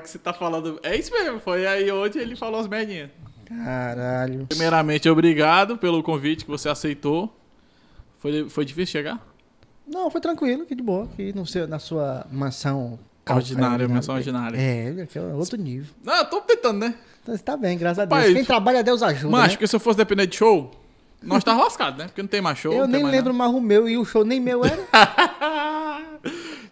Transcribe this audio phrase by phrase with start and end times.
[0.00, 0.78] que você tá falando.
[0.82, 3.10] É isso mesmo, foi aí onde ele falou as merdinhas.
[3.46, 4.46] Caralho.
[4.46, 7.34] Primeiramente, obrigado pelo convite que você aceitou.
[8.18, 9.26] Foi, foi difícil chegar?
[9.86, 11.04] Não, foi tranquilo, que de boa.
[11.04, 14.56] Aqui no seu, na sua mansão Ordinária, mansão ordinária.
[14.56, 15.92] É, é outro nível.
[16.02, 16.94] Não, eu tô tentando, né?
[17.22, 18.32] Então, você tá bem, graças a Deus.
[18.32, 19.30] Quem trabalha, Deus ajuda.
[19.30, 19.48] Mas, né?
[19.50, 20.70] porque se eu fosse depender de show,
[21.22, 22.06] nós tava lascado, né?
[22.06, 22.72] Porque não tem mais show.
[22.72, 24.78] Eu não tem nem mais lembro mais o meu e o show nem meu era.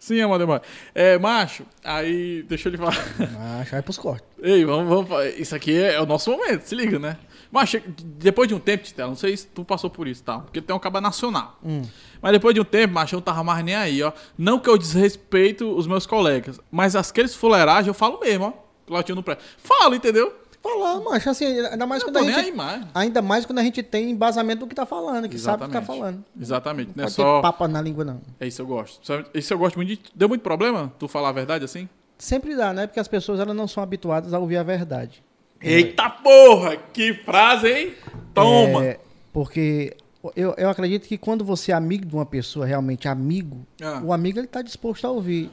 [0.09, 0.63] Sim, amor demais.
[0.95, 2.97] É, macho, aí, deixa eu lhe falar.
[3.19, 4.27] Mas vai pros cortes.
[4.43, 5.35] Ei, vamos, vamos.
[5.37, 7.19] Isso aqui é, é o nosso momento, se liga, né?
[7.53, 7.77] Mas
[8.19, 10.39] depois de um tempo, Titela, não sei se tu passou por isso, tá?
[10.39, 11.59] Porque tem um caba nacional.
[11.63, 11.83] Hum.
[12.23, 14.13] Mas depois de um tempo, macho, eu não tava mais nem aí, ó.
[14.39, 18.53] Não que eu desrespeito os meus colegas, mas aqueles fuleiragens eu falo mesmo, ó.
[18.87, 19.37] Pilotinho no pré.
[19.59, 20.35] Falo, entendeu?
[20.63, 22.61] Falar, macho, assim, ainda mais Não quando a gente.
[22.61, 22.83] aí.
[22.95, 25.73] Ainda mais quando a gente tem embasamento do que tá falando, que sabe o que
[25.73, 26.01] tá Exatamente.
[26.01, 26.25] falando.
[26.41, 26.91] Exatamente.
[26.97, 27.41] Não é Pode só.
[27.41, 28.21] papo na língua, não.
[28.41, 29.01] É isso eu gosto.
[29.35, 30.01] Isso eu gosto muito de.
[30.15, 31.89] Deu muito problema tu falar a verdade assim?
[32.19, 32.87] Sempre dá, né?
[32.89, 35.23] Porque as pessoas elas não são habituadas a ouvir a verdade.
[35.61, 36.77] Eita porra!
[36.93, 37.95] Que frase, hein?
[38.35, 38.85] Toma!
[38.85, 39.01] É,
[39.33, 39.97] porque
[40.35, 44.01] eu, eu acredito que quando você é amigo de uma pessoa, realmente amigo, Ah.
[44.05, 45.51] o amigo ele tá disposto a ouvir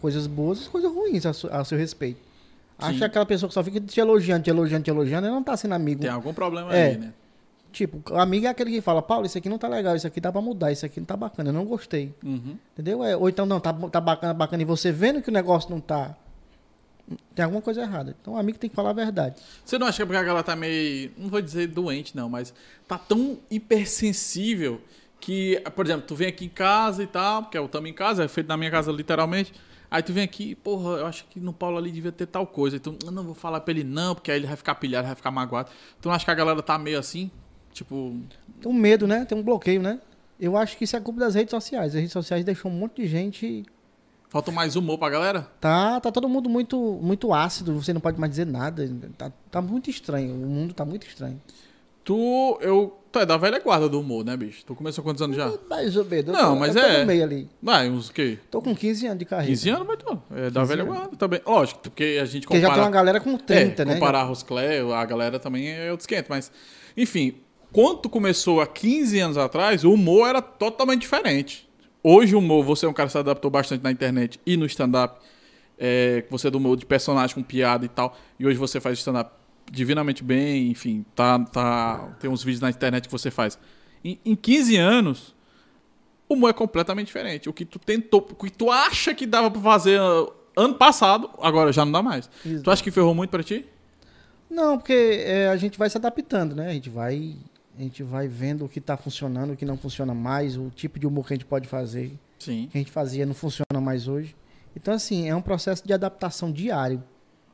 [0.00, 2.20] coisas boas e coisas ruins a, su- a seu respeito.
[2.78, 2.98] Acho Sim.
[2.98, 5.56] que aquela pessoa que só fica te elogiando, te elogiando, te elogiando, ele não tá
[5.56, 6.02] sendo amigo.
[6.02, 6.88] Tem algum problema É.
[6.88, 7.12] aí, né?
[7.72, 10.20] Tipo, o amigo é aquele que fala, Paulo, isso aqui não tá legal, isso aqui
[10.20, 12.14] dá pra mudar, isso aqui não tá bacana, eu não gostei.
[12.24, 12.56] Uhum.
[12.72, 13.04] Entendeu?
[13.04, 15.80] É, ou então, não, tá, tá bacana, bacana, e você vendo que o negócio não
[15.80, 16.14] tá.
[17.34, 18.16] Tem alguma coisa errada.
[18.20, 19.36] Então o amigo tem que falar a verdade.
[19.64, 21.12] Você não acha que é porque a galera tá meio.
[21.16, 22.52] Não vou dizer doente, não, mas
[22.88, 24.80] tá tão hipersensível
[25.20, 28.24] que, por exemplo, tu vem aqui em casa e tal, porque eu tamo em casa,
[28.24, 29.52] é feito na minha casa literalmente.
[29.90, 32.76] Aí tu vem aqui, porra, eu acho que no Paulo ali devia ter tal coisa.
[32.76, 35.16] Então, eu não vou falar pra ele não, porque aí ele vai ficar pilhado, vai
[35.16, 35.70] ficar magoado.
[36.00, 37.30] Tu não acha que a galera tá meio assim?
[37.72, 38.16] Tipo,
[38.60, 39.24] Tem um medo, né?
[39.24, 40.00] Tem um bloqueio, né?
[40.40, 41.88] Eu acho que isso é culpa das redes sociais.
[41.88, 43.64] As redes sociais deixam um monte de gente.
[44.28, 45.42] falta mais humor pra galera?
[45.60, 48.90] Tá, tá todo mundo muito, muito ácido, você não pode mais dizer nada.
[49.16, 50.34] Tá, tá muito estranho.
[50.34, 51.40] O mundo tá muito estranho.
[52.04, 52.98] Tu, eu.
[53.16, 54.62] Tu é da velha guarda do humor, né, bicho?
[54.66, 55.50] Tu começou quantos anos já?
[55.70, 56.26] Mais ou menos.
[56.26, 57.00] Não, tô- mas eu tô é.
[57.00, 57.48] no meio ali.
[57.62, 58.38] Vai, uns o quê?
[58.50, 59.50] Tô com 15 anos de carreira.
[59.52, 60.18] 15 anos, mas tô.
[60.34, 60.94] É da 15 velha anos.
[60.94, 61.40] guarda também.
[61.46, 62.82] Lógico, porque a gente Porque já compara...
[62.82, 63.94] tem uma galera com 30, é, né?
[63.94, 66.52] comparar Rosclé, a galera também é outro esquenta, mas...
[66.94, 67.36] Enfim,
[67.72, 71.66] quando tu começou há 15 anos atrás, o humor era totalmente diferente.
[72.02, 74.66] Hoje o humor, você é um cara que se adaptou bastante na internet e no
[74.66, 75.18] stand-up.
[75.78, 78.14] É, você é do humor de personagem com piada e tal.
[78.38, 79.30] E hoje você faz stand-up
[79.70, 83.58] divinamente bem, enfim, tá, tá, tem uns vídeos na internet que você faz.
[84.04, 85.34] Em, em 15 anos,
[86.28, 87.48] o humor é completamente diferente.
[87.48, 90.26] O que tu tentou, o que tu acha que dava pra fazer ah,
[90.56, 92.28] ano passado, agora já não dá mais.
[92.62, 93.64] Tu acha que ferrou muito pra ti?
[94.48, 96.68] Não, porque é, a gente vai se adaptando, né?
[96.68, 97.36] A gente vai,
[97.76, 100.98] a gente vai vendo o que tá funcionando, o que não funciona mais, o tipo
[100.98, 102.68] de humor que a gente pode fazer, Sim.
[102.70, 104.36] que a gente fazia não funciona mais hoje.
[104.74, 107.02] Então, assim, é um processo de adaptação diário.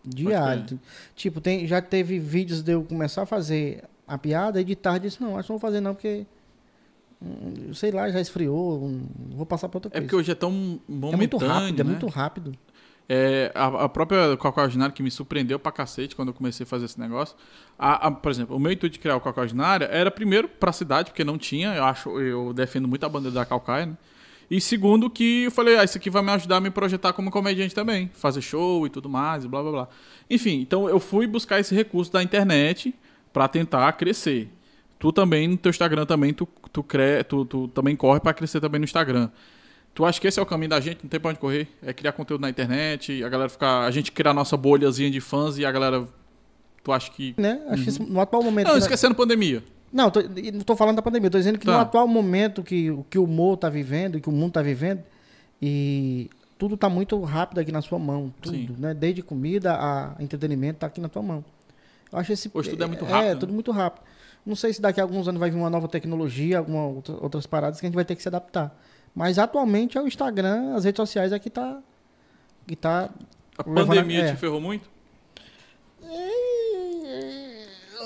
[0.04, 0.80] Diário.
[1.14, 5.06] Tipo, tem, já teve vídeos de eu começar a fazer a piada e de tarde
[5.06, 6.26] eu disse, não, acho que não vou fazer não, porque
[7.20, 10.04] hum, sei lá, já esfriou, hum, vou passar pra outra É coisa.
[10.06, 11.90] porque hoje é tão momentâneo, é muito rápido, é né?
[11.90, 12.52] muito rápido.
[13.08, 16.86] É, a, a própria Cacau que me surpreendeu pra cacete quando eu comecei a fazer
[16.86, 17.36] esse negócio.
[17.78, 19.44] A- a- por exemplo, o meu intuito de criar o Cacau
[19.90, 23.44] era primeiro pra cidade, porque não tinha, eu acho, eu defendo muito a bandeira da
[23.44, 23.96] Calcaia, né?
[24.50, 27.30] E segundo que eu falei, ah, isso aqui vai me ajudar a me projetar como
[27.30, 29.88] comediante também, fazer show e tudo mais, blá blá blá.
[30.28, 32.94] Enfim, então eu fui buscar esse recurso da internet
[33.32, 34.48] pra tentar crescer.
[34.98, 37.24] Tu também, no teu Instagram também, tu, tu, cre...
[37.24, 39.30] tu, tu também corre pra crescer também no Instagram.
[39.94, 41.00] Tu acha que esse é o caminho da gente?
[41.02, 41.68] Não tem pra onde correr?
[41.82, 43.84] É criar conteúdo na internet, a galera ficar.
[43.84, 46.06] A gente criar a nossa bolhazinha de fãs e a galera.
[46.84, 47.34] Tu acha que.
[47.36, 47.60] Né?
[47.68, 48.66] Acho que isso, no atual momento.
[48.68, 49.62] Não, que- esquecendo pandemia.
[49.92, 51.72] Não, tô, não tô falando da pandemia, tô dizendo que Tá.
[51.72, 55.02] no atual momento que, o- que o humor tá vivendo, que o mundo tá vivendo,
[55.60, 58.32] e tudo tá muito rápido aqui na sua mão.
[58.40, 58.74] Tudo, Sim.
[58.78, 58.94] né?
[58.94, 61.44] Desde comida a entretenimento tá aqui na tua mão.
[62.10, 62.50] Eu acho esse.
[62.54, 63.34] Hoje tudo é muito É, rápido, né?
[63.36, 64.02] tudo muito rápido.
[64.46, 67.46] Não sei se daqui a alguns anos vai vir uma nova tecnologia, alguma outra, outras
[67.46, 68.74] paradas que a gente vai ter que se adaptar.
[69.14, 71.80] Mas atualmente é o Instagram, as redes sociais é que tá.
[72.66, 73.10] Que tá.
[73.58, 74.32] A Levando a- pandemia é.
[74.32, 74.90] te ferrou muito?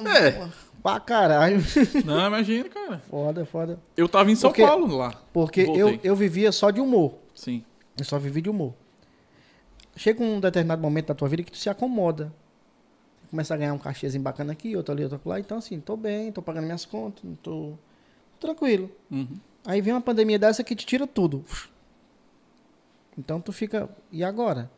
[0.04, 0.48] É.
[0.86, 1.58] Pra caralho.
[2.04, 2.98] Não, imagina, cara.
[3.10, 3.80] foda, foda.
[3.96, 5.20] Eu tava em São Porque- Paulo lá.
[5.32, 5.82] Porque Voltei.
[5.82, 7.14] eu, eu vivia só de humor.
[7.34, 7.64] Sim.
[7.98, 8.72] Eu só vivi de humor.
[9.96, 12.32] Chega um determinado momento da tua vida que tu se acomoda.
[13.30, 15.40] Começa a ganhar um cachezinho bacana aqui, outro ali, outro lá.
[15.40, 17.72] Então, assim, tô bem, tô pagando minhas contas, tô
[18.38, 18.88] tranquilo.
[19.10, 19.40] Uhum.
[19.64, 21.44] Aí vem uma pandemia dessa que te tira tudo.
[23.18, 23.88] Então tu fica.
[24.12, 24.70] E agora?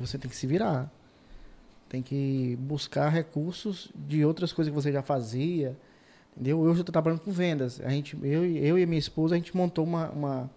[0.00, 0.90] Você tem que se virar.
[1.88, 5.76] Tem que buscar recursos de outras coisas que você já fazia.
[6.32, 6.58] Entendeu?
[6.58, 7.80] Hoje eu tô trabalhando com vendas.
[7.80, 10.50] A gente, eu, e- eu e a minha esposa, a gente montou uma, uma,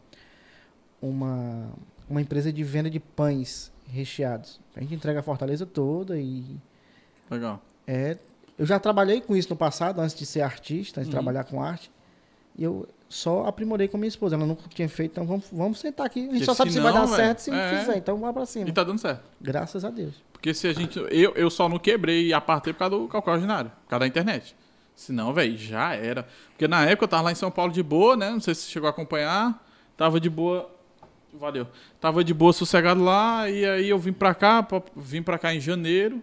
[1.01, 1.69] uma,
[2.09, 4.59] uma empresa de venda de pães recheados.
[4.75, 6.57] A gente entrega a Fortaleza toda e
[7.30, 7.62] Legal.
[7.85, 8.18] é.
[8.57, 11.21] Eu já trabalhei com isso no passado, antes de ser artista, antes de Uhum.
[11.23, 11.91] trabalhar com arte.
[12.57, 14.35] E eu só aprimorei com minha esposa.
[14.35, 16.21] Ela nunca tinha feito, então vamos, vamos sentar aqui.
[16.21, 17.80] A gente Porque só sabe se vai senão, dar certo se é.
[17.80, 17.97] fizer.
[17.97, 18.68] Então vamos pra cima.
[18.68, 19.21] E tá dando certo.
[19.39, 20.15] Graças a Deus.
[20.38, 20.98] Porque se a gente.
[21.10, 24.07] Eu, eu só não quebrei e apartei por causa do cálculo ordinário, por causa da
[24.07, 24.56] internet.
[24.95, 26.28] Senão, velho, já era.
[26.51, 28.30] Porque na época eu tava lá em São Paulo de boa, né?
[28.31, 29.63] Não sei se você chegou a acompanhar.
[29.98, 30.69] Tava de boa.
[31.34, 31.68] Valeu.
[32.00, 33.50] Tava de boa, sossegado lá.
[33.50, 36.22] E aí eu vim pra cá, pra- vim pra cá em janeiro.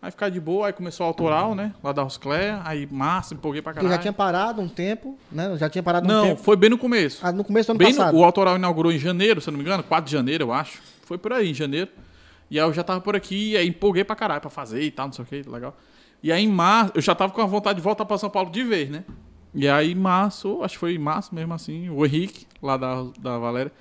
[0.00, 1.72] Aí ficar de boa, aí começou o autoral, né?
[1.82, 2.60] Lá da Roscléia.
[2.64, 3.92] Aí massa, empolguei pra caralho.
[3.94, 5.56] já tinha parado um tempo, né?
[5.56, 6.42] Já tinha parado um Não, tempo.
[6.42, 7.20] foi bem no começo.
[7.24, 8.16] Ah, no começo do ano Bem no- passado.
[8.16, 10.82] o autoral inaugurou em janeiro, se não me engano, 4 de janeiro, eu acho.
[11.04, 11.88] Foi por aí, em janeiro.
[12.52, 14.90] E aí eu já tava por aqui, e aí empolguei pra caralho pra fazer e
[14.90, 15.74] tal, não sei o que, legal.
[16.22, 18.50] E aí em março, eu já tava com a vontade de voltar pra São Paulo
[18.50, 19.06] de vez, né?
[19.54, 23.04] E aí em março, acho que foi em março mesmo assim, o Henrique, lá da,
[23.18, 23.72] da Valéria,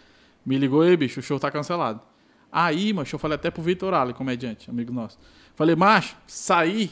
[0.46, 2.00] me ligou, ei bicho, o show tá cancelado.
[2.50, 5.20] Aí, macho, eu falei até pro Vitor Ali, comediante, amigo nosso.
[5.54, 6.92] Falei, macho, saí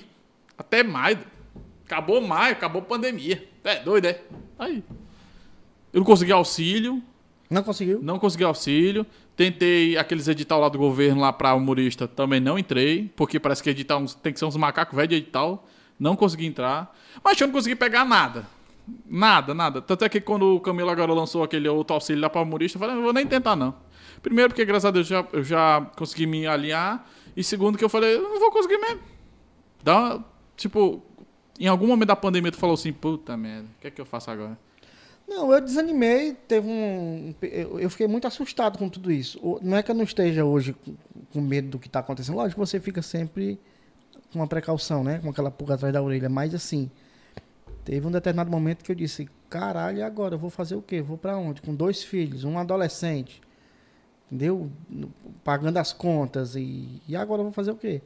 [0.58, 1.20] até maio.
[1.86, 3.48] Acabou maio, acabou pandemia.
[3.64, 4.22] É doido, é?
[4.58, 4.84] Aí.
[5.94, 7.02] Eu não consegui auxílio,
[7.50, 8.00] Não conseguiu?
[8.01, 9.06] não consegui auxílio.
[9.36, 13.69] Tentei aqueles edital lá do governo lá pra humorista, também não entrei, porque parece que
[13.69, 15.66] edital tem que ser uns macacos velho de edital.
[16.00, 16.96] Não consegui entrar.
[17.24, 18.46] Mas eu não consegui pegar nada.
[19.06, 19.81] Nada, nada.
[19.81, 22.80] Tanto é que quando o Camilo agora lançou aquele outro auxílio lá pra humorista, eu
[22.80, 23.74] falei, não vou nem tentar não.
[24.22, 27.06] Primeiro porque, graças a Deus, já, eu já consegui me alinhar.
[27.36, 29.00] E segundo que eu falei, eu não vou conseguir mesmo.
[29.84, 30.19] Dá,
[30.56, 31.01] tipo,
[31.60, 34.06] em algum momento da pandemia tu falou assim, puta merda, o que é que eu
[34.06, 34.57] faço agora?
[35.30, 37.36] Não, eu desanimei, teve um.
[37.80, 39.40] Eu fiquei muito assustado com tudo isso.
[39.62, 40.76] Não é que eu não esteja hoje
[41.31, 42.36] com- medo do que está acontecendo.
[42.36, 43.60] Lógico você fica sempre
[44.34, 45.20] com uma precaução, né?
[45.20, 46.28] Com aquela pulga atrás da orelha.
[46.30, 46.90] Mas assim,
[47.86, 50.34] teve um determinado momento que eu disse: caralho, e agora?
[50.34, 51.00] Eu vou fazer o quê?
[51.00, 51.62] Vou para onde?
[51.62, 53.40] Com dois filhos, um adolescente,
[54.32, 54.68] entendeu?
[55.44, 56.56] Pagando as contas.
[56.56, 58.02] E, e agora eu vou fazer o quê?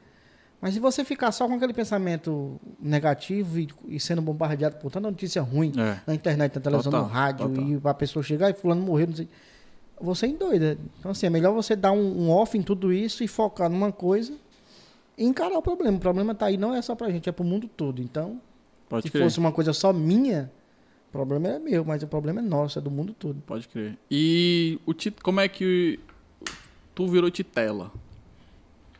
[0.64, 5.12] Mas se você ficar só com aquele pensamento negativo e, e sendo bombardeado por tanta
[5.12, 6.00] notícia ruim, É.
[6.08, 7.64] na internet, na televisão, Total, no rádio, total.
[7.68, 9.28] e a pessoa chegar e fulano morreu, não sei.
[10.00, 10.78] Você endoida.
[11.00, 13.92] Então, assim, é melhor você dar um, um off em tudo isso e focar numa
[13.92, 14.34] coisa
[15.18, 15.98] e encarar o problema.
[15.98, 18.02] O problema tá aí, não é só pra gente, é pro mundo todo.
[18.02, 18.40] Então,
[18.88, 19.24] Pode se crer.
[19.26, 20.50] fosse uma coisa só minha,
[21.10, 23.42] o problema é meu, mas o problema é nosso, é do mundo todo.
[23.46, 23.98] Pode crer.
[24.10, 25.22] E o tit...
[25.22, 26.00] como é que
[26.96, 27.92] tu virou titela?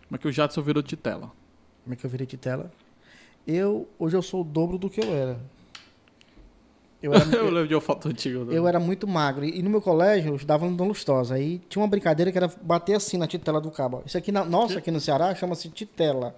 [0.10, 1.32] Como é que o Jadson virou titela?
[1.84, 2.72] Como é que eu virei titela?
[3.46, 5.38] Eu, hoje eu sou o dobro do que eu era.
[7.02, 8.40] Eu era, eu lembro de uma foto antiga.
[8.54, 9.44] Eu era muito magro.
[9.44, 11.36] E no meu colégio, eu estudava no Dom Lustosa.
[11.36, 14.02] Aí tinha uma brincadeira que era bater assim na titela do cabo.
[14.06, 16.36] Isso aqui, na, nossa, aqui no Ceará, chama-se titela.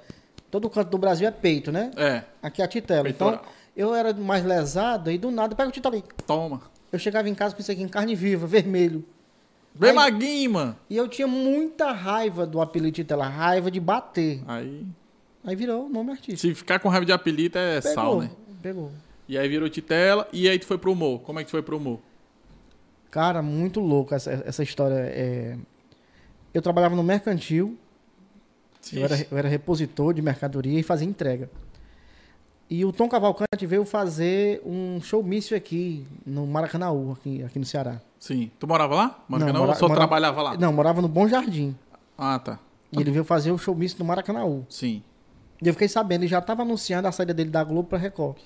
[0.49, 1.91] Todo canto do Brasil é peito, né?
[1.95, 3.03] É, Aqui é a titela.
[3.03, 3.35] Peitoral.
[3.35, 3.45] Então,
[3.75, 6.03] eu era mais lesado e do nada, pega o titela aí.
[6.25, 6.61] toma.
[6.91, 9.03] Eu chegava em casa com isso aqui em carne viva, vermelho.
[9.81, 10.75] Aí- maguinho, mano.
[10.89, 14.41] E eu tinha muita raiva do apelido titela, raiva de bater.
[14.47, 14.85] Aí,
[15.45, 16.39] Aí virou o nome artístico.
[16.39, 18.29] se ficar com raiva de apelido é Pegou, sal, né?
[18.61, 18.91] pegou.
[19.27, 21.19] E aí virou titela e aí tu foi pro humor.
[21.21, 21.99] Como é que tu foi pro humor?
[23.11, 24.95] Cara, muito louco essa, essa história.
[24.95, 25.57] é.
[26.53, 27.77] Eu trabalhava no mercantil,
[28.93, 31.49] Eu era, eu era repositor de mercadoria e fazia entrega.
[32.69, 38.01] E o Tom Cavalcante veio fazer um showmício aqui no Maracanãú, aqui, aqui no Ceará.
[38.19, 38.49] Sim.
[38.59, 39.23] Tu morava lá?
[39.27, 40.57] Maracanã, mora- ou só mora- trabalhava lá?
[40.57, 41.75] Não, morava no Bom Jardim.
[42.17, 42.57] Ah, tá.
[42.91, 44.65] E ele veio fazer o showmício no Maracanãú.
[44.69, 45.03] Sim.
[45.61, 48.37] E eu fiquei sabendo, ele já estava anunciando a saída dele da Globo pra Record.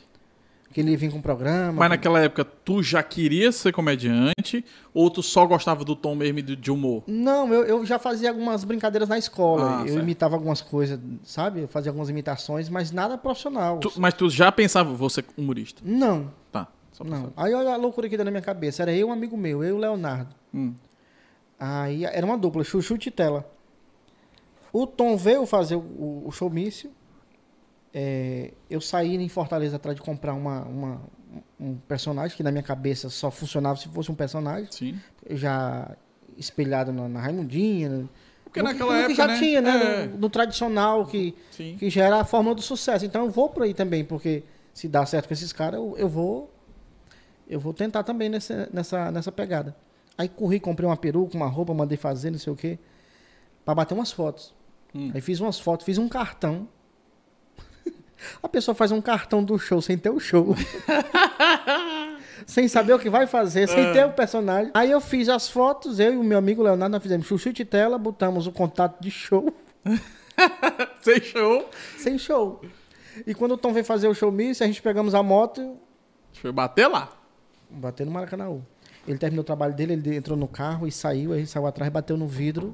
[0.71, 1.71] Que ele vir com um programa.
[1.79, 4.63] Mas naquela época tu já queria ser comediante
[4.93, 7.01] ou tu só gostava do tom mesmo de humor?
[7.07, 9.79] Não, eu, eu já fazia algumas brincadeiras na escola.
[9.79, 10.03] Ah, eu certo.
[10.03, 11.61] imitava algumas coisas, sabe?
[11.61, 13.79] Eu fazia algumas imitações, mas nada profissional.
[13.79, 15.81] Tu- mas tu já pensava você humorista?
[15.83, 16.67] Não, Tá.
[17.03, 17.31] Não.
[17.35, 18.83] Aí olha a loucura que deu na minha cabeça.
[18.83, 20.35] Era eu um amigo meu, eu e o Leonardo.
[20.53, 20.75] Hum.
[21.59, 23.49] Aí era uma dupla, Chuchu e Titela.
[24.71, 26.91] O Tom veio fazer o, o showmício.
[27.93, 31.01] É, eu saí em Fortaleza atrás de comprar uma, uma-
[31.59, 34.67] um personagem que na minha cabeça só funcionava se fosse um personagem.
[34.71, 34.99] Sim.
[35.31, 35.95] Já
[36.37, 37.89] espelhado na, na Raimundinha.
[37.89, 38.09] no-
[38.43, 39.39] Porque no que- naquela no época, já né?
[39.39, 40.03] tinha, né?
[40.03, 40.07] É.
[40.07, 41.75] No, no tradicional, que, Sim.
[41.77, 43.05] que já era a fórmula do sucesso.
[43.05, 44.43] Então eu vou por aí também, porque
[44.73, 46.53] se dá certo com esses caras, eu, eu vou
[47.47, 49.75] eu vou tentar também nessa, nessa, nessa pegada.
[50.15, 52.77] Aí corri, comprei uma peruca, uma roupa, mandei fazer, não sei o quê,
[53.65, 54.53] pra bater umas fotos.
[54.93, 55.09] Hum.
[55.15, 56.67] Aí fiz umas fotos, fiz um cartão.
[58.43, 60.55] A pessoa faz um cartão do show sem ter o show.
[62.45, 63.93] sem saber o que vai fazer, sem Ah.
[63.93, 64.71] ter o personagem.
[64.73, 67.65] Aí eu fiz as fotos, eu e o meu amigo Leonardo, nós fizemos chuchu de
[67.65, 69.53] tela, botamos o contato de show.
[71.01, 71.69] Sem show.
[71.97, 72.61] sem show.
[73.27, 75.77] E quando o Tom veio fazer o show miss, a gente pegamos a moto
[76.33, 77.09] Foi bater lá.
[77.69, 78.57] Bateu no Maracanã.
[79.07, 82.15] Ele terminou o trabalho dele, ele entrou no carro e saiu, aí saiu atrás, bateu
[82.15, 82.73] no vidro.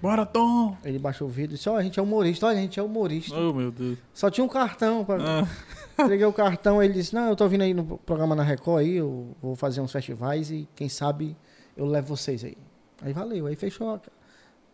[0.00, 0.76] Bora, Tom!
[0.84, 2.82] Ele baixou o vídeo e disse, ó, a gente é humorista, olha, a gente é
[2.82, 3.36] humorista.
[3.36, 3.98] Oh, meu Deus.
[4.14, 5.04] Só tinha um cartão.
[5.04, 5.18] Pra...
[5.20, 5.48] Ah,
[6.04, 8.94] Entreguei o cartão, ele disse, não, eu tô vindo aí no programa na Record aí,
[8.94, 11.36] eu vou fazer uns festivais e quem sabe
[11.76, 12.56] eu levo vocês aí.
[13.02, 14.00] Aí valeu, aí fechou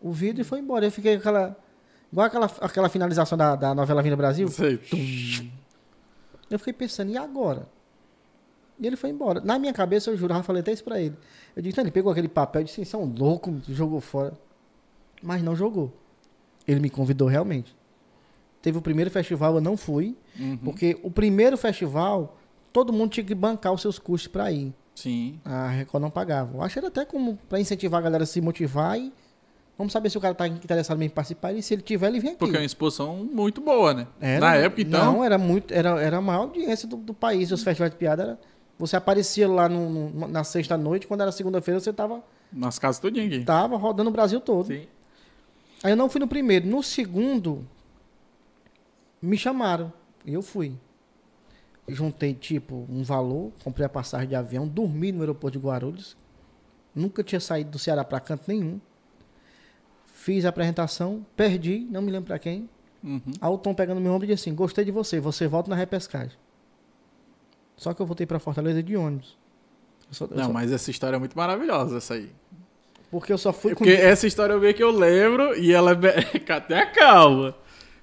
[0.01, 0.85] o vídeo e foi embora.
[0.85, 1.57] Eu fiquei com aquela.
[2.13, 4.47] Igual aquela, aquela finalização da, da novela Vinda Brasil.
[4.49, 4.79] sei.
[6.51, 7.67] Eu fiquei pensando, e agora?
[8.79, 9.41] E ele foi embora.
[9.41, 11.17] Na minha cabeça, eu juro, eu falei até isso pra ele.
[11.57, 14.35] Eu disse, não, ele pegou aquele papel e disse, isso é um louco, jogou fora.
[15.25, 15.93] Mas não jogou.
[16.69, 17.75] Ele me convidou realmente.
[18.63, 20.17] Teve o primeiro festival, eu não fui.
[20.39, 20.57] Uhum.
[20.59, 22.37] Porque o primeiro festival,
[22.73, 24.73] todo mundo tinha que bancar os seus custos pra ir.
[24.95, 25.39] Sim.
[25.45, 26.57] A Record não pagava.
[26.57, 29.13] Eu acho que era até como pra incentivar a galera a se motivar e
[29.77, 32.31] vamos saber se o cara tá interessado em participar e se ele tiver, ele vem
[32.31, 32.39] aqui.
[32.39, 34.07] Porque é uma exposição muito boa, né?
[34.21, 35.13] Era- Na época, então.
[35.15, 35.73] Não, era muito.
[35.75, 38.23] Era, era a maior audiência do, do país, os festivais de piada.
[38.23, 38.41] Era,
[38.79, 43.27] você aparecia lá no- no- na sexta-noite, quando era segunda-feira, você tava, Nas casas todinha
[43.27, 43.45] aqui.
[43.45, 44.67] tava rodando o Brasil todo.
[44.69, 44.87] Sim.
[45.83, 46.67] Aí eu não fui no primeiro.
[46.67, 47.67] No segundo,
[49.21, 49.93] me chamaram.
[50.25, 50.75] E eu fui.
[51.87, 56.17] Juntei, tipo, um valor, comprei a passagem de avião, dormi no aeroporto de Guarulhos.
[56.95, 58.81] Nunca tinha saído do Ceará pra canto nenhum.
[60.07, 62.71] Fiz a apresentação, perdi, não me lembro pra quem.
[63.03, 63.21] Uhum.
[63.39, 65.77] Aí o Tom pegando meu ombro e disse assim: Gostei de você, você volta na
[65.77, 66.39] repescagem.
[67.77, 69.37] Só que eu voltei pra Fortaleza de ônibus.
[70.19, 72.33] Eu eu Não, mas essa história é muito maravilhosa, essa aí.
[73.15, 73.85] Porque eu só fui com.
[73.85, 76.53] Porque essa história eu vi que eu lembro e ela é.
[76.53, 77.55] Até calma.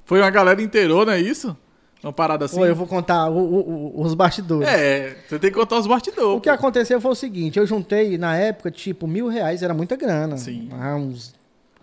[0.05, 1.55] Foi uma galera inteirou, não é isso?
[2.01, 2.55] Uma parada assim?
[2.55, 4.67] Pô, eu vou contar o- o- os bastidores.
[4.69, 6.37] É, você tem que contar os bastidores.
[6.37, 9.97] O que aconteceu foi o seguinte: eu juntei na época, tipo, mil reais, era muita
[9.97, 10.37] grana.
[10.37, 10.69] Sim.
[10.71, 11.35] Há uns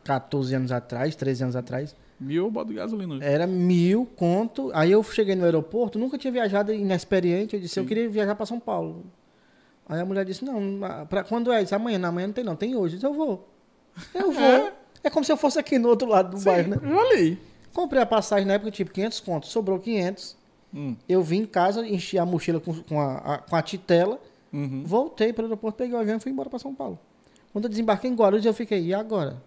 [0.05, 1.95] 14 anos atrás, 13 anos atrás.
[2.19, 3.23] Mil eu boto gasolina.
[3.23, 4.71] Era mil conto.
[4.73, 7.55] Aí eu cheguei no aeroporto, nunca tinha viajado inexperiente.
[7.55, 7.89] Eu disse, eu Sim.
[7.89, 9.05] queria viajar para São Paulo.
[9.89, 10.61] Aí a mulher disse, não,
[11.09, 11.63] pra, quando é?
[11.63, 12.95] Disse, amanhã, não, amanhã não tem não, tem hoje.
[12.97, 13.49] Eu disse, eu vou.
[14.15, 14.73] Eu vou.
[15.03, 16.77] É como se eu fosse aqui no outro lado do Sim, bairro, né?
[16.83, 17.39] eu ali.
[17.73, 19.51] Comprei a passagem na época, tipo, 500 contos.
[19.51, 20.37] Sobrou 500.
[20.75, 24.21] Hum, Eu vim em casa, enchi a mochila com, com, a, a- com a titela.
[24.53, 24.83] uhum.
[24.85, 26.99] Voltei para o aeroporto, peguei o avião e fui embora para São Paulo.
[27.53, 29.41] Quando eu desembarquei em Guarulhos, eu fiquei, e agora?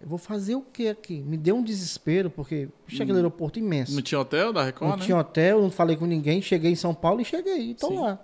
[0.00, 1.20] Eu vou fazer o que aqui?
[1.22, 3.94] Me deu um desespero, porque puxa, aquele aeroporto imenso.
[3.94, 5.04] Não tinha hotel da Record, Não né?
[5.04, 7.98] tinha hotel, não falei com ninguém, cheguei em São Paulo e cheguei, e Sim.
[7.98, 8.20] lá.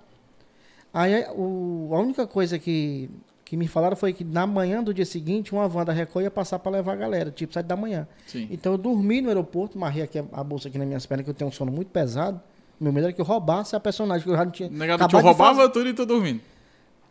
[0.93, 3.09] Aí o, a única coisa que,
[3.45, 6.31] que me falaram foi que na manhã do dia seguinte, uma van da Record ia
[6.31, 8.07] passar para levar a galera, tipo, sete da manhã.
[8.27, 8.47] Sim.
[8.51, 11.31] Então eu dormi no aeroporto, marrei aqui a, a bolsa aqui nas minhas pernas, que
[11.31, 12.41] eu tenho um sono muito pesado.
[12.79, 14.69] Meu medo era que eu roubasse a personagem, que eu já não tinha.
[14.69, 15.73] Negado de roubava fazer.
[15.73, 16.41] tudo e tu dormindo.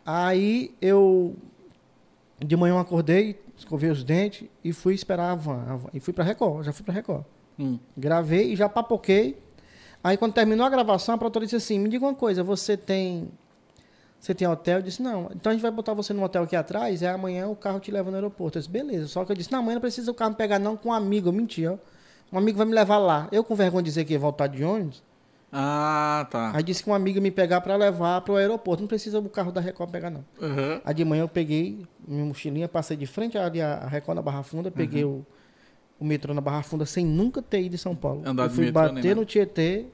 [0.04, 1.34] Aí eu
[2.38, 5.62] de manhã eu acordei, escovei os dentes e fui esperar a van.
[5.68, 5.88] a van.
[5.94, 7.24] E fui pra Record, já fui pra Record.
[7.58, 7.78] Hum.
[7.96, 9.38] Gravei e já papoquei.
[10.02, 13.30] Aí quando terminou a gravação, a produtora disse assim: "Me diga uma coisa, você tem
[14.22, 15.28] você tem hotel?" Eu disse: "Não.
[15.34, 17.90] Então a gente vai botar você no hotel aqui atrás, e amanhã o carro te
[17.90, 19.08] leva no aeroporto." Eu disse: "Beleza".
[19.08, 20.92] Só que eu disse: "Não, amanhã não precisa o carro me pegar não com um
[20.92, 21.76] amigo." Eu menti, ó.
[22.32, 23.28] Um amigo vai me levar lá.
[23.30, 25.02] Eu com vergonha de dizer que ia voltar de ônibus.
[25.52, 26.50] Ah, tá.
[26.54, 28.80] Aí disse que um amigo ia me pegar pra levar pro aeroporto.
[28.80, 30.24] Não precisa o carro da Record pegar não.
[30.40, 30.80] Uhum.
[30.82, 34.42] Aí de manhã eu peguei minha mochilinha, passei de frente ali a Record na Barra
[34.42, 35.26] Funda, peguei o,
[36.00, 38.22] o metrô na Barra Funda sem nunca ter ido em São Paulo.
[38.24, 39.86] Andar eu de fui metrô, bater no Tietê,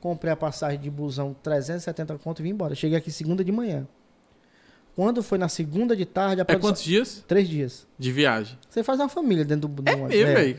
[0.00, 2.74] comprei a passagem de busão 370 conto e vim embora.
[2.74, 3.86] Cheguei aqui segunda de manhã.
[4.96, 7.86] Quando foi na segunda de tarde, a É produção- quantos dias Três dias.
[7.98, 8.58] de viagem?
[8.68, 9.82] Você faz uma família dentro do...
[9.88, 10.58] É mesmo, velho.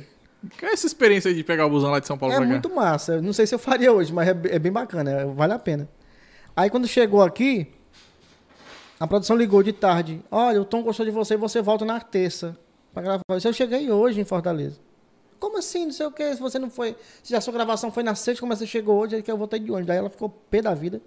[0.60, 2.46] Qual é essa experiência aí de pegar o busão lá de São Paulo É pra
[2.46, 2.52] cá?
[2.52, 3.14] muito massa.
[3.16, 5.12] Eu Não sei se eu faria hoje, mas é, é bem bacana.
[5.12, 5.88] é- vale a pena.
[6.56, 7.68] Aí quando chegou aqui,
[9.00, 10.22] a produção ligou de tarde.
[10.32, 12.58] Olha, o Tom gostou de você e você volta na terça
[12.94, 13.22] pra gravar.
[13.30, 14.80] Eu cheguei hoje em Fortaleza.
[15.42, 15.86] Como assim?
[15.86, 16.36] Não sei o que.
[16.36, 16.96] Se você não foi.
[17.24, 19.60] Se a sua gravação foi na sexta, como você chegou hoje, aí que eu voltei
[19.60, 19.88] de ônibus.
[19.88, 21.02] Daí ela ficou pé da vida.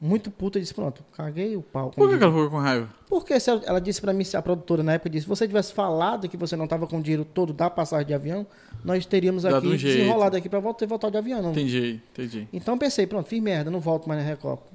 [0.00, 1.90] Muito puta e disse: Pronto, caguei o pau.
[1.90, 2.88] Por que, que ela ficou com raiva?
[3.08, 5.44] Porque se ela, ela disse pra mim, se a produtora na época disse, se você
[5.44, 8.46] tivesse falado que você não tava com o dinheiro todo da passagem de avião,
[8.84, 9.96] nós teríamos Dado aqui um jeito.
[9.96, 11.42] desenrolado aqui pra voltar, voltar de avião.
[11.42, 11.50] Não.
[11.50, 12.46] Entendi, entendi.
[12.52, 14.68] Então pensei, pronto, fiz merda, não volto mais na Recopa.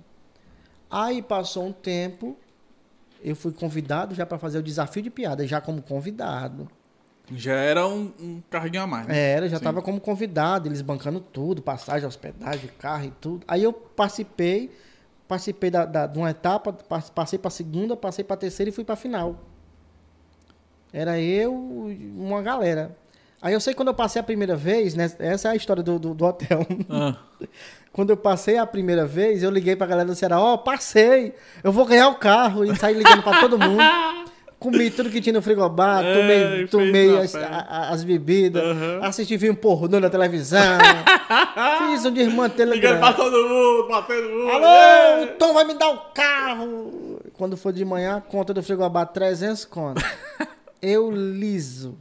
[0.91, 2.35] Aí passou um tempo,
[3.23, 6.67] eu fui convidado já pra fazer o desafio de piada, já como convidado.
[7.31, 9.17] Já era um, um carrinho a mais, né?
[9.17, 9.63] Era, já Sim.
[9.63, 13.43] tava como convidado, eles bancando tudo, passagem, hospedagem, carro e tudo.
[13.47, 14.69] Aí eu participei,
[15.27, 18.83] participei da, da- de uma etapa, pa- passei pra segunda, passei pra terceira e fui
[18.83, 19.37] pra final.
[20.91, 22.95] Era eu e uma galera.
[23.41, 25.11] Aí eu sei que quando eu passei a primeira vez, né?
[25.19, 26.65] Essa é a história do, do, do hotel.
[26.89, 27.17] Ah,
[27.91, 31.71] Quando eu passei a primeira vez, eu liguei pra galera do Ceará, ó, passei, eu
[31.71, 33.81] vou ganhar o carro, e saí ligando pra todo mundo.
[34.63, 38.99] Comi tudo que tinha no frigobar, É, tomei, tomei as, a- as bebidas, Aham.
[39.03, 40.77] assisti filme pornô na televisão,
[41.89, 44.49] fiz um desmantelho ligando pra todo mundo, pra todo mundo.
[44.51, 47.19] Alô, o Tom vai me dar o carro.
[47.33, 50.01] Quando for de manhã, conta do frigobar 300 conto.
[50.81, 51.97] eu liso.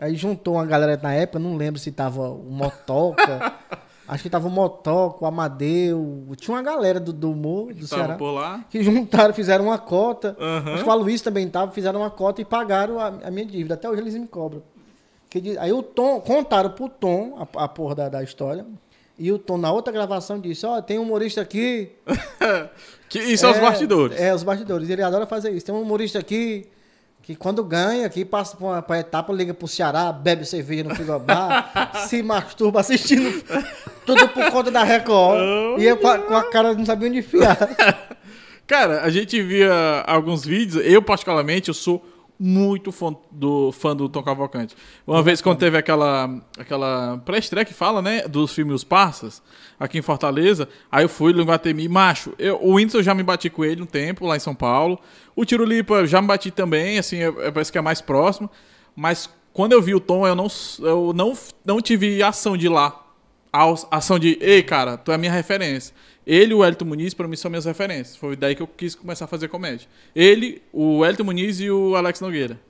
[0.00, 3.54] Aí juntou uma galera na época, não lembro se tava o Motoca,
[4.08, 8.14] acho que tava o Motoca, o Amadeu, tinha uma galera do, do humor do Ceará
[8.14, 8.64] por lá.
[8.70, 10.34] que juntaram, fizeram uma cota.
[10.40, 10.74] Aham.
[10.74, 13.74] Acho que o Aloysio também tava, fizeram uma cota e pagaram a, a minha dívida.
[13.74, 14.62] Até hoje eles me cobram.
[15.28, 18.64] Que aí o Tom, contaram pro Tom a, a porra da, da história.
[19.18, 21.92] E o Tom, na outra gravação, disse: Ó, tem um humorista aqui.
[23.08, 24.20] Que, isso é, os bastidores.
[24.20, 24.90] É, os bastidores.
[24.90, 25.64] Ele adora fazer isso.
[25.64, 26.68] Tem um humorista aqui
[27.28, 30.94] que quando ganha, aqui passa pra, uma, pra etapa, liga pro Ceará, bebe cerveja no
[30.94, 33.44] frigobar, se masturba assistindo
[34.06, 35.78] tudo por conta da Record.
[35.78, 37.58] e eu com a, com a cara não sabia onde enfiar.
[38.66, 42.02] Cara, a gente via alguns vídeos, eu particularmente, eu sou
[42.38, 44.76] muito fã do, fã do Tom Cavalcante.
[45.06, 49.42] Uma vez quando teve aquela, aquela pré-estreia que fala, né, dos filmes Os Parças,
[49.78, 53.50] aqui em Fortaleza, aí eu fui no Guatemi, macho, eu, o Whindersson já me bati
[53.50, 54.98] com ele um tempo, lá em São Paulo,
[55.34, 58.48] o Tirulipa já me bati também, assim, eu- eu parece que é mais próximo,
[58.94, 60.46] mas quando eu vi o Tom, eu não,
[60.80, 61.32] eu não,
[61.64, 63.04] não tive ação de lá,
[63.90, 65.94] ação de, ei, cara, tu é a minha referência.
[66.28, 68.14] Ele e o Elton Muniz, pra mim, são minhas referências.
[68.14, 69.88] Foi daí que eu quis começar a fazer comédia.
[70.14, 72.60] Ele, o Elton Muniz e o Alex Nogueira.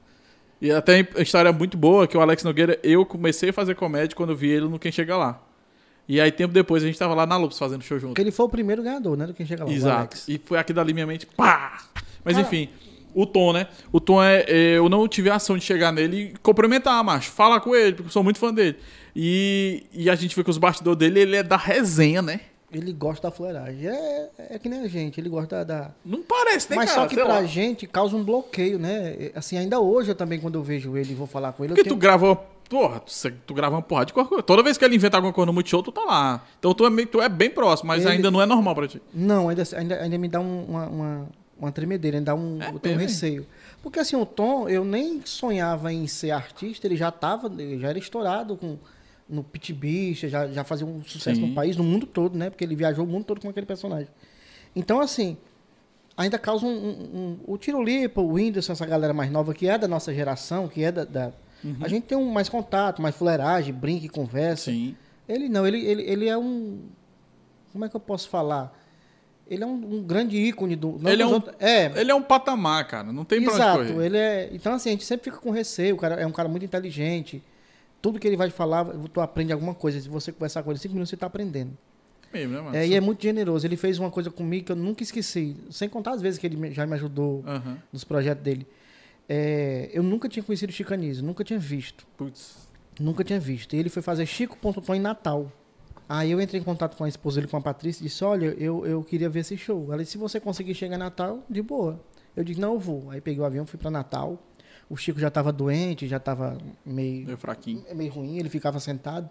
[0.62, 3.74] E até a história é muito boa, que o Alex Nogueira, eu comecei a fazer
[3.74, 5.42] comédia quando eu vi ele no Quem Chega Lá.
[6.08, 8.10] E aí, tempo depois, a gente tava lá na Lupus fazendo show junto.
[8.10, 9.26] Porque ele foi o primeiro ganhador, né?
[9.26, 9.70] Do quem chega lá.
[9.70, 9.96] o Exato.
[9.98, 10.28] Alex.
[10.28, 11.82] E foi aqui dali minha mente, pá!
[12.24, 12.68] Mas Cara- enfim,
[13.14, 13.66] o Tom, né?
[13.92, 17.30] O Tom é, é, Eu não tive a ação de chegar nele e cumprimentar, macho.
[17.30, 18.76] Falar com ele, porque eu sou muito fã dele.
[19.14, 22.40] E, e a gente vê que os bastidores dele, ele é da resenha, né?
[22.70, 23.86] Ele gosta da fuleiragem.
[23.88, 25.90] É, é que nem a gente, ele gosta da.
[26.04, 27.02] Não parece, né, Mas cara?
[27.02, 27.44] só que pra lá.
[27.44, 29.30] gente causa um bloqueio, né?
[29.34, 31.82] Assim, ainda hoje eu também, quando eu vejo ele e vou falar com ele, Porque
[31.84, 32.00] tu tenho...
[32.00, 32.36] grava.
[32.68, 33.10] Porra, tu,
[33.46, 34.42] tu grava uma porra de coisa.
[34.42, 36.44] Toda vez que ele inventa alguma coisa no Multishow, tu tá lá.
[36.58, 38.86] Então tu é, meio- tu é bem próximo, mas Ele- ainda não é normal pra
[38.86, 39.00] ti.
[39.14, 42.68] Não, ainda, ainda, ainda me dá um- uma, uma, uma tremedeira, ainda dá um, É
[42.68, 43.46] eu tenho um receio.
[43.82, 47.88] Porque assim, o Tom, eu nem sonhava em ser artista, ele já tava, ele já
[47.88, 48.76] era estourado com,
[49.28, 51.48] no Pit Bicha, já, já fazia um sucesso Sim.
[51.48, 52.48] no país, no mundo todo, né?
[52.50, 54.08] Porque ele viajou o mundo todo com aquele personagem.
[54.74, 55.36] Então, assim,
[56.16, 56.70] ainda causa um.
[56.70, 60.68] um- um- o Tirolipa, o Whindersson, essa galera mais nova, que é da nossa geração,
[60.68, 61.04] que é da.
[61.04, 61.32] da-
[61.64, 61.76] Uhum.
[61.80, 64.70] A gente tem um mais contato, mais fuleiragem, brinca e conversa.
[64.70, 64.94] Sim.
[65.28, 66.78] Ele não, ele, ele, ele é um.
[67.72, 68.72] Como é que eu posso falar?
[69.50, 71.00] Ele é um, um grande ícone do.
[71.08, 73.12] Ele é um- outros- é, Ele é um patamar, cara.
[73.12, 73.82] Não tem pra exato.
[74.00, 75.96] Ele é, então, assim, a gente sempre fica com receio.
[75.96, 77.42] O cara é um cara muito inteligente.
[78.00, 80.00] Tudo que ele vai falar, tu aprende alguma coisa.
[80.00, 81.76] Se você conversar com ele cinco minutos, você está aprendendo.
[82.32, 82.76] Mesmo, né, mano?
[82.76, 83.66] É, e é muito generoso.
[83.66, 85.56] Ele fez uma coisa comigo que eu nunca esqueci.
[85.70, 87.78] Sem contar as vezes que ele já me ajudou Aham.
[87.92, 88.66] nos projetos dele.
[89.28, 92.06] É, eu nunca tinha conhecido o Chicanismo, nunca tinha visto.
[92.16, 92.68] Putz.
[93.00, 93.74] Nunca tinha visto.
[93.74, 95.50] E ele foi fazer Chico.tom em Natal.
[96.08, 98.54] Aí eu entrei em contato com a esposa dele, com a Patrícia, e disse: Olha,
[98.58, 99.92] eu, eu queria ver esse show.
[99.92, 102.00] Ela disse: Se você conseguir chegar em Natal, de boa.
[102.34, 103.10] Eu disse: Não, eu vou.
[103.10, 104.42] Aí peguei o avião, fui para Natal.
[104.90, 107.84] O Chico já estava doente, já estava meio, Meio fraquinho.
[107.94, 109.28] meio ruim, ele ficava sentado.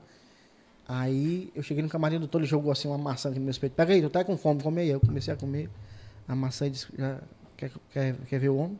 [0.88, 3.54] Aí eu cheguei no camarim do todo, ele jogou assim uma maçã aqui no meu
[3.60, 3.74] peito.
[3.76, 4.90] Pega aí, tu tá com fome, come aí.
[4.90, 5.70] Eu comecei a comer
[6.28, 6.88] a maçã e disse:
[7.58, 8.80] quer, quer, quer ver o homem?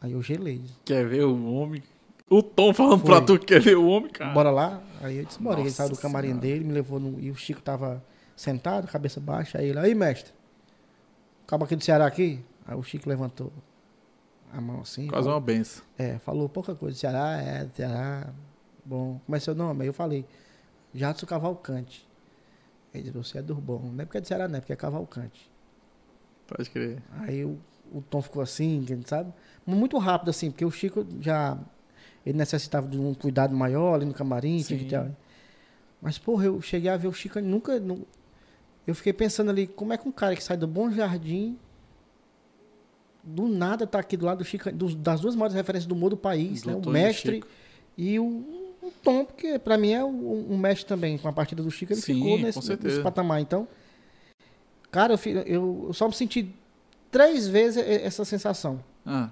[0.00, 0.60] Aí eu gelei.
[0.84, 1.82] Quer ver o homem?
[2.28, 3.10] O Tom falando Foi.
[3.10, 4.32] pra tu que quer ver o homem, cara.
[4.32, 4.82] Bora lá?
[5.02, 5.60] Aí eu disse, bora.
[5.60, 6.40] ele saiu do camarim Senhora.
[6.42, 7.18] dele, me levou no.
[7.18, 8.02] E o Chico tava
[8.36, 9.58] sentado, cabeça baixa.
[9.58, 10.32] Aí ele, aí, mestre,
[11.46, 12.40] acaba aqui do Ceará aqui?
[12.66, 13.52] Aí o Chico levantou
[14.56, 15.06] a mão assim.
[15.06, 15.84] Quase falou, uma benção.
[15.98, 16.96] É, falou pouca coisa.
[16.96, 18.32] Ceará, é, Ceará.
[18.84, 19.82] Bom, como é seu nome?
[19.82, 20.24] Aí eu falei,
[20.94, 22.06] Jadson Cavalcante.
[22.92, 23.80] Ele disse, você é do bom.
[23.92, 25.50] Não é porque é de Ceará, não, é porque é Cavalcante.
[26.46, 27.02] Pode crer.
[27.20, 27.58] Aí o,
[27.92, 29.32] o Tom ficou assim, sabe?
[29.66, 31.58] Muito rápido, assim, porque o Chico já.
[32.24, 34.62] Ele necessitava de um cuidado maior ali no camarim.
[34.62, 34.90] tinha que Sim.
[34.90, 35.16] ter-
[36.00, 37.78] Mas, porra, eu cheguei a ver o Chico nunca.
[37.80, 38.06] nu-
[38.86, 41.58] Eu fiquei pensando ali, como é que um cara que sai do Bom Jardim.
[43.26, 46.10] Do nada tá aqui do lado do Chico, dos- das duas maiores referências do humor
[46.10, 46.76] do país, Do né?
[46.76, 47.46] O do mestre Chico.
[47.96, 48.24] e o,
[48.82, 51.16] o Tom, porque pra mim é um, um mestre também.
[51.16, 53.40] Com a partida do Chico, ele Sim, ficou nesse, nesse patamar.
[53.40, 53.66] Então,
[54.90, 56.54] cara, eu, eu, eu só me senti
[57.10, 58.82] três vezes essa sensação.
[59.06, 59.30] Ah,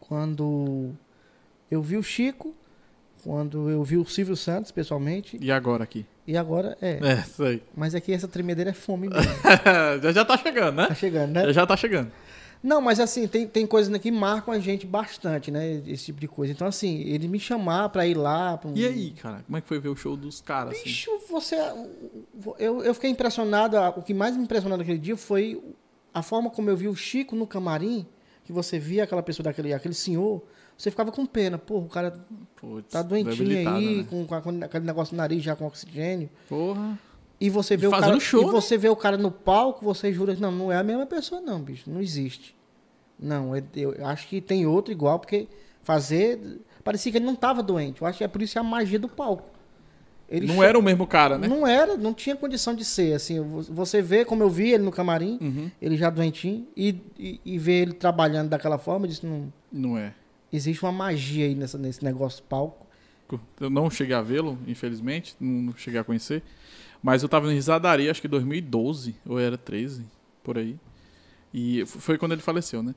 [0.00, 0.90] Quando
[1.70, 2.54] eu vi o Chico,
[3.22, 6.04] quando eu vi o Silvio Santos, pessoalmente, e agora aqui?
[6.26, 6.98] e agora é.
[7.02, 7.62] É, aí.
[7.76, 9.32] Mas aqui essa tremedeira é fome mesmo.
[10.02, 10.86] já já tá chegando, né?
[10.88, 11.44] tá chegando, né?
[11.46, 12.10] Já já tá chegando.
[12.62, 15.82] Não, mas assim, tem, tem coisas né, que marcam a gente bastante, né?
[15.86, 16.52] Esse tipo de coisa.
[16.52, 18.56] Então, assim, ele me chamar pra ir lá.
[18.56, 18.76] Pra um...
[18.76, 20.84] E aí, cara, como é que foi ver o show dos caras, assim?
[20.84, 21.56] Bicho, você.
[22.58, 23.76] Eu, eu fiquei impressionado.
[23.96, 25.60] O que mais me impressionou naquele dia foi
[26.14, 28.06] a forma como eu vi o Chico no camarim,
[28.44, 30.42] que você via aquela pessoa, daquele, aquele senhor,
[30.76, 31.58] você ficava com pena.
[31.58, 32.24] Pô, o cara
[32.56, 34.06] Putz, tá doentinho aí, né?
[34.08, 36.30] com, com aquele negócio no nariz já com oxigênio.
[36.48, 36.98] Porra.
[37.44, 38.20] E você vê E o cara.
[38.20, 38.52] show, e né?
[38.52, 41.60] você vê o cara no palco, você jura não, não é a mesma pessoa, não,
[41.60, 41.90] bicho.
[41.90, 42.54] Não existe.
[43.18, 45.48] Não, eu, eu acho que tem outro igual, porque
[45.82, 46.60] fazer.
[46.84, 48.00] Parecia que ele não tava doente.
[48.00, 49.48] Eu acho que é por isso que é a magia do palco.
[50.28, 51.46] Ele Não era o mesmo cara, né?
[51.48, 53.12] Não era, não tinha condição de ser.
[53.12, 55.70] Assim, vo- você vê como eu vi ele no camarim, Uhum.
[55.80, 59.98] ele já doentinho, e, e, e ver ele trabalhando daquela forma, eu disse, não, Não
[59.98, 60.14] é.
[60.52, 62.86] existe uma magia aí nessa, nesse negócio palco.
[63.60, 66.42] Eu não cheguei a vê-lo, infelizmente, não cheguei a conhecer.
[67.02, 70.04] Mas eu tava no Risadaria, acho que em 2012, ou era 13,
[70.42, 70.76] por aí.
[71.52, 72.94] E foi quando ele faleceu, né?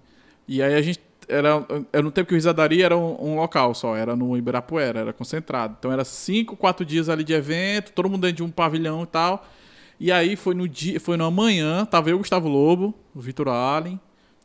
[0.47, 0.99] E aí a gente.
[1.27, 4.99] Era, era um tempo que o Risadaria era um, um local só, era no Ibirapuera,
[4.99, 5.75] era concentrado.
[5.79, 9.07] Então era cinco, quatro dias ali de evento, todo mundo dentro de um pavilhão e
[9.07, 9.43] tal.
[9.99, 13.99] E aí foi no dia, foi na manhã, tava eu, Gustavo Lobo, o Vitor Allen,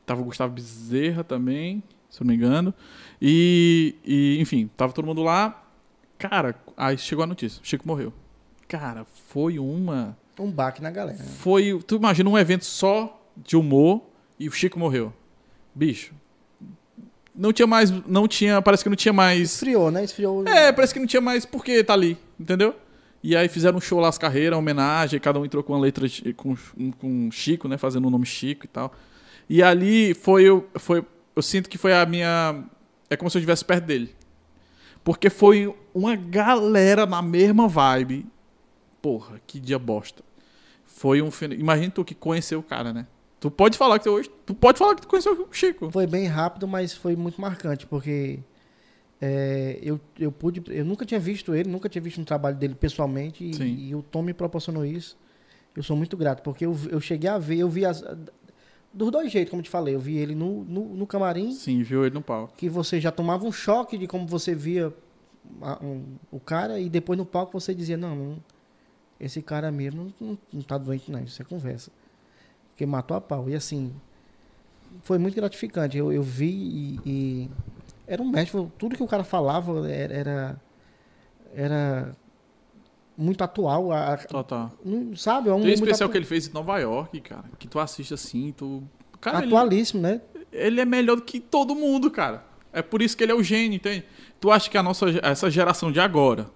[0.06, 2.72] tava o Gustavo Bezerra também, se eu não me engano.
[3.20, 5.62] E, e, enfim, tava todo mundo lá.
[6.18, 8.10] Cara, aí chegou a notícia, o Chico morreu.
[8.70, 10.16] Cara, foi uma.
[10.38, 11.18] Um baque na galera.
[11.18, 11.83] Foi.
[11.87, 14.00] Tu imagina um evento só de humor
[14.38, 15.12] e o Chico morreu.
[15.74, 16.14] Bicho.
[17.35, 17.90] Não tinha mais.
[18.06, 18.62] Não tinha.
[18.62, 19.54] Parece que não tinha mais.
[19.54, 20.04] Esfriou, né?
[20.04, 20.46] Esfriou.
[20.46, 22.74] É, parece que não tinha mais por que tá ali, entendeu?
[23.22, 26.09] E aí fizeram um show lá, as carreiras, homenagem, cada um entrou com uma letra
[26.09, 26.56] de- com,
[26.98, 27.76] com Chico, né?
[27.76, 28.92] Fazendo o nome Chico e tal.
[29.48, 31.04] E ali foi, o- foi.
[31.35, 32.64] Eu sinto que foi a minha.
[33.11, 34.14] É como se eu estivesse perto dele.
[35.02, 38.26] Porque foi uma galera na mesma vibe.
[39.02, 40.22] Porra, que dia bosta.
[40.84, 41.30] Foi um.
[41.58, 43.06] Imagina tu que conheceu o cara, né?
[43.38, 44.30] Tu pode falar que tu hoje.
[44.44, 45.90] Tu pode falar que tu conheceu o Chico.
[45.90, 48.40] Foi bem rápido, mas foi muito marcante, porque
[49.20, 50.62] é, eu, eu pude.
[50.68, 54.02] Eu nunca tinha visto ele, nunca tinha visto um trabalho dele pessoalmente, e, e o
[54.02, 55.16] Tom me proporcionou isso.
[55.74, 58.02] Eu sou muito grato, porque eu, eu cheguei a ver, eu vi as,
[58.92, 59.94] dos dois jeitos, como eu te falei.
[59.94, 62.54] Eu vi ele no, no, no camarim, Sim, viu ele no palco.
[62.56, 64.92] que você já tomava um choque de como você via
[65.62, 68.36] a- um- o cara, e depois no palco você dizia: não, não,
[69.20, 71.90] esse cara mesmo não, não, tá doente, não, isso é conversa.
[72.70, 73.48] Porque matou a pau.
[73.48, 73.92] E assim,
[75.02, 75.98] foi muito gratificante.
[75.98, 77.50] Eu, eu vi e, e
[78.06, 80.61] era um mestre, tudo que o cara falava era, era,
[81.54, 82.16] era
[83.16, 83.92] muito atual.
[83.92, 84.72] a- Total.
[84.85, 85.48] não- sabe?
[85.50, 87.44] É um Tem um especial atu- que ele fez em Nova York, cara.
[87.59, 88.83] Que tu assiste assim, tu.
[89.20, 90.20] Cara, ele, atualíssimo, né?
[90.50, 92.42] ele é melhor do que todo mundo, cara.
[92.72, 94.04] É por isso que ele é o gênio, entende?
[94.40, 96.46] Tu acha que a nossa, essa geração de agora.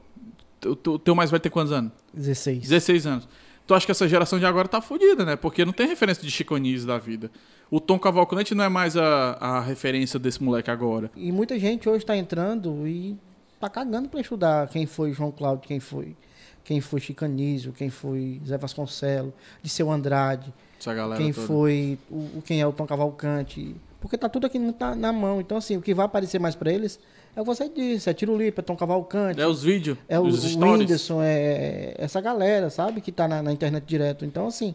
[0.66, 1.92] O teu- mais vai ter quantos anos?
[2.12, 2.60] 16.
[2.68, 3.28] 16 anos.
[3.66, 5.36] Tu acha que essa geração de agora tá fodida, né?
[5.36, 7.30] Porque não tem referência de Chiconise da vida.
[7.70, 11.10] O Tom Cavalcante não é mais a, a referência desse moleque agora.
[11.16, 13.16] E muita gente hoje está entrando e
[13.58, 16.14] tá cagando para estudar quem foi João Cláudio, quem foi
[16.62, 20.50] quem foi Chicanísio, quem foi Zé Vasconcelos, de seu Andrade,
[20.80, 21.46] Essa galera quem toda.
[21.46, 25.40] foi o- quem é o Tom Cavalcante, porque tá tudo aqui na, na mão.
[25.42, 26.98] Então assim, o que vai aparecer mais para eles
[27.36, 30.18] é o que você disse, é Tiro Lipa, é Tom Cavalcante, É os vídeos, é
[30.18, 30.80] o, os o stories.
[30.80, 34.24] Whindersson, é essa galera, sabe, que tá na, na internet direto.
[34.24, 34.74] Então assim,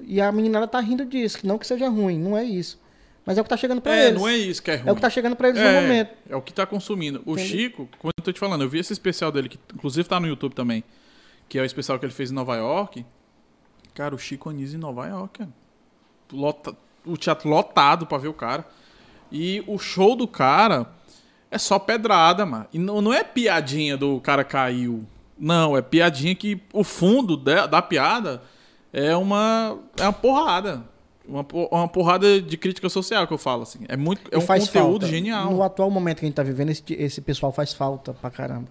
[0.00, 2.80] e a meninada tá rindo disso, não que seja ruim, não é isso.
[3.24, 4.20] Mas é o que tá chegando para É, eles.
[4.20, 4.88] não é isso que é ruim.
[4.88, 6.10] É o que tá chegando para eles é, no momento.
[6.28, 7.22] É o que tá consumindo.
[7.24, 7.44] O Entendeu?
[7.46, 10.26] Chico, como eu tô te falando, eu vi esse especial dele, que inclusive tá no
[10.26, 10.82] YouTube também,
[11.48, 13.06] que é o especial que ele fez em Nova York.
[13.94, 15.50] Cara, o Chico Anísio em Nova York, cara.
[16.32, 18.66] Lota- o teatro lotado pra ver o cara.
[19.30, 20.88] E o show do cara
[21.52, 22.66] é só pedrada, mano.
[22.72, 25.04] E não, não é piadinha do cara caiu.
[25.38, 28.42] Não, é piadinha que o fundo da, da piada
[28.92, 30.84] é uma, é uma porrada.
[31.26, 33.80] Uma, uma porrada de crítica social que eu falo, assim.
[33.88, 35.06] É, muito, é E um faz conteúdo falta.
[35.06, 35.50] genial.
[35.52, 38.66] No atual momento que a gente tá vivendo, esse, esse pessoal faz falta pra caramba.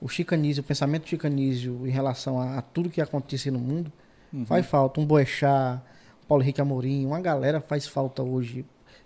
[0.00, 3.92] O chicanísio, o pensamento chicanísio em relação a, a tudo que acontece no mundo,
[4.32, 4.46] Uhum.
[4.46, 4.98] faz falta.
[4.98, 5.78] Um Boechat,
[6.26, 8.64] Paulo Henrique Amorim, uma galera faz falta hoje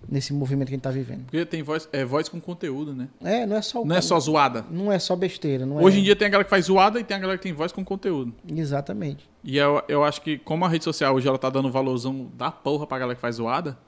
[0.09, 1.25] nesse movimento que a gente tá vivendo.
[1.25, 3.09] Porque tem voz, é voz com conteúdo, né?
[3.23, 4.65] É, não é só o Não é só zoada.
[4.71, 6.01] não é só besteira, não Hoje é...
[6.01, 7.73] em dia tem a galera que faz zoada e tem a galera que tem voz
[7.73, 8.33] com conteúdo.
[8.49, 9.29] Exatamente.
[9.43, 12.51] E eu, eu acho que como a rede social hoje ela tá dando valorzão da
[12.51, 13.79] porra pra galera que faz zoada,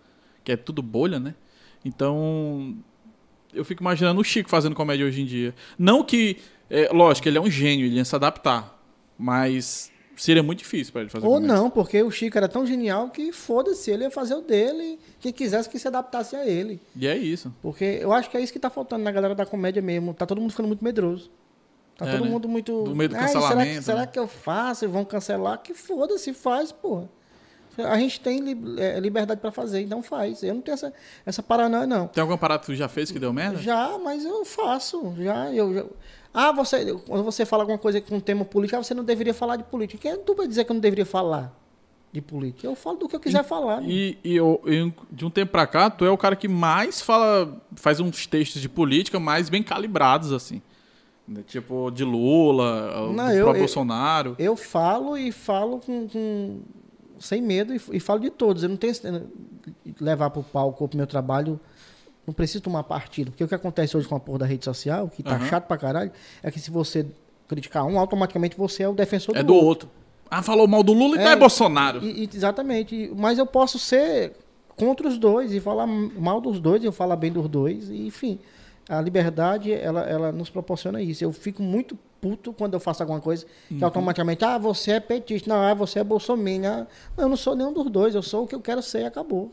[0.44, 1.34] que é tudo bolha, né?
[1.84, 2.76] Então,
[3.52, 5.54] eu fico imaginando o Chico fazendo comédia hoje em dia.
[5.78, 8.78] Não que, é, lógico, ele é um gênio, ele ia se adaptar,
[9.18, 9.90] mas
[10.22, 13.32] seria muito difícil pra ele fazer Ou não, porque o Chico era tão genial que
[13.32, 16.80] foda-se, ele ia fazer o dele, quem quisesse que se adaptasse a ele.
[16.96, 17.52] E é isso.
[17.62, 20.12] Porque eu acho que é isso que tá faltando na galera da comédia mesmo.
[20.14, 21.30] Tá todo mundo ficando muito medroso.
[21.96, 22.30] Tá É, todo né?
[22.30, 22.84] mundo muito.
[22.84, 24.06] Do medo do "Ai, será, cancelamento, que, será né?
[24.06, 24.88] que eu faço?
[24.88, 25.60] Vão cancelar?
[25.62, 27.08] Que foda-se, faz, porra.
[27.76, 28.40] A gente tem
[28.78, 30.42] é, liberdade pra fazer, então faz.
[30.42, 30.92] Eu não tenho essa,
[31.24, 32.08] essa paranoia, não.
[32.08, 33.58] Tem alguma parada que tu já fez que deu merda?
[33.58, 35.14] Já, mas eu faço.
[35.18, 35.84] Já, eu, já-
[36.40, 39.56] Ah, você, quando você fala alguma coisa com tema político, ah, você não deveria falar
[39.56, 40.00] de política.
[40.02, 41.52] Quem é tu vai dizer que eu não deveria falar
[42.12, 42.64] de política?
[42.64, 43.80] Eu falo do que eu quiser falar.
[43.80, 43.86] né?
[43.88, 47.00] E, e eu- eu- de um tempo pra cá, tu é o cara que mais
[47.00, 50.62] fala, faz uns textos de política mais bem calibrados, assim.
[51.26, 51.42] Né?
[51.44, 54.36] Tipo, de Lula, Não, do eu- próprio eu- Bolsonaro.
[54.38, 56.60] Eu falo e falo com, com-
[57.18, 58.62] sem medo e, e falo de todos.
[58.62, 58.94] Eu não tenho
[60.00, 61.58] levar para o palco ou para o meu trabalho
[62.28, 63.30] Não preciso tomar partido.
[63.30, 65.46] Porque o que acontece hoje com a porra da rede social, que tá Aham.
[65.46, 66.12] chato pra caralho,
[66.42, 67.06] é que se você
[67.48, 69.68] criticar um, automaticamente você é o defensor É do do outro.
[69.68, 69.88] outro.
[70.30, 72.04] Ah, falou mal do Lula e É, então é Bolsonaro.
[72.04, 73.10] E- exatamente.
[73.16, 74.34] Mas eu posso ser
[74.76, 78.06] contra os dois e falar mal dos dois, e eu falar bem dos dois, e,
[78.06, 78.38] enfim.
[78.90, 81.24] A liberdade, ela, ela nos proporciona isso.
[81.24, 83.78] Eu fico muito puto quando eu faço alguma coisa Uhum.
[83.78, 86.70] que automaticamente, ah, você é petista, não, ah, você é bolsominion.
[86.82, 86.86] Ah,
[87.16, 89.04] não, eu não sou nenhum dos dois, eu sou o que eu quero ser e
[89.06, 89.50] acabou.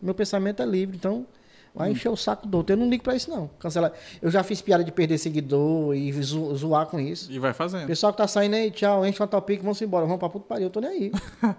[0.00, 1.26] Meu pensamento é livre, então
[1.74, 2.72] vai encher o saco do outro.
[2.74, 3.48] Eu não ligo pra isso, não.
[3.58, 3.92] Cancela.
[4.20, 7.30] Eu já fiz piada de perder seguidor e zo- zoar com isso.
[7.32, 7.86] E vai fazendo.
[7.86, 10.66] pessoal que tá saindo aí, tchau, enche uma topic, vamos embora, vamos pra puto pariu,
[10.66, 11.12] eu tô nem aí.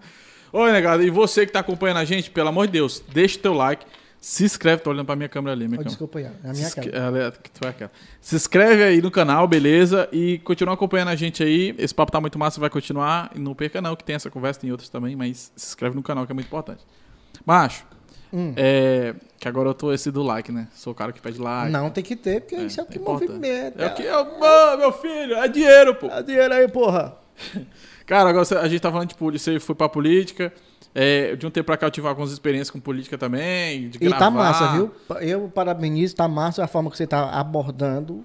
[0.53, 1.01] Oi, negado.
[1.03, 3.85] E você que tá acompanhando a gente, pelo amor de Deus, deixa o teu like.
[4.21, 5.89] Se inscreve, tô olhando pra minha câmera ali, minha Oh, câmera.
[5.89, 7.89] desculpa aí, é a minha ela é- é.
[8.21, 10.07] Se inscreve aí no canal, beleza?
[10.13, 11.75] E continua acompanhando a gente aí.
[11.77, 13.31] Esse papo tá muito massa, vai continuar.
[13.35, 16.01] E não perca não, que tem essa conversa, tem outras também, mas se inscreve no
[16.01, 16.85] canal que é muito importante.
[17.45, 17.83] Macho,
[18.33, 18.53] Hum.
[18.57, 19.13] é.
[19.39, 20.67] Que agora eu tô esse do like, né?
[20.73, 21.69] Sou o cara que pede like.
[21.71, 23.29] Não, tem que ter, porque isso é o que importante.
[23.29, 23.83] movimenta.
[23.83, 24.39] É o que eu.
[24.39, 26.07] Mano, meu filho, é dinheiro, pô.
[26.07, 27.15] Dá dinheiro aí, porra.
[28.07, 30.51] Cara, agora a gente tá falando de política, você foi pra política.
[30.95, 33.89] É, de um tempo pra cá eu tive algumas experiências com política também.
[33.89, 34.31] De E tá gravar.
[34.31, 34.91] massa, viu?
[35.21, 38.23] Eu parabenizo, tá massa a forma que você tá abordando.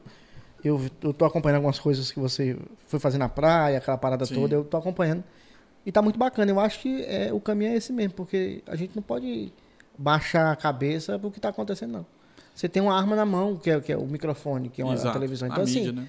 [0.62, 2.56] Eu, eu tô acompanhando algumas coisas que você
[2.88, 4.34] foi fazer na praia, aquela parada Sim.
[4.34, 5.24] toda, eu tô acompanhando.
[5.86, 6.50] E tá muito bacana.
[6.50, 9.52] Eu acho que é, o caminho é esse mesmo, porque a gente não pode
[9.98, 12.06] baixar a cabeça pro que tá acontecendo, não.
[12.54, 14.92] Você tem uma arma na mão, que é, que é o microfone, que é uma
[14.92, 15.48] a Exato, televisão.
[15.48, 16.08] a Então, assim, mídia, né?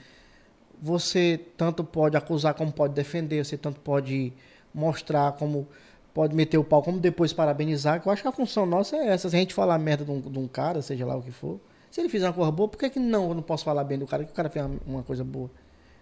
[0.82, 4.34] você tanto pode acusar como pode defender, você tanto pode
[4.74, 5.68] mostrar como
[6.14, 9.08] pode meter o pau, como depois parabenizar, que eu acho que a função nossa é
[9.10, 9.30] essa.
[9.30, 11.60] Se a gente falar merda de um, de um cara, seja lá o que for,
[11.92, 13.98] se ele fizer uma coisa boa, por que, que não eu não posso falar bem
[14.00, 15.50] do cara, que o cara fez uma, coisa boa?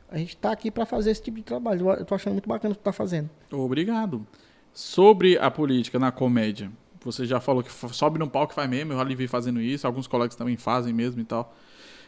[0.10, 1.90] A gente tá aqui para fazer esse tipo de trabalho.
[1.90, 3.30] Eu- tô achando muito bacana o que tu tá fazendo.
[3.52, 4.26] Obrigado.
[4.74, 6.72] Sobre a política na comédia,
[7.04, 9.62] você já falou que sobe no palco e faz mesmo, eu já lhe vi fazendo
[9.62, 11.56] isso, alguns colegas também fazem mesmo e tal.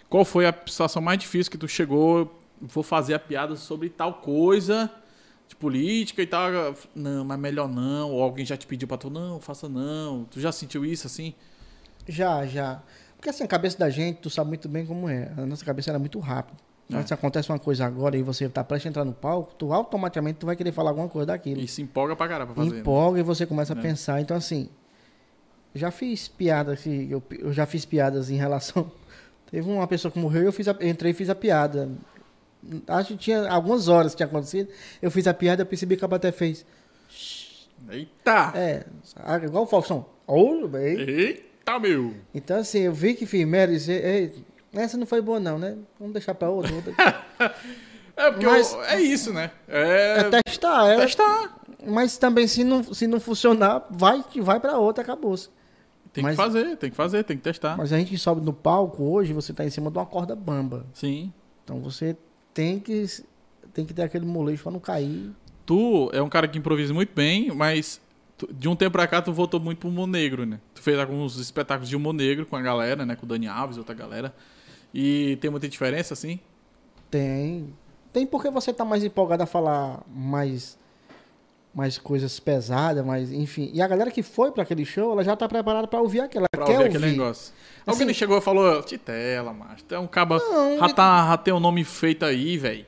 [0.10, 4.16] Qual foi a situação mais difícil que tu chegou, vou fazer a piada sobre tal
[4.16, 4.92] coisa,
[5.48, 9.10] de política e tal, não, mas melhor não, ou alguém já te pediu pra tu,
[9.10, 11.34] não, faça não, tu já sentiu isso assim?
[12.08, 12.82] Já, já.
[13.16, 15.32] Porque assim, a cabeça da gente, tu sabe muito bem como é.
[15.38, 16.58] A nossa cabeça era muito rápida.
[16.90, 17.06] Então, É.
[17.06, 20.40] se acontece uma coisa agora e você tá prestes a entrar no palco, tu automaticamente
[20.40, 21.62] tu vai querer falar alguma coisa daquilo.
[21.62, 22.76] E se empolga pra caramba pra fazer.
[22.76, 22.82] né?
[22.82, 23.82] empolga e você começa a É.
[23.82, 24.20] pensar.
[24.20, 24.68] Então, assim,
[25.76, 28.92] já fiz piadas, eu, eu já fiz piadas em relação.
[29.52, 31.90] Teve uma pessoa que morreu, eu fiz a- entrei e fiz a piada.
[32.88, 34.70] Acho que tinha algumas horas que tinha acontecido.
[35.00, 36.66] Eu fiz a piada, eu percebi que a até fez.
[37.90, 38.52] Eita!
[38.56, 38.84] É,
[39.16, 40.06] ah, igual o Faustão.
[40.70, 41.00] Bem.
[41.00, 42.14] Eita, meu!
[42.34, 44.34] Então, assim, eu vi que fiz merda e disse, "Ei,
[44.74, 45.78] essa não foi boa, não, né?
[46.00, 46.74] Vamos deixar pra outra.
[46.74, 46.94] outra.
[48.22, 49.50] É porque Mas- eu- é isso, né?
[49.66, 50.98] É, É testar, é.
[50.98, 51.58] testar.
[51.88, 55.48] Mas também, se não, se não funcionar, vai, vai pra outra, acabou-se.
[56.12, 57.78] Tem Mas- que fazer, tem que fazer, tem que testar.
[57.78, 60.86] Mas a gente sobe no palco hoje, você tá em cima de uma corda bamba.
[60.94, 61.32] Sim.
[61.64, 62.18] Então você
[62.54, 63.06] tem que,
[63.74, 65.32] tem que ter aquele molejo pra não cair.
[65.66, 68.02] Tu é um cara que improvisa muito bem, mas
[68.52, 70.60] de um tempo pra cá tu voltou muito pro humor negro, né?
[70.76, 73.16] Tu fez alguns espetáculos de humor negro com a galera, né?
[73.16, 74.36] Com o Dani Alves e outra galera.
[74.94, 76.40] E tem muita diferença, assim?
[77.10, 77.74] Tem.
[78.12, 80.78] Tem porque você tá mais empolgado a falar mais,
[81.74, 83.70] mais coisas pesadas, mais, enfim.
[83.74, 86.48] E a galera que foi pra aquele show, ela já tá preparada pra ouvir aquela.
[86.52, 86.98] Pra quer ouvir ouvir.
[86.98, 87.54] aquele negócio.
[87.86, 90.38] Alguém Assim- não chegou e falou, Titela, macho, tu é um caba.
[90.40, 92.86] Não, Já, tá, já tem um nome feito aí, velho.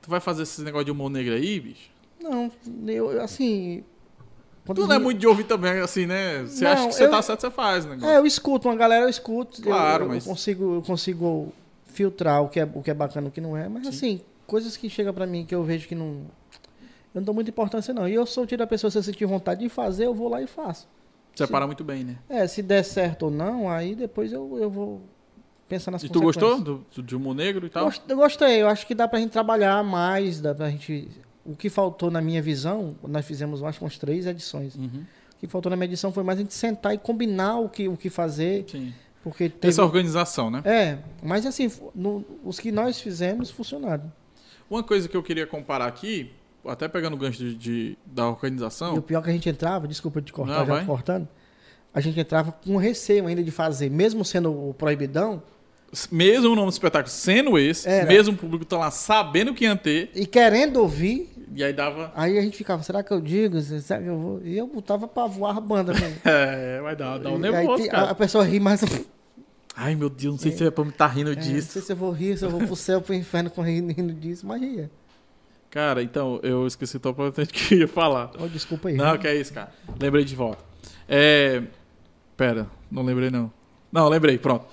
[0.00, 1.90] Tu vai fazer esse negócio de humor negro aí, bicho?
[2.20, 2.50] Não,
[2.86, 3.84] eu, assim.
[4.64, 6.42] Quando Tu não é muito de ouvir também, assim, né?
[6.44, 8.08] Você Não, acha que você eu- tá certo, você faz negócio.
[8.08, 9.60] É, eu escuto, uma galera eu escuto.
[9.60, 11.52] eu- Claro, eu, mas- consigo, eu consigo
[11.86, 13.68] filtrar o que é, o que é bacana e o que não é.
[13.68, 13.88] Mas Sim.
[13.88, 16.22] assim, coisas que chegam pra mim que eu vejo que não.
[17.14, 18.08] Eu não dou muita importância, não.
[18.08, 20.28] E eu sou o tipo da pessoa, se eu sentir vontade de fazer, eu vou
[20.28, 20.88] lá e faço.
[21.34, 22.16] Separa muito bem, né?
[22.28, 25.02] É, se der certo ou não, aí depois eu, eu vou
[25.68, 27.90] pensar nas E tu gostou do, humor negro e tal?
[28.08, 31.08] Eu gostei, eu acho que dá pra gente trabalhar mais, dá pra gente.
[31.44, 34.74] O que faltou na minha visão, nós fizemos acho umas três edições.
[34.76, 35.04] Uhum.
[35.34, 37.88] O que faltou na minha edição foi mais a gente sentar e combinar o que,
[37.88, 38.92] o que fazer, Sim.
[39.24, 39.68] porque teve...
[39.72, 40.62] essa organização, né?
[40.64, 44.12] É, mas assim, no- os que nós fizemos funcionaram.
[44.70, 46.30] Uma coisa que eu queria comparar aqui,
[46.64, 49.48] até pegando o gancho de, de- da E o organização, pior é que a gente
[49.48, 50.86] entrava, desculpa te cortar, Não, já vai.
[50.86, 51.26] cortando,
[51.92, 55.42] a gente entrava com receio ainda de fazer, mesmo sendo o proibidão,
[56.10, 58.06] mesmo o nome do espetáculo sendo esse, Era.
[58.06, 62.12] mesmo o público tá lá sabendo que ia ter, e querendo ouvir, e aí dava.
[62.14, 63.60] aí a gente ficava, será que eu digo?
[63.60, 64.40] Será que eu vou?
[64.42, 65.92] E eu botava pra voar a banda.
[65.92, 66.18] Né?
[66.24, 68.10] É, vai dar, dá um nervoso, cara.
[68.10, 68.82] a pessoa ri mais.
[69.76, 71.72] Ai, meu Deus, não sei se é pra me estar rindo É, não disso.
[71.72, 74.12] sei se eu vou rir, se eu vou pro céu, pro inferno com rindo, rindo
[74.12, 74.90] disso, mas ria.
[75.70, 78.30] Cara, então, eu esqueci tão importante que eu ia falar.
[78.38, 78.94] Oh, desculpa aí.
[78.94, 79.72] Não, que é isso, cara.
[79.98, 80.62] Lembrei de volta.
[81.08, 81.62] É.
[82.36, 83.50] Pera, não lembrei não.
[83.90, 84.66] Não, lembrei, pronto.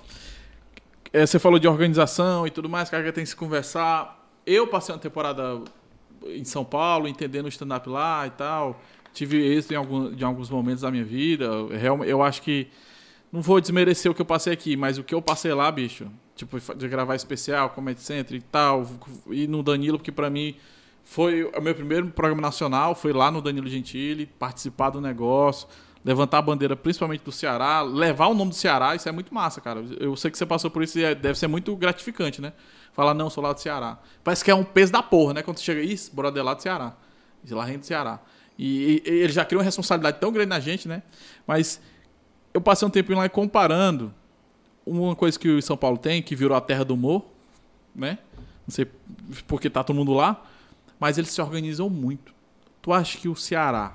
[1.14, 4.30] É, você falou de organização e tudo mais, cara, que tem que se conversar.
[4.46, 5.62] Eu passei uma temporada
[6.28, 8.82] em São Paulo, entendendo o stand-up lá e tal.
[9.14, 11.46] Tive êxito em, algum, em alguns momentos da minha vida.
[11.46, 12.68] Eu, eu acho que.
[13.32, 16.08] Não vou desmerecer o que eu passei aqui, mas o que eu passei lá, bicho,
[16.36, 18.88] tipo, de gravar especial, Comedy Center e tal,
[19.30, 20.56] e no Danilo, porque pra mim
[21.04, 25.68] foi o meu primeiro programa nacional, foi lá no Danilo Gentili, participar do negócio,
[26.04, 29.60] levantar a bandeira principalmente do Ceará, levar o nome do Ceará, isso é muito massa,
[29.60, 29.84] cara.
[30.00, 32.54] Eu sei que você passou por isso e é, deve ser muito gratificante, né?
[33.00, 33.98] Falar, não, sou lá do Ceará.
[34.22, 35.42] Parece que é um peso da porra, né?
[35.42, 36.98] Quando você chega, isso, brother lá do Ceará.
[37.42, 38.20] De lá do Ceará.
[38.58, 41.02] E, e, ele já cria uma responsabilidade tão grande na gente, né?
[41.48, 41.80] Mas
[42.54, 44.14] eu passei um tempinho lá comparando
[44.86, 47.24] uma coisa que o São Paulo tem, que virou a terra do humor,
[47.96, 48.18] né?
[48.68, 48.86] Não sei
[49.48, 50.46] porque tá todo mundo lá,
[51.00, 52.34] mas eles se organizam muito.
[52.82, 53.94] Tu acha que o Ceará,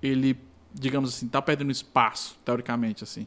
[0.00, 0.38] ele,
[0.72, 3.26] digamos assim, tá perdendo espaço, teoricamente, assim,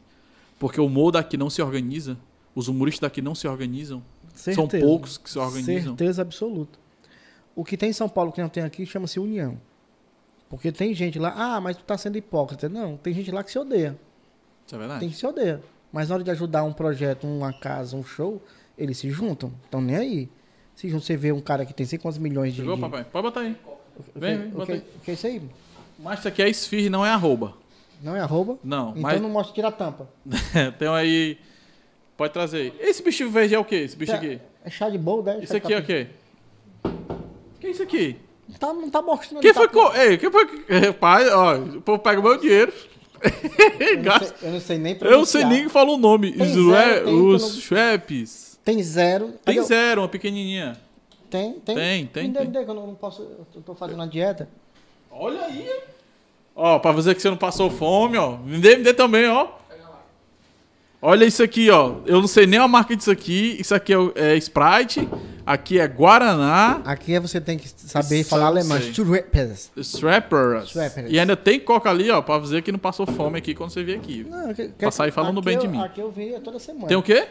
[0.58, 2.16] porque o humor daqui não se organiza,
[2.54, 4.56] os humoristas daqui não se organizam, Certeza.
[4.56, 5.96] são poucos que se organizam.
[5.96, 6.78] Certeza absoluta.
[7.54, 9.58] O que tem em São Paulo que não tem aqui chama-se união.
[10.48, 12.68] Porque tem gente lá, ah, mas tu tá sendo hipócrita.
[12.68, 13.98] Não, tem gente lá que se odeia.
[14.66, 15.00] Isso é verdade.
[15.00, 15.62] Tem que se odeia.
[15.92, 18.42] Mas na hora de ajudar um projeto, uma casa, um show,
[18.76, 19.52] eles se juntam.
[19.64, 20.28] Estão nem aí.
[20.74, 22.60] Se você vê um cara que tem sei quantos milhões de.
[22.60, 22.80] Chegou, de...
[22.80, 23.04] papai?
[23.04, 23.56] Pode botar aí.
[24.14, 24.78] Vem, vem, bota aí.
[24.96, 25.42] O que é isso aí?
[25.98, 27.54] Mas isso aqui é esfirra não é arroba.
[28.02, 28.58] Não é arroba?
[28.64, 28.90] Não.
[28.90, 29.20] Então mas...
[29.20, 30.08] não mostra tirar a tampa.
[30.78, 31.38] tem aí.
[32.22, 32.72] Pode trazer aí.
[32.78, 33.74] Esse bicho verde é o quê?
[33.74, 34.40] Esse bicho é, aqui?
[34.64, 35.40] É chá de bolo, né?
[35.42, 36.06] Isso aqui é o quê?
[36.84, 38.16] O que é isso aqui?
[38.48, 39.42] Não tá, não tá mostrando.
[39.42, 40.00] Quem tá foi.
[40.00, 40.46] Ei, quem foi.
[41.00, 42.72] Pai, ó, o povo pega o meu dinheiro.
[43.80, 46.30] Eu não, sei, eu não sei nem Eu não sei nem fala o nome.
[46.30, 48.60] Tem zero, tem os Schweppes.
[48.64, 49.34] Tem zero.
[49.44, 49.64] Tem eu...
[49.64, 50.76] zero, uma pequenininha.
[51.28, 51.74] Tem, tem.
[51.74, 52.28] Tem, tem.
[52.28, 53.28] Me dê, que eu não posso.
[53.52, 54.48] Eu tô fazendo a dieta.
[55.10, 55.68] Olha aí.
[56.54, 58.36] Ó, pra dizer que você não passou fome, ó.
[58.36, 59.60] Me dê, me dê também, ó.
[61.04, 61.96] Olha isso aqui, ó.
[62.06, 63.56] Eu não sei nem a marca disso aqui.
[63.58, 65.08] Isso aqui é, é Sprite.
[65.44, 66.80] Aqui é Guaraná.
[66.84, 68.78] Aqui é você tem que saber isso falar alemão.
[68.78, 69.72] Strappers.
[69.76, 70.74] Strappers.
[71.08, 73.82] E ainda tem coca ali, ó, pra dizer que não passou fome aqui quando você
[73.82, 74.24] vier aqui.
[74.30, 75.82] Não, que, pra sair falando bem eu, de mim.
[75.82, 76.86] Aqui eu vi toda semana.
[76.86, 77.26] Tem o quê?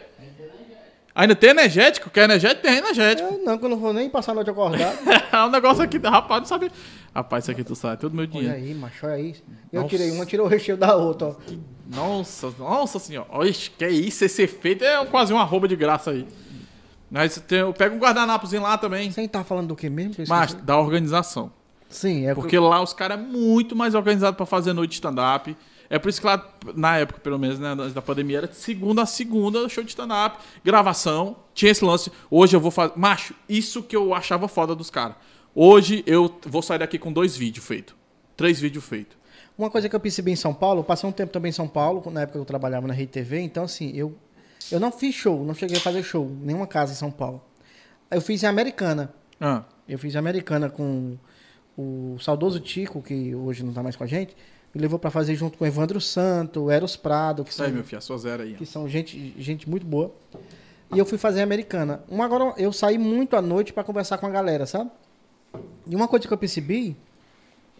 [1.14, 2.10] Ainda tem energético?
[2.10, 2.62] Quer energético?
[2.62, 3.34] Tem energético.
[3.34, 4.98] Eu não, que eu não vou nem passar a noite acordado.
[5.32, 6.70] é um negócio aqui, rapaz, não sabe.
[7.14, 8.54] Rapaz, isso aqui tu sabe, todo meu dinheiro.
[8.54, 9.36] Olha aí, macho, olha aí.
[9.70, 9.90] Eu nossa.
[9.90, 11.36] tirei uma, tirou o recheio da outra, ó.
[11.94, 13.28] Nossa, nossa senhora.
[13.30, 16.26] Olha, que isso, esse efeito é quase uma arroba de graça aí.
[17.10, 19.10] Mas tem, eu pego um guardanapozinho lá também.
[19.10, 20.14] Você tá falando do que mesmo?
[20.14, 21.52] Que Mas, da organização.
[21.90, 25.54] Sim, é porque lá os caras é muito mais organizado para fazer noite de stand-up.
[25.90, 26.42] É por isso que lá,
[26.74, 31.36] na época, pelo menos, né, da pandemia, era segunda a segunda show de stand-up, gravação,
[31.52, 32.10] tinha esse lance.
[32.30, 32.94] Hoje eu vou fazer.
[32.96, 35.16] Macho, isso que eu achava foda dos caras.
[35.54, 37.94] Hoje eu vou sair daqui com dois vídeos feitos.
[38.36, 39.16] Três vídeos feitos.
[39.56, 42.02] Uma coisa que eu percebi em São Paulo, passei um tempo também em São Paulo,
[42.10, 44.16] na época que eu trabalhava na Rede TV, então assim, eu,
[44.70, 47.42] eu não fiz show, não cheguei a fazer show, nenhuma casa em São Paulo.
[48.10, 49.12] Eu fiz em Americana.
[49.40, 49.64] Ah.
[49.86, 51.18] Eu fiz em Americana com
[51.76, 54.34] o saudoso Tico, que hoje não está mais com a gente
[54.74, 57.84] me levou para fazer junto com o Evandro Santo, Eros Prado, que são, aí, meu
[57.84, 58.54] filho, sua zero aí.
[58.54, 60.14] Que são gente, gente muito boa.
[60.94, 62.02] E eu fui fazer a americana.
[62.08, 64.90] Uma agora eu saí muito à noite para conversar com a galera, sabe?
[65.86, 66.96] E uma coisa que eu percebi,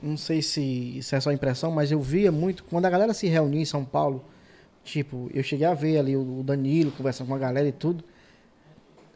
[0.02, 3.26] não sei se isso é só impressão, mas eu via muito quando a galera se
[3.26, 4.24] reunia em São Paulo,
[4.84, 8.04] tipo, eu cheguei a ver ali o Danilo conversando com a galera e tudo.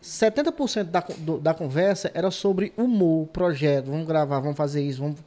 [0.02, 5.18] 70% da, do, da conversa era sobre humor, projeto, vamos gravar, vamos fazer isso, vamos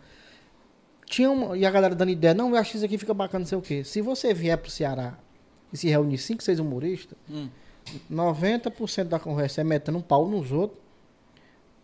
[1.09, 3.39] tinha uma, e a galera dando ideia, não, eu acho que isso aqui fica bacana,
[3.39, 3.83] não sei o quê.
[3.83, 5.17] Se você vier pro Ceará
[5.73, 7.49] e se reunir 5, 6 humoristas, hum.
[8.09, 10.79] 90% da conversa é metendo um pau nos outros,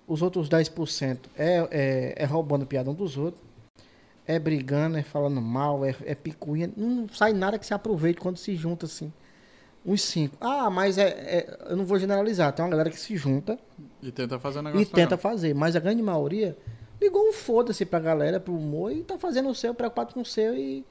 [0.07, 3.41] os outros 10% é, é, é roubando piada um dos outros,
[4.27, 8.37] é brigando, é falando mal, é, é picuinha, não sai nada que se aproveite quando
[8.37, 9.11] se junta assim.
[9.85, 10.37] Uns 5.
[10.41, 12.51] Ah, mas é, é, Eu não vou generalizar.
[12.51, 13.59] Tem uma galera que se junta.
[14.01, 14.81] E tenta fazer um negócio.
[14.81, 15.53] E tenta fazer.
[15.53, 16.57] Mas a grande maioria
[16.99, 20.25] ligou um foda-se pra galera, pro humor, e tá fazendo o seu, preocupado com o
[20.25, 20.83] seu e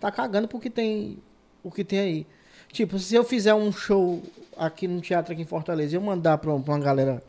[0.00, 1.18] tá cagando porque tem
[1.62, 2.26] o que tem aí.
[2.72, 4.20] Tipo, se eu fizer um show
[4.56, 7.22] aqui no teatro aqui em Fortaleza e eu mandar pra uma galera,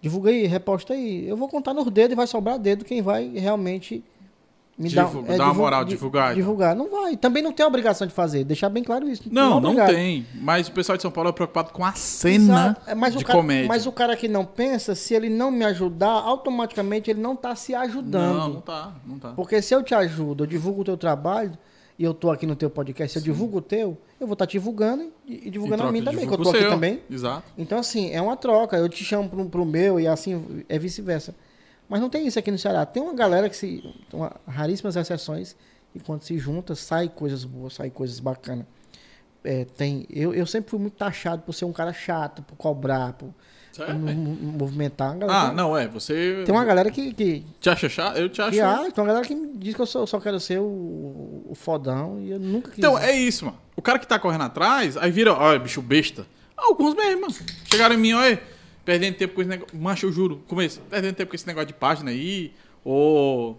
[0.00, 3.28] divulga aí, reposta aí, eu vou contar nos dedos e vai sobrar dedo quem vai
[3.28, 4.02] realmente
[4.80, 6.28] me Divu dá, é, dá uma moral, divulgar.
[6.28, 6.36] Então.
[6.36, 6.74] Divulgar.
[6.74, 7.14] Não vai.
[7.14, 8.44] Também não tem obrigação de fazer.
[8.44, 9.24] Deixar bem claro isso.
[9.30, 10.26] Não, não, não tem.
[10.34, 13.38] Mas o pessoal de São Paulo é preocupado com a cena é, mas de cara,
[13.38, 13.68] comédia.
[13.68, 17.54] Mas o cara que não pensa, se ele não me ajudar, automaticamente ele não está
[17.54, 18.38] se ajudando.
[18.38, 19.28] Não, não tá, não tá.
[19.36, 21.52] Porque se eu te ajudo, eu divulgo o teu trabalho,
[22.00, 24.46] e eu tô aqui no teu podcast, se eu divulgo o teu, eu vou estar
[24.46, 27.02] tá te divulgando e, divulgando a mim também, que eu tô aqui também.
[27.10, 27.52] Exato.
[27.58, 28.78] Então, assim, é uma troca.
[28.78, 31.34] Eu te chamo pro, pro meu e assim é vice-versa.
[31.86, 32.86] Mas não tem isso aqui no Ceará.
[32.86, 33.84] Tem uma galera que se.
[34.14, 35.54] Uma, raríssimas exceções.
[35.94, 38.64] E quando se junta, sai coisas boas, sai coisas bacanas.
[39.44, 40.06] é, tem.
[40.08, 43.28] Eu, eu sempre fui muito taxado por ser um cara chato, por cobrar, por,
[43.78, 45.12] movimentar.
[45.12, 45.86] A galera Ah, tem, não, é.
[45.88, 46.42] Você.
[46.44, 47.12] tem uma galera que.
[47.12, 48.16] que Te acha chato?
[48.16, 48.52] Eu te acho.
[48.52, 50.64] que, ah, tem uma galera que me diz que eu só, só quero ser o,
[51.48, 52.78] o fodão e eu nunca quis.
[52.78, 53.58] Então, é isso, mano.
[53.76, 56.26] O cara que tá correndo atrás, aí vira, ó, bicho besta.
[56.56, 57.34] Alguns mesmo, mano.
[57.64, 58.40] Chegaram em mim, olha,
[58.84, 59.78] perdendo tempo com esse negócio.
[59.78, 62.52] Macho, eu juro, começo, perdendo tempo com esse negócio de página aí,
[62.84, 63.58] ou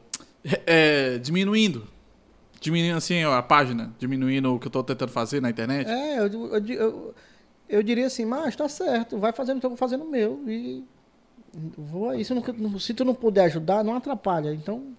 [0.66, 1.88] é, diminuindo.
[2.60, 5.90] Diminuindo assim ó, a página, diminuindo o que eu tô tentando fazer na internet.
[5.90, 7.16] É, eu, eu, eu,
[7.72, 10.42] eu diria assim, mas tá certo, vai fazendo o que eu vou fazendo o meu.
[10.48, 10.84] E
[11.78, 12.24] vou aí.
[12.26, 14.54] Se, não- se tu não puder ajudar, não atrapalha.
[14.54, 14.94] Então,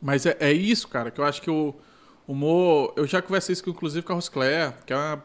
[0.00, 1.74] Mas é, é isso, cara, que eu acho que o
[2.26, 2.92] humor.
[2.96, 5.24] Eu já conversei isso inclusive com a Roscléa, que é uma.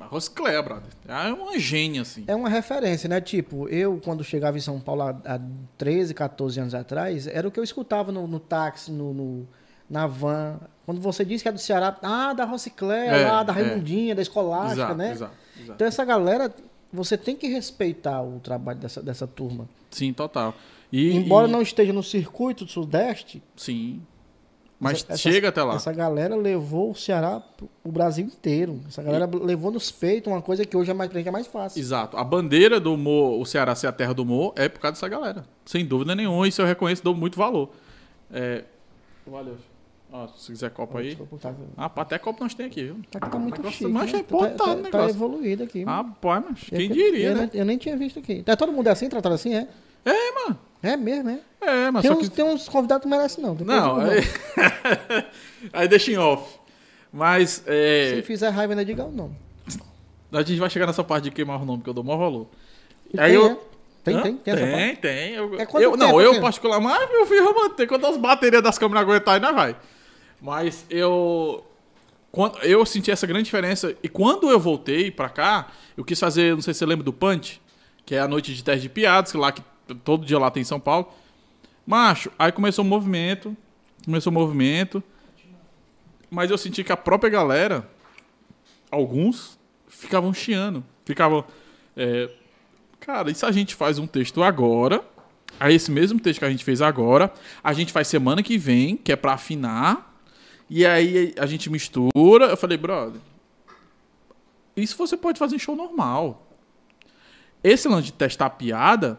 [0.00, 0.90] A Roscléa, brother.
[1.06, 2.24] É uma gênia, assim.
[2.26, 3.20] é uma referência, né?
[3.20, 5.40] Tipo, eu, quando chegava em São Paulo há, há
[5.78, 9.48] 13, 14 anos atrás, era o que eu escutava no, no táxi, no, no-
[9.88, 10.58] na van.
[10.84, 13.54] Quando você disse que é do Ceará, ah, da Rociclé, É, lá, da é.
[13.62, 15.12] Raimundinha, da Escolástica, exato, né?
[15.12, 15.72] exato, exato.
[15.74, 16.54] Então essa galera,
[16.92, 19.68] você tem que respeitar o trabalho dessa, dessa turma.
[19.90, 20.54] Sim, total.
[20.92, 24.00] E, Embora e- não esteja no circuito do Sudeste, Sim.
[24.78, 25.76] Mas essa- essa- chega até lá.
[25.76, 27.42] Essa galera levou o Ceará
[27.82, 28.80] o Brasil inteiro.
[28.88, 31.78] Essa galera levou nos peitos uma coisa que hoje é mais, é mais fácil.
[31.80, 32.16] Exato.
[32.16, 35.08] A bandeira do humor, o Ceará ser a terra do humor, é por causa dessa
[35.08, 35.46] galera.
[35.64, 36.46] Sem dúvida nenhuma.
[36.46, 37.70] Isso eu reconheço, dou muito valor.
[38.32, 38.64] É...
[39.26, 39.56] Valeu.
[40.16, 41.08] Ó, se quiser copo aí.
[41.08, 42.96] Desculpa, tá, Ah, até copo nós tem aqui, viu?
[43.10, 43.90] tá, tá muito Negócio chique.
[43.90, 44.18] mais né?
[44.18, 45.08] reportado tá, o tá, tá negócio.
[45.16, 45.84] evoluído aqui.
[45.88, 47.50] Ah, pô, mas Eu- quem diria, eu, né?
[47.52, 48.40] nem- eu nem tinha visto aqui.
[48.44, 49.66] Tá todo mundo assim, tratado assim, é?
[50.04, 50.58] É, mano.
[50.84, 51.40] É mesmo, é?
[51.60, 52.34] É, mas Tem só uns, que...
[52.36, 53.54] tem uns convidados que merecem, não.
[53.56, 54.20] Não, eu- aí...
[55.72, 56.60] aí deixa em off.
[57.12, 58.12] Mas, é...
[58.16, 59.34] Se fizer raiva, ainda diga o nome.
[60.30, 62.46] A gente vai chegar nessa parte de queimar o nome, que eu dou maior valor.
[63.12, 63.56] E Aí tem, eu- é?
[64.04, 64.22] Tem, Hã?
[64.22, 64.54] tem, tem.
[64.56, 65.34] Tem, tem.
[65.34, 67.86] Eu, É eu- não, tempo, eu particularmente, meu filho, vou manter.
[67.88, 69.74] Quando as baterias das câmeras aguentarem, nós vai.
[70.44, 71.64] Mas eu.
[72.30, 73.96] Quando, eu senti essa grande diferença.
[74.02, 77.14] E quando eu voltei pra cá, eu quis fazer, não sei se você lembra do
[77.14, 77.62] Punch,
[78.04, 79.62] que é a noite de teste de piadas, que lá que
[80.04, 81.08] todo dia lá tem em São Paulo.
[81.86, 83.56] Macho, aí começou o movimento.
[84.04, 85.02] Começou o movimento.
[86.30, 87.88] Mas eu senti que a própria galera,
[88.90, 90.84] alguns, ficavam chiando.
[91.06, 91.42] Ficavam.
[91.96, 92.28] é,
[93.00, 95.02] Cara, e se a gente faz um texto agora?
[95.58, 97.32] Aí esse mesmo texto que a gente fez agora,
[97.62, 100.13] a gente faz semana que vem, que é pra afinar.
[100.68, 102.46] E aí a gente mistura.
[102.46, 103.20] Eu falei, brother,
[104.76, 106.46] isso você pode fazer em show normal.
[107.62, 109.18] Esse lance de testar piada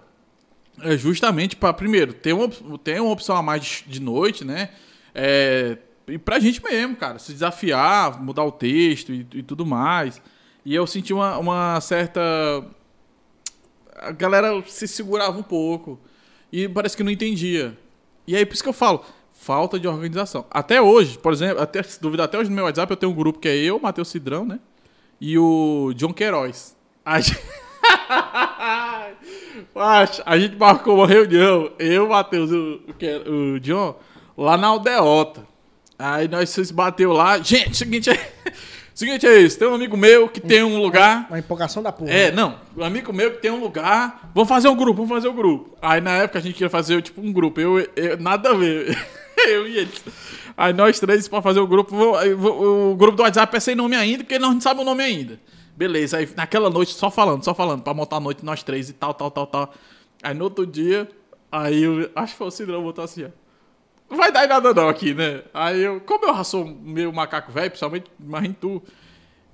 [0.82, 2.50] é justamente para primeiro ter uma,
[2.84, 4.70] ter uma opção a mais de, noite, né?
[5.14, 5.78] É,
[6.08, 10.22] e pra gente mesmo, cara, se desafiar, mudar o texto e, e tudo mais.
[10.66, 12.22] E eu senti uma, uma certa
[13.96, 16.00] a galera se segurava um pouco.
[16.52, 17.78] E parece que não entendia.
[18.28, 19.04] E aí, por isso que eu falo,
[19.46, 20.44] falta de organização.
[20.50, 23.16] Até hoje, por exemplo, até, se duvidar, até hoje no meu WhatsApp eu tenho um
[23.16, 24.60] grupo que é eu, Matheus Cidrão, né?
[25.22, 26.76] E o John Queiroz.
[27.06, 27.40] A gente...
[30.26, 32.82] A gente marcou uma reunião, eu, Matheus e o,
[33.28, 33.96] o o John,
[34.36, 35.46] lá na Aldeota.
[35.98, 37.38] Aí nós se bateu lá.
[37.38, 38.34] Gente, seguinte é...
[38.96, 41.28] seguinte é isso, tem um amigo meu que tem um lugar...
[41.30, 42.10] Uma empolgação da porra.
[42.10, 42.56] É, não.
[42.76, 44.32] Um amigo meu que tem um lugar.
[44.34, 45.78] Vamos fazer um grupo, vamos fazer um grupo.
[45.80, 47.62] Aí na época a gente queria fazer tipo um grupo.
[47.62, 48.98] Eu, eu- nada a ver.
[49.50, 50.04] eu e eles.
[50.58, 51.96] Aí nós três pra fazer o grupo.
[51.96, 55.40] O grupo do WhatsApp é sem nome ainda, porque nós não sabemos o nome ainda.
[55.76, 58.94] Beleza, aí naquela noite só falando, só falando, pra montar a noite nós três e
[58.94, 59.74] tal, tal, tal, tal.
[60.24, 61.10] Aí no outro dia,
[61.52, 63.30] aí eu acho que foi o Cidrão botou assim, ó.
[64.10, 65.44] Não vai dar em nada não aqui, né?
[65.54, 68.82] Aí eu, como eu já sou meio macaco velho, principalmente, imagina tu,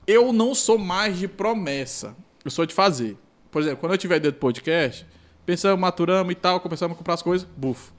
[0.06, 2.16] eu não sou mais de promessa.
[2.44, 3.18] Eu sou de fazer.
[3.50, 5.06] Por exemplo, quando eu tiver dentro do podcast,
[5.46, 7.94] pensamos, maturamos e tal, começamos a comprar as coisas, bufo.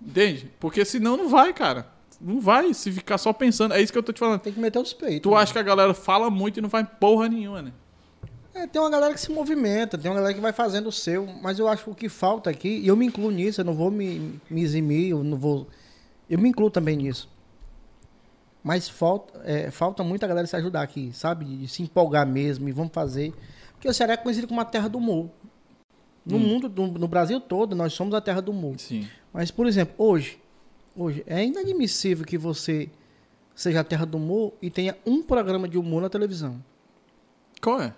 [0.00, 0.50] Entende?
[0.60, 1.86] Porque senão não vai, cara.
[2.20, 3.74] Não vai se ficar só pensando.
[3.74, 4.40] É isso que eu tô te falando.
[4.40, 5.22] Tem que meter os peitos.
[5.22, 7.72] Tu acha que a galera fala muito e não faz porra nenhuma, né?
[8.54, 11.26] É, tem uma galera que se movimenta, tem uma galera que vai fazendo o seu,
[11.42, 13.74] mas eu acho que o que falta aqui, e eu me incluo nisso, eu não
[13.74, 15.68] vou me, me eximir, eu não vou.
[16.28, 17.28] Eu me incluo também nisso.
[18.64, 21.44] Mas falta, é, falta muita galera se ajudar aqui, sabe?
[21.44, 23.34] De se empolgar mesmo e vamos fazer.
[23.74, 25.28] Porque o Ceará é conhecido como a terra do humor.
[26.26, 28.74] No mundo, no, no Brasil todo, nós somos a terra do humor.
[28.78, 29.08] Sim.
[29.32, 30.38] Mas, por exemplo, hoje,
[30.96, 32.90] hoje é inadmissível que você
[33.54, 36.62] seja a terra do humor e tenha um programa de humor na televisão.
[37.62, 37.94] Qual é?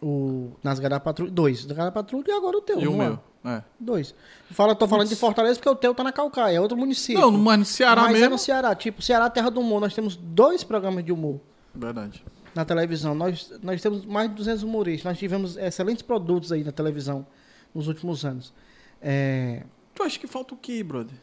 [0.00, 1.30] O Nasgará Patrulha.
[1.30, 1.66] Dois.
[1.66, 2.80] Nasgará Patrulha e agora o teu.
[2.80, 2.96] E o é?
[2.96, 3.20] meu?
[3.44, 3.62] É.
[3.78, 4.14] Dois.
[4.50, 7.20] Fala, tô falando de Fortaleza porque o teu tá na Calcaia, é outro município.
[7.20, 8.30] Não, mas no Ceará Mas é mesmo.
[8.30, 8.74] no Ceará.
[8.74, 9.80] Tipo, Ceará Terra do Humor.
[9.80, 11.40] Nós temos dois programas de humor
[11.74, 12.24] Verdade.
[12.54, 13.14] Na televisão.
[13.14, 15.04] Nós, nós temos mais de 200 humoristas.
[15.04, 17.26] Nós tivemos excelentes produtos aí na televisão
[17.74, 18.52] nos últimos anos.
[19.00, 19.62] É,
[19.94, 21.16] Tu acha que falta o quê, brother?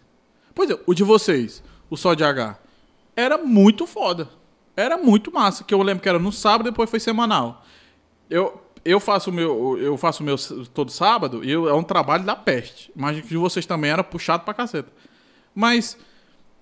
[0.54, 2.58] Pois é, o de vocês, o Só de H,
[3.16, 4.30] era muito foda.
[4.76, 7.66] Era muito massa, que eu lembro que era no sábado, depois foi semanal.
[8.30, 10.38] Eu, eu faço o meu, eu faço meu
[10.74, 12.92] todo sábado e eu, é um trabalho da peste.
[12.96, 14.92] Imagino que de vocês também era puxado pra caceta.
[15.54, 15.98] Mas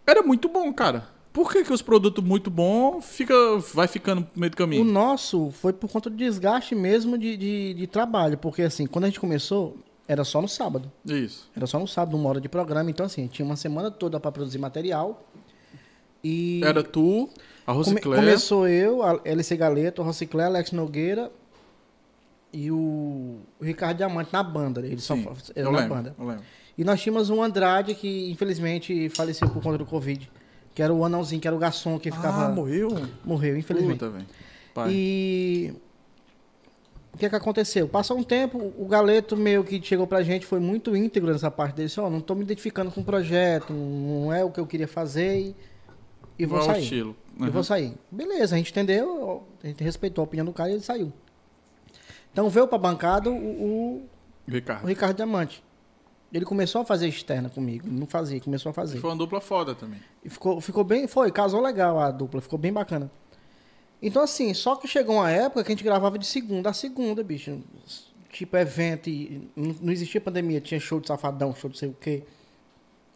[0.05, 1.09] era muito bom, cara.
[1.37, 3.33] Por que, que os produtos muito bons fica,
[3.75, 4.83] vai ficando no meio do O caminho?
[4.83, 8.39] nosso foi por conta do desgaste mesmo de, de, de trabalho.
[8.39, 9.77] Porque assim, quando a gente começou,
[10.07, 10.91] era só no sábado.
[11.05, 11.47] Isso.
[11.55, 12.89] Era só no sábado, uma hora de programa.
[12.89, 15.23] Então, assim, tinha uma semana toda para produzir material.
[16.23, 17.29] E Era tu,
[17.67, 18.23] a come- Rosicléia.
[18.23, 21.31] começou eu, a LC Galeto, a Rociclé, Alex Nogueira
[22.51, 24.81] e o o Ricardo Diamante na banda.
[24.85, 26.15] Ele só Sim, eu era na lembro, banda.
[26.77, 30.29] E nós tínhamos um Andrade que, infelizmente, faleceu por conta do Covid.
[30.77, 32.45] Que era o anãozinho, que era o garçom que ficava.
[32.45, 32.89] Ah, morreu?
[33.25, 33.97] morreu, infelizmente.
[33.99, 34.87] Puta.
[34.91, 35.73] E
[37.11, 37.87] o que que aconteceu?
[37.87, 41.77] Passou um tempo, o Galeto meio que chegou pra gente, foi muito íntegro nessa parte
[41.77, 44.67] dele, disse, ó, não tô me identificando com o projeto, não é o que eu
[44.67, 45.55] queria fazer e,
[46.37, 46.83] e vou Qual é o sair.
[46.83, 47.15] estilo?
[47.39, 47.49] E Uhum.
[47.49, 47.93] vou sair.
[48.11, 51.11] Beleza, a gente entendeu, a gente respeitou a opinião do cara e ele saiu.
[52.31, 53.95] Então veio pra bancada o, o,
[54.47, 54.85] o Ricardo.
[54.85, 55.63] Ricardo Diamante.
[56.31, 58.99] Ele começou a fazer externa comigo, não fazia, começou a fazer.
[58.99, 59.99] Foi uma dupla foda também.
[60.23, 63.09] E ficou, ficou bem, foi, casou legal a dupla, ficou bem bacana.
[64.01, 67.23] Então, assim, só que chegou uma época que a gente gravava de segunda a segunda,
[67.23, 67.59] bicho.
[68.29, 71.93] Tipo, evento, e não não existia pandemia, tinha show de safadão, show de sei o
[71.93, 72.23] quê.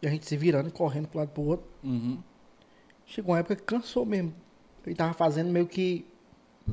[0.00, 1.66] E a gente se virando e correndo pro lado pro outro.
[1.84, 2.18] Uhum.
[3.06, 4.34] Chegou uma época que cansou mesmo.
[4.84, 6.04] Ele tava fazendo meio que.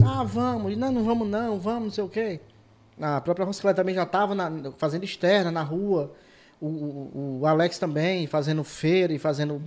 [0.04, 2.40] Ah, vamos, não, não vamos não, vamos, não sei o quê.
[3.00, 6.12] A própria Rosclé também já tava na- fazendo externa na rua.
[6.62, 9.64] O, o- o Alex também fazendo feira e fazendo.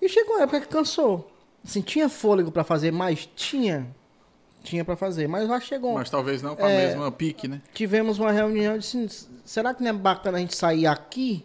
[0.00, 1.30] E chegou uma época que cansou.
[1.64, 3.86] Assim, tinha fôlego pra fazer, mas tinha.
[4.62, 5.26] Tinha pra fazer.
[5.28, 5.94] Mas já chegou.
[5.94, 6.88] Mas talvez não com a É.
[6.88, 7.60] mesma pique, né?
[7.72, 11.44] Tivemos uma reunião e disse, será que não é bacana a gente sair aqui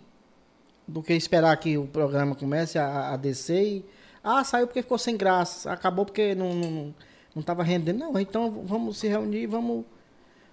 [0.87, 3.63] do que esperar que o programa comece a, a descer?
[3.63, 3.85] E,
[4.23, 6.95] ah, saiu porque ficou sem graça, acabou porque não, não,
[7.33, 7.99] não tava rendendo.
[7.99, 9.85] Não, então vamos se reunir e vamos...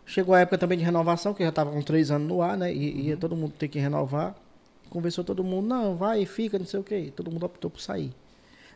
[0.05, 2.73] Chegou a época também de renovação, que já tava com três anos no ar, né?
[2.73, 4.35] E ia todo mundo ter que renovar.
[4.91, 7.13] Conversou todo mundo, não, vai, fica, não sei o quê.
[7.15, 8.11] Todo mundo optou por sair.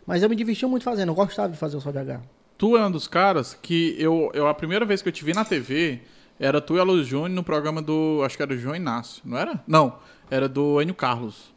[0.06, 2.20] Mas eu me divertia muito fazendo, eu gostava de fazer o Sol de H.
[2.56, 4.46] Tu é um dos caras que eu, eu.
[4.46, 6.00] A primeira vez que eu te vi na TV
[6.40, 8.22] era tu e a Luz Júnior no programa do.
[8.24, 9.62] Acho que era do João Inácio, não era?
[9.66, 9.96] Não,
[10.30, 11.52] era do Enio Carlos.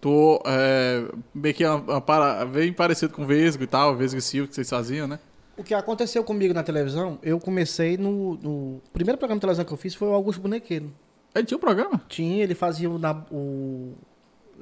[0.00, 1.04] Tu é,
[1.34, 4.48] meio que uma, uma para- bem parecido com o Vesgo e tal, Vesgo e Silvio
[4.48, 5.18] que vocês faziam, né?
[5.58, 9.64] O que aconteceu comigo na televisão, eu comecei no, no o primeiro programa de televisão
[9.64, 10.92] que eu fiz foi o Augusto Bonequeiro.
[11.34, 12.00] Ele tinha um programa?
[12.08, 13.94] Tinha, ele fazia o, na- o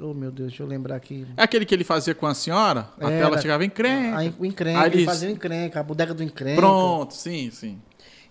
[0.01, 1.27] oh meu Deus, deixa eu lembrar aqui.
[1.37, 2.89] É aquele que ele fazia com a senhora?
[2.97, 3.27] Até Era.
[3.27, 4.09] ela chegava em creme.
[4.09, 6.61] A, o encrenca, Aí ele eles- fazia o encrenca, a bodega do encrenca.
[6.61, 7.79] Pronto, sim, sim.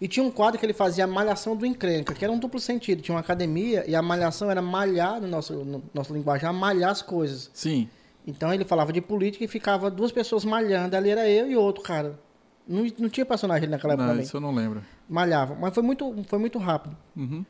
[0.01, 2.59] E tinha um quadro que ele fazia a malhação do encrenca, que era um duplo
[2.59, 3.01] sentido.
[3.01, 7.01] Tinha uma academia e a malhação era malhar, no nosso, no nosso linguagem, malhar as
[7.01, 7.49] coisas.
[7.53, 7.87] Sim.
[8.27, 10.95] Então ele falava de política e ficava duas pessoas malhando.
[10.97, 12.19] Ali era eu e outro cara.
[12.67, 14.25] Não, não tinha personagem naquela época Não, também.
[14.25, 14.81] isso eu não lembro.
[15.07, 15.55] Malhava.
[15.55, 16.97] Mas foi muito, foi muito rápido.
[17.15, 17.45] Uhum.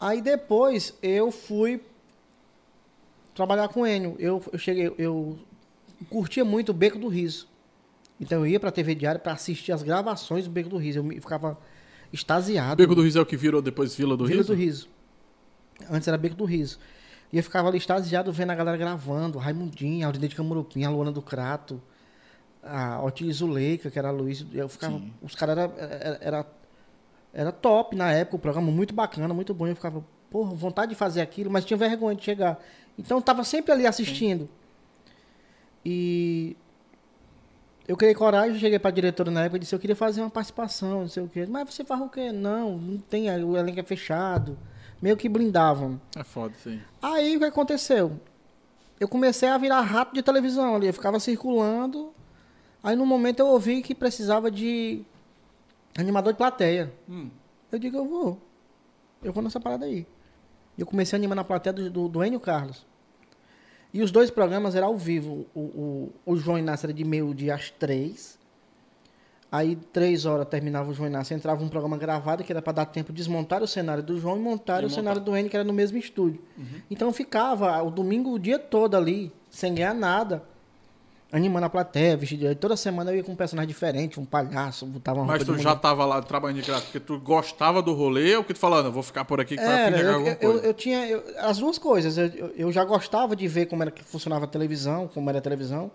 [0.00, 1.80] Aí depois eu fui
[3.34, 4.16] trabalhar com o Enio.
[4.18, 5.38] Eu, eu cheguei, eu
[6.08, 7.48] curtia muito o Beco do Riso.
[8.20, 10.98] Então eu ia pra TV Diária pra assistir as gravações do Beco do Riso.
[10.98, 11.58] Eu me- ficava
[12.12, 12.76] extasiado.
[12.76, 14.52] Beco do Riso é o que virou depois Vila do Vila Riso?
[14.52, 14.88] do Riso.
[15.90, 16.78] Antes era Beco do Riso.
[17.32, 19.38] E eu ficava ali extasiado vendo a galera gravando.
[19.38, 21.80] Raimundinho, Aldinei de Camurupim, a Luana do Crato,
[22.62, 24.44] a Otis Zuleika, que era a Luiz.
[24.52, 25.12] Eu ficava, Sim.
[25.22, 26.46] os caras era, era,
[27.32, 29.66] era, top na época, o programa muito bacana, muito bom.
[29.66, 32.60] Eu ficava, porra, vontade de fazer aquilo, mas tinha vergonha de chegar.
[32.98, 34.48] Então eu tava sempre ali assistindo.
[35.84, 36.56] E
[37.88, 41.00] eu criei coragem, cheguei pra diretora na época e disse, eu queria fazer uma participação,
[41.00, 41.46] não sei o quê.
[41.48, 42.30] Mas você faz o quê?
[42.30, 44.56] Não, não tem, o elenco é fechado.
[45.00, 46.00] Meio que blindavam.
[46.14, 46.78] É foda, sim.
[47.00, 48.20] Aí o que aconteceu?
[48.98, 52.12] Eu comecei a virar rato de televisão ali, eu ficava circulando.
[52.82, 55.02] Aí no momento eu ouvi que precisava de
[55.98, 56.92] animador de plateia.
[57.08, 57.28] Hum.
[57.70, 58.38] Eu digo, eu vou.
[59.22, 60.06] Eu vou nessa parada aí.
[60.78, 62.86] Eu comecei a animar na plateia do, do, do Enio Carlos.
[63.92, 65.46] E os dois programas eram ao vivo.
[65.54, 68.38] O, o, o João Inácio era de meio-dia às três.
[69.52, 71.34] Aí, três horas, terminava o João Inácio.
[71.34, 74.36] Entrava um programa gravado, que era para dar tempo de desmontar o cenário do João
[74.36, 74.94] e montar E o montar.
[74.94, 76.40] cenário do Enio, que era no mesmo estúdio.
[76.88, 80.44] Então, eu ficava o domingo o dia todo ali, sem ganhar nada.
[81.32, 82.48] Animando a plateia, vestido.
[82.48, 85.56] de- Toda semana eu ia com um personagem diferente, um palhaço, botava uma Mas tu
[85.56, 85.80] já mulher.
[85.80, 88.92] tava lá trabalhando de graça porque tu gostava do rolê ou que tu falando, eu
[88.92, 90.66] vou ficar por aqui que vai Era, pegar eu, alguma eu, coisa?
[90.66, 92.18] eu tinha eu- as duas coisas.
[92.18, 95.38] Eu, eu- eu já gostava de ver como era que funcionava a televisão, como era
[95.38, 95.92] a televisão.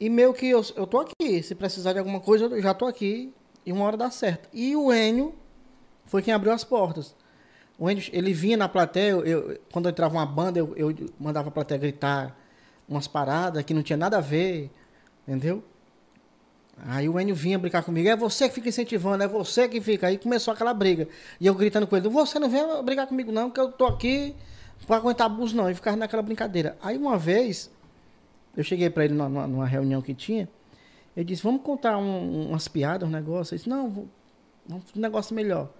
[0.00, 1.42] E meio que eu, eu tô aqui.
[1.42, 3.34] Se precisar de alguma coisa, eu já tô aqui.
[3.66, 4.48] E uma hora dá certo.
[4.52, 5.34] E o Enio
[6.06, 7.14] foi quem abriu as portas.
[7.78, 11.48] O Enio, ele vinha na plateia, eu, eu- quando entrava uma banda, eu, eu mandava
[11.48, 12.34] a plateia gritar
[12.88, 14.70] umas paradas que não tinha nada a ver.
[15.26, 15.62] Entendeu?
[16.86, 20.08] Aí o Enio vinha brincar comigo, é você que fica incentivando, é você que fica.
[20.08, 21.08] Aí começou aquela briga.
[21.40, 24.34] E eu gritando com ele, você não vem brigar comigo não, que eu tô aqui
[24.86, 25.70] pra aguentar abuso não.
[25.70, 26.76] E ficava naquela brincadeira.
[26.82, 27.70] Aí uma vez,
[28.56, 30.48] eu cheguei pra ele numa, numa reunião que tinha,
[31.16, 33.54] ele disse, vamos contar um- umas piadas, um negócio.
[33.54, 34.08] Eu disse, não, vou-
[34.66, 35.70] vamos um negócio melhor.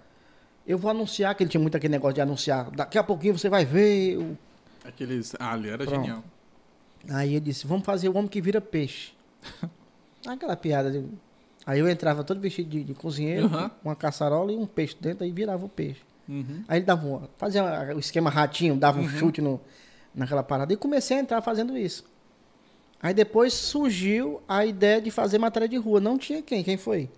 [0.65, 2.71] Eu vou anunciar, que ele tinha muito aquele negócio de anunciar.
[2.71, 4.17] Daqui a pouquinho você vai ver.
[4.17, 4.37] o-
[4.85, 5.35] Aqueles.
[5.39, 5.93] Ah, ali era Pronto.
[6.01, 6.23] genial.
[7.09, 9.11] Aí ele disse, vamos fazer o homem que vira peixe.
[10.27, 10.91] Aquela piada.
[10.91, 11.05] de-
[11.65, 13.69] Aí eu entrava todo vestido de, de cozinheiro, Uhum.
[13.83, 16.01] uma caçarola e um peixe dentro, aí virava o peixe.
[16.29, 16.63] Uhum.
[16.67, 17.63] Aí ele dava uma, fazia
[17.95, 19.59] o esquema ratinho, dava um chute no,
[20.13, 20.73] naquela parada.
[20.73, 22.03] E comecei a entrar fazendo isso.
[23.01, 25.99] Aí depois surgiu a ideia de fazer matéria de rua.
[25.99, 27.09] Não tinha quem, quem foi?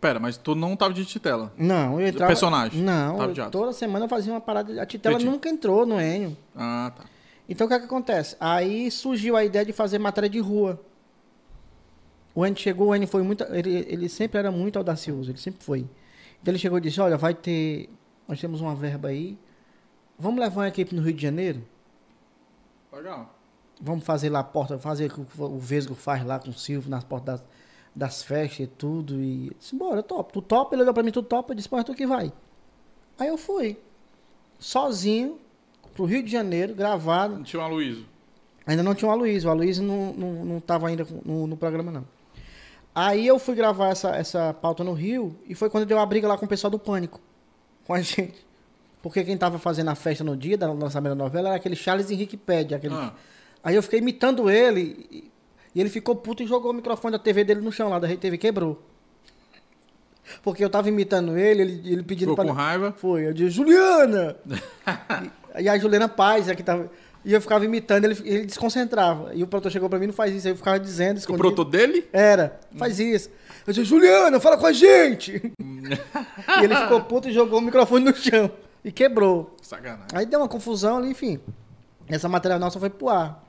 [0.00, 1.52] Pera, mas tu não tava de titela.
[1.56, 2.28] Não, eu entrava...
[2.28, 2.80] personagem?
[2.82, 4.80] Não, eu- toda semana eu fazia uma parada.
[4.80, 6.36] A Titela nunca entrou no Enio.
[6.54, 7.04] Ah, tá.
[7.48, 8.36] Então o que, é que acontece?
[8.40, 10.80] Aí surgiu a ideia de fazer matéria de rua.
[12.34, 13.44] O Enio chegou, o Enio foi muito.
[13.44, 15.80] Ele, ele sempre era muito audacioso, ele sempre foi.
[16.40, 17.88] Então ele chegou e disse: Olha, vai ter.
[18.26, 19.38] Nós temos uma verba aí.
[20.18, 21.62] Vamos levar uma equipe no Rio de Janeiro?
[22.92, 23.34] Legal.
[23.80, 26.88] Vamos fazer lá a porta, fazer o que o Vesgo faz lá com o Silvio
[26.88, 27.48] nas portas das,
[27.94, 29.20] das festas e tudo.
[29.20, 30.32] E eu disse, bora, top.
[30.32, 32.32] Tu topa, ele olhou pra mim, tu topa, eu disse, mas tu que vai.
[33.18, 33.78] Aí eu fui.
[34.58, 35.38] Sozinho,
[35.94, 37.42] pro Rio de Janeiro, gravado.
[37.44, 38.04] Tinha o Aloysio.
[38.66, 41.90] Ainda não tinha o Aloysio, o Aloysio não, não, não tava ainda no, no programa,
[41.90, 42.04] não.
[42.94, 46.28] Aí eu fui gravar essa, essa pauta no Rio e foi quando deu a briga
[46.28, 47.20] lá com o pessoal do Pânico,
[47.86, 48.44] com a gente.
[49.02, 52.10] Porque quem tava fazendo a festa no dia da lançamento da novela era aquele Charles
[52.10, 52.74] Henrique Pede.
[52.74, 52.94] Aquele...
[52.94, 53.12] Ah.
[53.62, 55.30] Aí eu fiquei imitando ele e,
[55.74, 58.06] e ele ficou puto e jogou o microfone da TV dele no chão lá, da
[58.06, 58.82] Rede TV, quebrou.
[60.42, 62.92] Porque eu tava imitando ele, ele, ele pedindo Ficou com raiva.
[62.92, 64.36] Foi, eu disse, Juliana!
[65.56, 66.90] e, e a Juliana Paz, é que tava...
[67.24, 69.34] E eu ficava imitando, ele, ele desconcentrava.
[69.34, 70.46] E o produtor chegou pra mim, não faz isso.
[70.46, 71.38] Aí eu ficava dizendo, O escondido.
[71.38, 72.06] produtor dele?
[72.12, 73.30] Era, faz isso.
[73.66, 75.40] Eu disse, Juliana, fala com a gente!
[75.58, 78.50] e ele ficou puto e jogou o microfone no chão.
[78.84, 79.56] E quebrou.
[79.62, 80.04] Sacanagem.
[80.12, 81.40] Aí deu uma confusão ali, enfim.
[82.08, 83.42] Essa matéria nossa foi pro ar.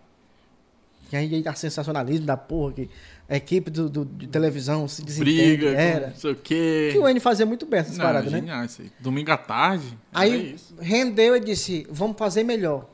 [1.11, 2.89] E aí tá sensacionalismo da porra, que
[3.27, 5.57] a equipe do, do- de televisão se desentende.
[5.57, 6.07] Briga, Era.
[6.09, 6.89] não sei o quê.
[6.93, 8.39] Que o N fazia muito bem essas Não, paradas, né?
[8.39, 8.91] genial isso aí.
[8.99, 9.97] Domingo à tarde.
[10.13, 12.87] Aí rendeu e disse: Vamos fazer melhor.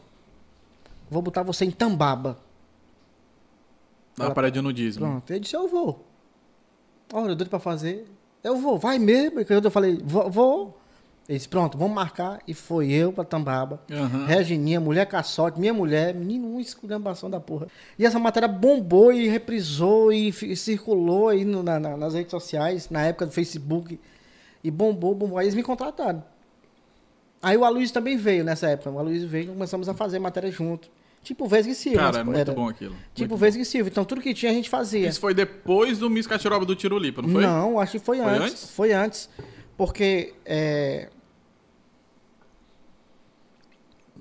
[1.09, 2.37] Vou botar você em Tambaba.
[4.17, 5.05] Na parede de nudismo.
[5.05, 5.29] Pronto.
[5.31, 6.05] Ele disse: Eu vou.
[7.13, 8.05] Olha, eu doido pra fazer.
[8.43, 9.39] Eu vou, vai mesmo.
[9.39, 10.77] Eu falei: Vou.
[11.31, 12.39] Ele disse: Pronto, vamos marcar.
[12.45, 13.81] E foi eu pra Tambaba.
[13.89, 14.25] Aham.
[14.25, 17.67] Regininha, mulher caçote, minha mulher, menino, uma esculhambação da porra.
[17.97, 22.31] E essa matéria bombou e reprisou e fi- circulou aí no- na- na- nas redes
[22.31, 23.97] sociais, na época do Facebook.
[24.61, 25.37] E bombou, bombou.
[25.37, 26.21] Aí eles me contrataram.
[27.41, 28.89] Aí o Aloysio também veio nessa época.
[28.91, 30.89] O Aloysio veio e começamos a fazer matéria junto.
[31.23, 31.97] Tipo Vesga e Silva.
[31.99, 32.95] Cara, é muito era bom aquilo.
[33.15, 33.89] Tipo Vesga e Silva.
[33.89, 35.07] Então tudo que tinha a gente fazia.
[35.07, 37.41] Isso foi depois do Miss Catiroba do Tirulipa, não foi?
[37.41, 38.41] Não, acho que foi, Foi antes.
[38.51, 38.71] antes?
[38.71, 39.29] Foi antes.
[39.77, 41.09] Porque é,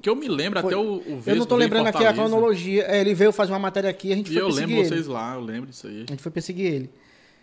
[0.02, 0.72] Que eu me lembro, Foi.
[0.72, 2.84] até o, o eu não tô lembrando aqui a cronologia.
[2.86, 4.88] É, ele veio fazer uma matéria aqui, a gente E foi eu perseguir lembro ele.
[4.88, 6.04] vocês lá, eu lembro disso aí.
[6.08, 6.90] A gente foi perseguir ele.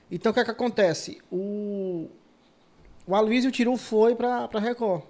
[0.10, 1.20] Então o que é que acontece?
[1.32, 2.10] O,
[3.06, 5.04] o Aloysio Tiru foi pra, pra Record,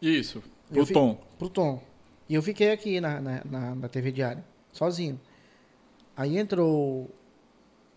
[0.00, 0.38] Isso,
[0.70, 1.20] Eu pro vi- Tom.
[1.38, 1.82] pro Tom.
[2.28, 4.42] E eu fiquei aqui na, na, na, na TV Diária,
[4.72, 5.20] sozinho.
[6.16, 7.10] Aí entrou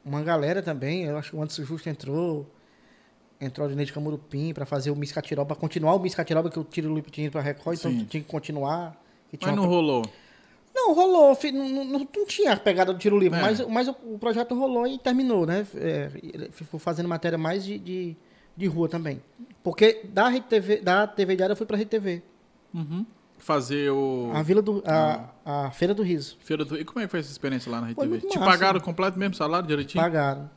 [0.03, 2.45] uma galera também, eu acho que o Anderson Justo entrou.
[3.39, 6.49] Entrou o Dinei de Camurupim pra fazer o Miss Catiroba, pra continuar o Miss Catiroba
[6.49, 8.05] que o Tiro Lupe tinha ido pra Record, então Sim.
[8.05, 8.99] tinha que continuar.
[9.29, 10.03] que Mas uma não rolou.
[10.73, 11.37] Não, rolou.
[11.53, 13.41] Não, não, não- tinha a pegada do tiro livre, É.
[13.41, 15.65] mas, mas o, o projeto rolou e terminou, né?
[15.75, 16.09] É,
[16.51, 18.15] ficou fazendo matéria mais de, de,
[18.55, 19.21] de rua também.
[19.63, 22.21] Porque da, Rede TV, da TV Diária eu fui pra Rede TV.
[22.73, 23.05] Uhum.
[23.39, 24.31] Fazer o.
[24.33, 24.83] A Vila do.
[24.85, 26.37] A, a Feira do Riso.
[26.41, 26.75] Feira do...
[26.77, 28.09] E como é que foi essa experiência lá na Foi RTV?
[28.09, 28.51] muito Te massa.
[28.51, 30.03] pagaram completo mesmo salário direitinho?
[30.03, 30.49] Pagaram.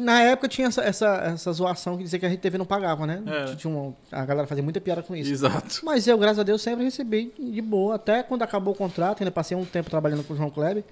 [0.00, 3.06] Na época tinha essa, essa, essa zoação que dizia que a Rede TV não pagava,
[3.06, 3.22] né?
[3.26, 3.54] É.
[3.56, 5.30] Tinha uma- a galera fazia muita piada com isso.
[5.32, 5.80] Exato.
[5.84, 7.94] Mas eu, graças a Deus, sempre recebi de boa.
[7.96, 10.84] Até quando acabou o contrato, ainda passei um tempo trabalhando com o João Kleber.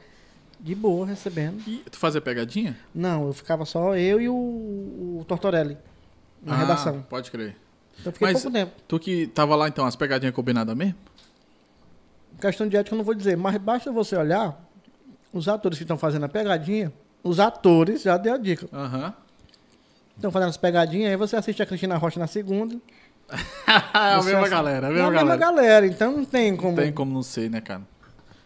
[0.60, 1.60] De boa, recebendo.
[1.66, 2.76] E tu fazia pegadinha?
[2.94, 5.76] Não, eu ficava só eu e o, o Tortorelli
[6.40, 7.02] na Ah, redação.
[7.08, 7.56] Pode crer.
[7.98, 8.72] Então eu fiquei mas- pouco tempo.
[8.86, 10.94] Tu que tava lá então, as pegadinhas combinadas mesmo?
[12.40, 14.56] Questão de ética eu não vou dizer, mas basta você olhar
[15.32, 16.92] os atores que estão fazendo a pegadinha.
[17.22, 18.66] Os atores, já dei a dica.
[18.72, 19.12] Aham.
[20.16, 22.76] Estão fazendo as pegadinhas, aí você assiste a Cristina Rocha na segunda.
[23.66, 25.40] a você mesma assi- galera, a Não, mesma a mesma galera.
[25.62, 26.76] galera, então não tem como.
[26.76, 27.82] Não tem como não ser, né, cara?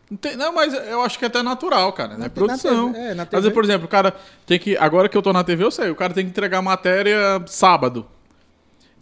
[0.08, 2.14] Não, tem- não, mas eu acho que é até natural, cara.
[2.14, 2.88] É Na- produção.
[2.88, 3.40] na TV, é, na TV.
[3.42, 4.14] vezes, por exemplo, o cara
[4.46, 4.76] tem que.
[4.76, 8.06] Agora que eu tô na TV, eu sei, o cara tem que entregar matéria sábado.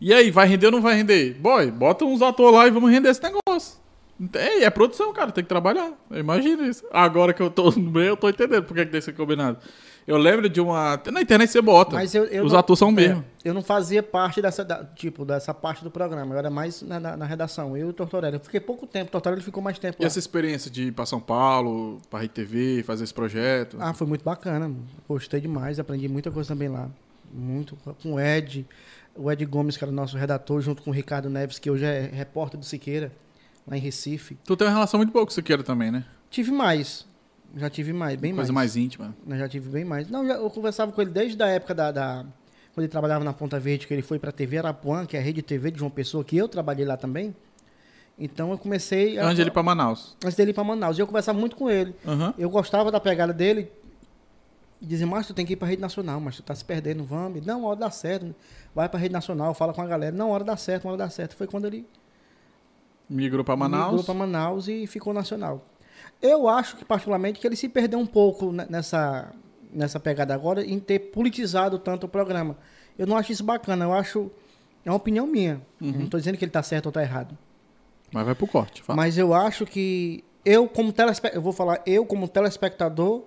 [0.01, 1.35] E aí, vai render ou não vai render?
[1.35, 3.79] Boy, bota uns atores lá e vamos render esse negócio.
[4.35, 5.93] É, é produção, cara, tem que trabalhar.
[6.11, 6.85] Imagina isso.
[6.93, 9.13] Agora que eu tô no meio, eu tô entendendo por que, que tem que ser
[9.13, 9.59] combinado.
[10.07, 11.01] Eu lembro de uma.
[11.11, 11.97] Na internet você bota.
[11.97, 13.25] Mas eu, eu Os não- atores são é, mesmo.
[13.45, 16.35] eu não fazia parte dessa, da- tipo, dessa parte do programa.
[16.35, 17.75] Eu era mais na, na- na redação.
[17.77, 18.37] Eu e o Tortorelli.
[18.37, 19.09] Eu fiquei pouco tempo.
[19.09, 20.07] O Tortorelli ficou mais tempo E lá.
[20.07, 23.79] essa experiência de ir pra São Paulo, pra Rede TV, fazer esse projeto?
[23.81, 24.71] Ah, foi muito bacana.
[25.09, 25.81] Gostei demais.
[25.81, 26.89] Aprendi muita coisa também lá.
[27.33, 27.77] Muito.
[28.03, 28.67] Com o Ed.
[29.17, 31.85] O Ed Gomes, que era o nosso redator, junto com o Ricardo Neves, que hoje
[31.85, 33.11] é repórter do Siqueira,
[33.67, 34.37] lá em Recife.
[34.45, 36.05] Tu tem uma relação muito boa com o Siqueira também, né?
[36.31, 37.07] Tive mais.
[37.57, 38.75] Já tive mais, bem Coisa mais.
[38.75, 39.15] mais íntima.
[39.27, 40.09] Eu já tive bem mais.
[40.11, 42.25] Não, eu conversava com ele desde a época da, da-
[42.75, 45.23] Quando ele trabalhava na Ponta Verde, que ele foi pra TV Arapuã, que é a
[45.23, 47.35] rede TV de João Pessoa, que eu trabalhei lá também.
[48.19, 49.19] Então eu comecei.
[49.19, 50.17] a- Antes de ele ir pra Manaus.
[50.25, 50.99] antes dele ir pra Manaus.
[50.99, 51.95] E eu conversava muito com ele.
[52.07, 52.35] Aham.
[52.37, 53.71] Eu gostava da pegada dele.
[54.83, 57.05] E dizia, mas tu tem que ir pra rede nacional, mas tu tá se perdendo,
[57.05, 57.45] vamos.
[57.47, 58.35] Não, uma hora dá certo.
[58.75, 60.15] Vai pra rede nacional, fala com a galera.
[60.15, 61.37] Não, uma hora dá certo, uma hora dá certo.
[61.37, 61.87] Foi quando ele
[63.09, 63.87] Migrou pra Manaus.
[63.87, 65.65] migrou pra Manaus e ficou nacional.
[66.23, 69.31] Eu acho que, particularmente, que ele se perdeu um pouco ne- nessa,
[69.73, 72.57] nessa pegada agora em ter politizado tanto o programa.
[72.99, 74.31] Eu não acho isso bacana, eu acho.
[74.85, 75.61] É uma opinião minha.
[75.81, 75.93] Uhum.
[75.93, 77.37] Não estou dizendo que ele está certo ou está errado.
[78.13, 78.83] Mas vai pro corte.
[78.83, 78.97] Fala.
[78.97, 83.25] Mas eu acho que eu, como telespectador, eu vou falar, eu, como telespectador,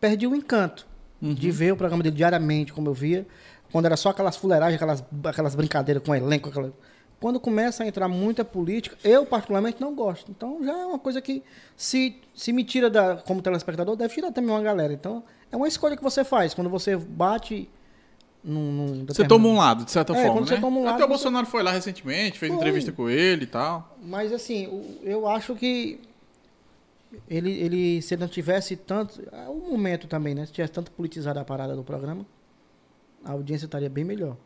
[0.00, 0.86] perdi o encanto
[1.22, 1.32] Uhum.
[1.32, 3.26] de ver o programa dele diariamente, como eu via.
[3.72, 6.48] Quando era só aquelas fuleiragens, aquelas, aquelas brincadeiras com elenco.
[6.50, 6.72] Aquela...
[7.18, 10.30] Quando começa a entrar muita política, eu particularmente não gosto.
[10.30, 11.42] Então já é uma coisa que,
[11.76, 14.92] se, se me tira da, como telespectador, deve tirar também uma galera.
[14.92, 16.52] Então é uma escolha que você faz.
[16.52, 17.68] Quando você bate
[18.44, 18.70] num.
[18.70, 20.46] num Você toma um lado, de certa É, forma, né?
[20.46, 22.58] você toma um lado, Até o você- Bolsonaro foi lá recentemente, fez Foi.
[22.58, 23.96] entrevista com ele e tal.
[24.02, 25.98] Mas assim, eu acho que
[27.30, 29.22] ele, ele se não tivesse tanto.
[29.32, 30.44] É um momento também, né?
[30.44, 32.26] Se tivesse tanto politizado a parada do programa,
[33.24, 34.36] a audiência estaria bem melhor.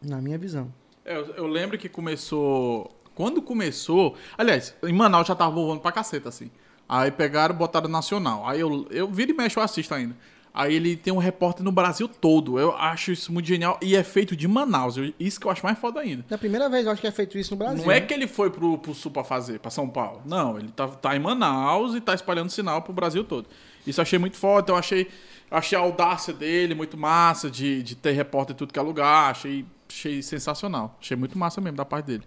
[0.00, 0.72] Na minha visão.
[1.08, 2.94] É, eu, eu lembro que começou.
[3.14, 4.14] Quando começou.
[4.36, 6.50] Aliás, em Manaus já tava voando pra caceta, assim.
[6.86, 8.46] Aí pegaram e botaram nacional.
[8.46, 10.14] Aí eu, eu viro e mexo, eu assisto ainda.
[10.52, 12.58] Aí ele tem um repórter no Brasil todo.
[12.58, 13.78] Eu acho isso muito genial.
[13.82, 14.96] E é feito de Manaus.
[14.96, 16.24] Eu- isso que eu acho mais foda ainda.
[16.28, 17.84] É a primeira vez eu acho que é feito isso no Brasil.
[17.84, 18.06] Não é né?
[18.06, 20.20] que ele foi pro, pro sul pra fazer, pra São Paulo.
[20.26, 23.46] Não, ele tá, tá em Manaus e tá espalhando sinal pro Brasil todo.
[23.86, 24.72] Isso eu achei muito foda.
[24.72, 25.08] Eu achei,
[25.50, 29.30] achei a audácia dele muito massa de, de ter repórter em tudo que é lugar.
[29.30, 30.96] Achei, achei sensacional.
[31.00, 32.24] Achei muito massa mesmo da parte dele.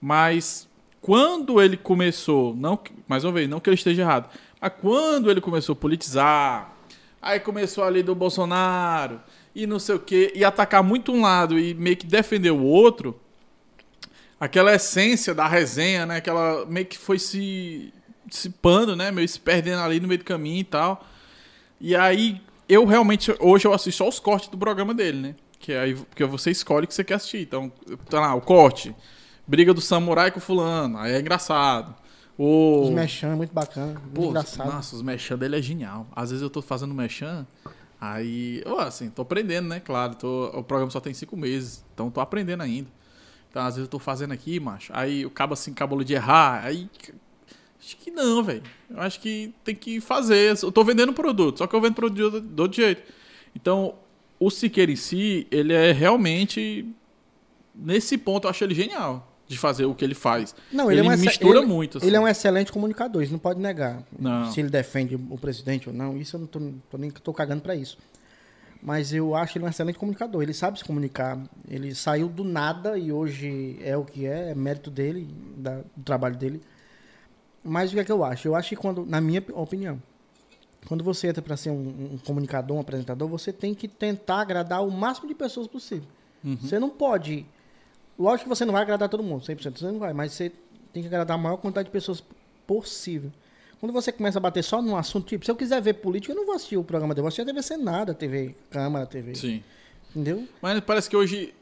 [0.00, 0.68] Mas
[1.00, 2.78] quando ele começou, não,
[3.08, 4.28] mais uma vez, não que ele esteja errado,
[4.60, 6.72] mas quando ele começou a politizar,
[7.20, 9.20] aí começou ali do Bolsonaro
[9.54, 12.62] e não sei o quê, e atacar muito um lado e meio que defender o
[12.62, 13.20] outro,
[14.40, 16.16] aquela essência da resenha, né?
[16.16, 17.92] Aquela meio que foi se
[18.26, 19.10] dissipando, né?
[19.10, 21.06] Meio se perdendo ali no meio do caminho e tal.
[21.80, 25.34] E aí, eu realmente, hoje eu assisto só os cortes do programa dele, né?
[25.62, 27.40] Que aí porque você escolhe o que você quer assistir.
[27.40, 27.72] Então,
[28.10, 28.94] tá lá, o corte.
[29.46, 30.98] Briga do samurai com fulano.
[30.98, 31.94] Aí é engraçado.
[32.36, 32.82] O...
[32.82, 34.72] Os mechan é muito bacana, muito Pô, engraçado.
[34.72, 36.06] Nossa, os mechan dele é genial.
[36.16, 37.46] Às vezes eu tô fazendo mechan,
[38.00, 39.78] aí, ó, assim, tô aprendendo, né?
[39.78, 42.88] Claro, tô, o programa só tem cinco meses, então tô aprendendo ainda.
[43.48, 46.64] Então, às vezes eu tô fazendo aqui, macho, aí o cabo assim, cabelo de errar,
[46.64, 46.90] aí.
[47.78, 48.62] Acho que não, velho.
[48.88, 50.56] Eu acho que tem que fazer.
[50.62, 53.02] Eu tô vendendo produto, só que eu vendo produto do outro jeito.
[53.54, 53.94] Então,
[54.46, 56.86] o Siqueira em si, ele é realmente.
[57.74, 60.54] Nesse ponto, eu acho ele genial de fazer o que ele faz.
[60.72, 61.98] Não, ele, ele é um mistura ele- muito.
[61.98, 62.24] Ele é assim.
[62.24, 64.02] um excelente comunicador, isso não pode negar.
[64.18, 64.50] Não.
[64.50, 67.62] Se ele defende o presidente ou não, isso eu não tô, tô nem tô cagando
[67.62, 67.98] pra isso.
[68.82, 70.42] Mas eu acho ele um excelente comunicador.
[70.42, 71.38] Ele sabe se comunicar.
[71.68, 76.02] Ele saiu do nada e hoje é o que é, é mérito dele, da- do
[76.04, 76.60] trabalho dele.
[77.62, 78.48] Mas o que é que eu acho?
[78.48, 80.02] Eu acho que quando, na minha opinião,
[80.86, 84.84] quando você entra para ser um, um comunicador, um apresentador, você tem que tentar agradar
[84.84, 86.08] o máximo de pessoas possível.
[86.44, 86.56] Uhum.
[86.56, 87.46] Você não pode.
[88.18, 90.52] Lógico que você não vai agradar todo mundo, 100% você não vai, mas você
[90.92, 92.22] tem que agradar a maior quantidade de pessoas
[92.66, 93.32] possível.
[93.80, 96.36] Quando você começa a bater só num assunto, tipo, se eu quiser ver política, eu
[96.36, 99.34] não vou assistir o programa dele, eu vou assistir a TV TV Câmara, TV.
[99.34, 99.62] Sim.
[100.10, 100.46] Entendeu?
[100.60, 101.54] Mas parece que hoje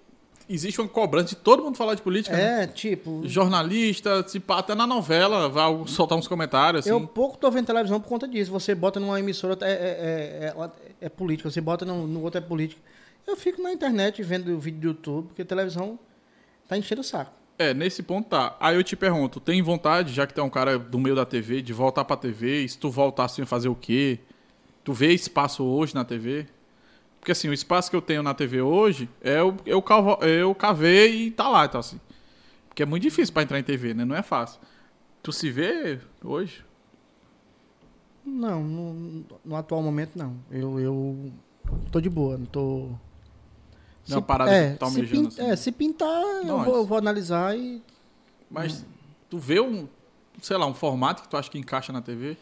[0.54, 2.36] existe uma cobrança de todo mundo falar de política.
[2.36, 2.64] né?
[2.64, 3.22] É, tipo.
[3.24, 6.90] Jornalista, pá, até na novela, vai soltar uns comentários assim.
[6.90, 8.50] Eu pouco tô vendo televisão por conta disso.
[8.50, 10.70] Você bota numa emissora, é, é, é, é,
[11.02, 11.50] é política.
[11.50, 12.80] Você bota no, no outro, é política.
[13.26, 15.98] Eu fico na internet vendo vídeo do YouTube, porque televisão
[16.66, 17.32] tá enchendo o saco.
[17.58, 18.56] É, nesse ponto tá.
[18.58, 21.26] Aí eu te pergunto, tem vontade, já que tu é um cara do meio da
[21.26, 22.64] TV, de voltar pra TV?
[22.64, 24.18] E se tu voltar assim, fazer o quê?
[24.82, 26.46] Tu vê espaço hoje na TV?
[27.20, 29.84] Porque assim, o espaço que eu tenho na TV hoje é eu, eu,
[30.26, 32.00] eu cavei e tá lá, então assim.
[32.68, 34.04] Porque é muito difícil pra entrar em TV, né?
[34.04, 34.58] Não é fácil.
[35.22, 36.64] Tu se vê hoje?
[38.24, 40.36] Não, no, no atual momento não.
[40.50, 41.32] Eu, eu
[41.90, 42.88] tô de boa, não tô.
[44.08, 45.42] Não é uma parada tu tá se pin- assim.
[45.42, 46.78] É, se pintar, eu Não, vou, é.
[46.78, 47.82] eu vou analisar e.
[48.50, 48.84] Mas
[49.28, 49.86] tu vê um,
[50.40, 52.36] sei lá, um formato que tu acha que encaixa na TV?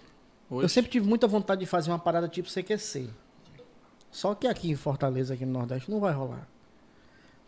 [0.51, 0.65] Hoje?
[0.65, 3.11] Eu sempre tive muita vontade de fazer uma parada tipo CQC.
[4.19, 6.45] Só que aqui em Fortaleza, aqui no Nordeste, não vai rolar.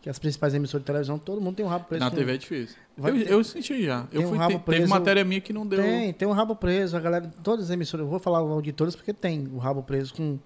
[0.01, 2.05] Que as principais emissoras de televisão, todo mundo tem um rabo preso.
[2.05, 2.77] Na com- TV é difícil.
[2.97, 4.03] Vai Eu, eu senti já.
[4.13, 5.83] Eu tem um fui, rabo te- teve preso- matéria minha que não deu.
[5.83, 6.97] Tem, tem um rabo preso.
[6.97, 10.39] A galera, todas as emissoras, eu vou falar auditores porque tem o rabo preso com,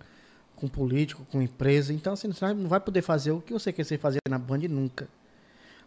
[0.57, 1.93] com político, com empresa.
[1.93, 5.07] Então, assim, você não vai poder fazer o que você quer fazer na Band nunca.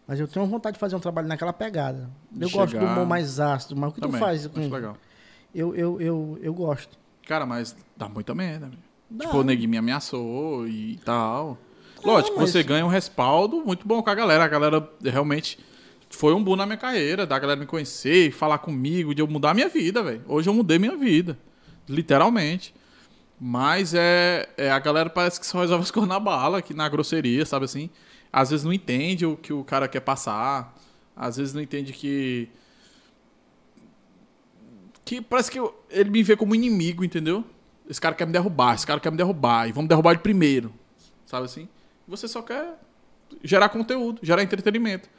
[0.08, 2.10] Mas eu tenho vontade de fazer um trabalho naquela pegada.
[2.32, 4.50] De Eu gosto do chegar- humor mais ácido, mas o que Também, tu faz acho
[4.52, 4.70] com.
[4.70, 4.96] legal.
[5.54, 6.98] Eu, eu, eu, eu gosto.
[7.28, 8.68] Cara, mas dá muita merda.
[8.68, 8.78] meu.
[9.10, 9.26] Dá.
[9.26, 11.58] Tipo, o neguinho me ameaçou e tal.
[12.04, 14.44] Lógico, mas- você ganha um respaldo muito bom com a galera.
[14.44, 15.58] A galera realmente
[16.10, 19.52] foi um boom na minha carreira, da galera me conhecer, falar comigo, de eu mudar
[19.52, 20.22] a minha vida, velho.
[20.28, 21.38] Hoje eu mudei minha vida.
[21.88, 22.74] Literalmente.
[23.40, 26.88] Mas é, é a galera parece que só resolve as coisas na bala, que na
[26.90, 27.90] grosseria, sabe assim?
[28.32, 30.76] Às vezes não entende o que o cara quer passar.
[31.16, 32.50] Às vezes não entende que.
[35.06, 37.44] Que parece que eu- ele me vê como inimigo, entendeu?
[37.90, 40.74] Esse cara quer me derrubar, esse cara quer me derrubar, e vamos derrubar ele primeiro.
[41.26, 41.68] Sabe assim?
[42.08, 42.78] Você só quer
[43.44, 45.10] gerar conteúdo, gerar entretenimento.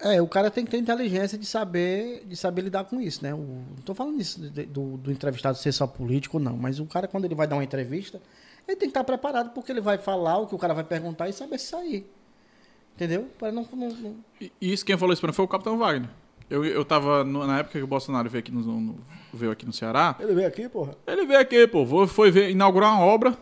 [0.00, 3.34] É, o cara tem que ter inteligência de saber, de saber lidar com isso, né?
[3.34, 6.56] O, não tô falando isso de- do, do entrevistado ser só político, não.
[6.56, 8.20] Mas o cara, quando ele vai dar uma entrevista,
[8.66, 11.28] ele tem que estar preparado porque ele vai falar o que o cara vai perguntar
[11.28, 12.08] e saber se sair.
[12.94, 13.28] Entendeu?
[13.38, 16.10] Para não, não- não- E isso quem falou isso pra mim foi o Capitão Wagner.
[16.50, 18.96] Eu, eu tava, no- na época que o Bolsonaro veio aqui no, no-
[19.34, 20.94] veio aqui no Ceará, Ele veio aqui, porra.
[21.06, 23.36] ele veio aqui, pô, vou- foi ver, inaugurar uma obra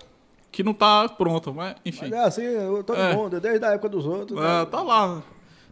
[0.50, 2.08] que não tá pronta, mas enfim.
[2.08, 2.42] Mas é assim,
[2.84, 3.14] todo É.
[3.14, 4.38] mundo, desde a época dos outros.
[4.40, 4.66] Ah, né?
[4.66, 5.22] tá lá.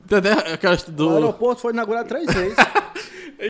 [0.04, 0.32] Entendeu?
[0.52, 1.10] Aquela O do.
[1.14, 2.56] aeroporto foi inaugurado três vezes.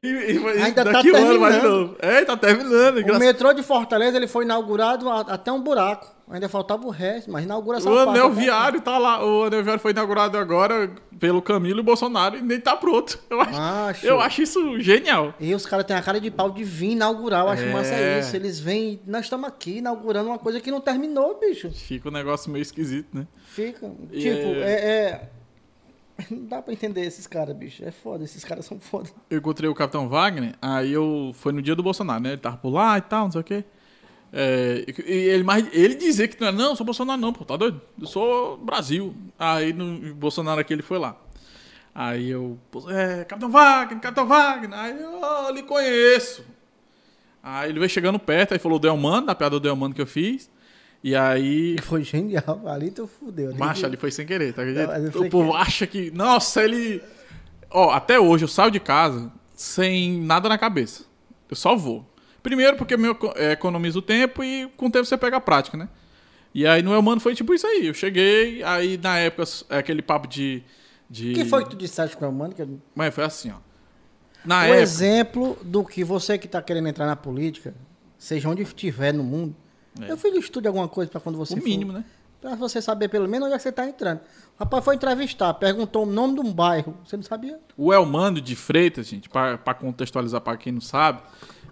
[0.03, 1.63] E, e, Ainda tá um ano terminando.
[1.63, 1.97] novo.
[2.01, 2.99] É, tá terminando.
[3.15, 6.11] o metrô de Fortaleza ele foi inaugurado a- até um buraco.
[6.29, 8.35] Ainda faltava o resto, mas inaugura essa O anel né?
[8.35, 9.25] viário tá lá.
[9.25, 10.91] O anel viário foi inaugurado agora
[11.21, 13.21] pelo Camilo e Bolsonaro e nem tá pronto.
[13.29, 14.07] Eu acho, Macho.
[14.07, 15.35] eu acho isso genial.
[15.39, 17.73] E os caras têm a cara de pau de vir inaugurar, eu acho É.
[17.73, 18.35] massa isso.
[18.35, 21.71] Eles vêm, nós estamos aqui inaugurando uma coisa que não terminou, bicho.
[21.71, 23.27] Fica um negócio meio esquisito, né?
[23.45, 23.93] Fica.
[24.11, 24.75] E tipo, é- é...
[25.11, 25.29] é-
[26.31, 27.85] Não dá pra entender esses caras, bicho.
[27.85, 29.11] É foda, esses caras são foda.
[29.29, 31.33] Eu encontrei o Capitão Wagner, aí eu.
[31.35, 32.31] Foi no dia do Bolsonaro, né?
[32.31, 33.65] Ele tava por lá e tal, não sei o quê.
[34.33, 37.45] É, e ele, mas ele dizia que não é, não, eu sou Bolsonaro não, pô,
[37.45, 37.81] tá doido?
[38.01, 39.15] Eu sou Brasil.
[39.39, 41.17] Aí no Bolsonaro aqui ele foi lá.
[41.95, 42.59] Aí eu,
[42.89, 46.45] é, Capitão Wagner, Capitão Wagner, aí eu "Ah, lhe conheço.
[47.41, 50.07] Aí ele veio chegando perto, aí falou do Elmano, da piada do Elmano que eu
[50.07, 50.51] fiz.
[51.05, 51.77] E aí.
[51.83, 52.63] Foi genial.
[52.67, 53.51] Ali tu fudeu.
[53.51, 55.19] Ali Macho, ali foi sem querer, tá Não, mas eu acredita?
[55.19, 56.11] sei O povo que- acha que.
[56.11, 57.03] Nossa, ele.
[57.71, 61.05] Ó, até hoje eu saio de casa sem nada na cabeça.
[61.51, 62.09] Eu só vou.
[62.43, 63.01] Primeiro porque eu
[63.53, 65.89] economizo o tempo e com o tempo você pega a prática, né?
[66.55, 67.87] E aí no Elmano foi tipo isso aí.
[67.87, 70.63] Eu cheguei, aí na época, é aquele papo de.
[71.11, 71.33] de...
[71.33, 72.55] O que foi que tu disseste com o mano?
[72.55, 72.63] Que...
[72.63, 73.57] eu- Mas foi assim, ó.
[74.45, 74.81] Na Um época.
[74.81, 77.75] exemplo do que você que tá querendo entrar na política,
[78.19, 79.55] seja onde estiver no mundo,
[80.01, 80.07] É.
[80.07, 81.65] meu filho estude alguma coisa pra quando você O for.
[81.65, 82.05] mínimo, né?
[82.41, 84.21] Pra você saber pelo menos onde é que você tá entrando.
[84.59, 86.95] O rapaz foi entrevistar, perguntou o nome de um bairro.
[87.05, 87.59] Você não sabia?
[87.77, 91.23] O Elmano de Freitas, gente, para contextualizar para quem não sabe,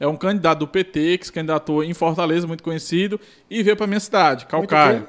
[0.01, 3.21] é um candidato do PT que se candidatou em Fortaleza, muito conhecido,
[3.51, 5.07] e veio para minha cidade, Calcaia.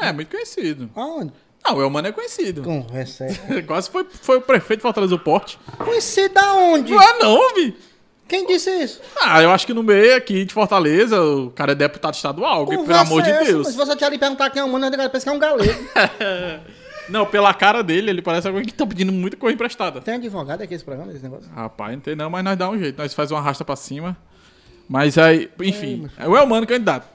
[0.00, 0.88] É, muito conhecido.
[0.94, 1.32] Aonde?
[1.64, 2.62] Não, o Elmano é conhecido.
[2.62, 3.26] Conversa.
[3.66, 5.58] Quase foi, foi o prefeito de Fortaleza do Porte.
[5.78, 6.92] Conheci da onde?
[6.92, 7.76] Não é não, vi.
[8.26, 9.00] Quem disse isso?
[9.20, 12.80] Ah, eu acho que no meio aqui de Fortaleza, o cara é deputado estadual, pelo
[12.80, 13.44] Conversa amor de é essa?
[13.44, 13.68] Deus.
[13.68, 15.72] Se você tinha ali perguntar quem é o mano, eu pensa que é um galego.
[17.08, 20.00] Não, pela cara dele, ele parece alguém que tá pedindo muita coisa emprestada.
[20.00, 21.50] Tem advogado aqui esse programa, esse negócio?
[21.54, 22.96] Rapaz, não tem não, mas nós dá um jeito.
[22.96, 24.16] Nós faz uma arrasta pra cima.
[24.88, 27.06] Mas aí, enfim, é o Elmano candidato.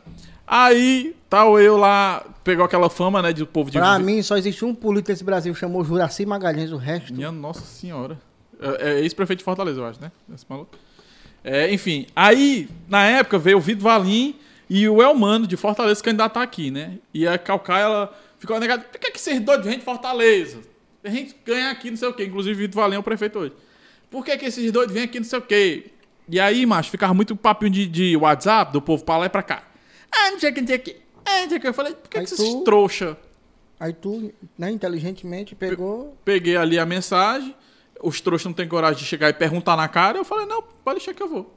[0.46, 3.78] Aí, tal eu lá, pegou aquela fama, né, de o povo de...
[3.78, 7.14] Pra mim, só existe um político nesse Brasil, chamou Juraci Magalhães, o resto...
[7.14, 8.20] Minha nossa senhora.
[8.60, 10.12] É, é ex-prefeito de Fortaleza, eu acho, né?
[10.34, 10.76] Esse maluco.
[11.44, 14.36] É, enfim, aí, na época, veio o Vitor Valim
[14.70, 16.98] e o Elmano de Fortaleza candidatar aqui, né?
[17.14, 18.84] E a Calcaia, ela ficou negada.
[18.84, 20.60] Por que, que vocês dois vêm de Fortaleza?
[21.04, 22.26] A gente ganha aqui, não sei o quê.
[22.26, 23.54] Inclusive, o Vitor Valim é o prefeito hoje.
[24.12, 25.92] Por que, que esses dois vêm aqui, não sei o quê?
[26.28, 29.42] E aí, macho, ficava muito papinho de, de WhatsApp do povo pra lá e pra
[29.42, 29.64] cá.
[30.12, 30.96] Ah, não sei o que, não sei o que.
[31.26, 31.68] Ah, não sei o que.
[31.68, 33.18] Eu falei, por que, Aí que esses tu- trouxa
[33.80, 36.18] Aí tu, né, inteligentemente, pegou...
[36.26, 37.56] Peguei ali a mensagem,
[38.02, 40.98] os trouxas não têm coragem de chegar e perguntar na cara, eu falei, não, pode
[40.98, 41.56] deixar que eu vou.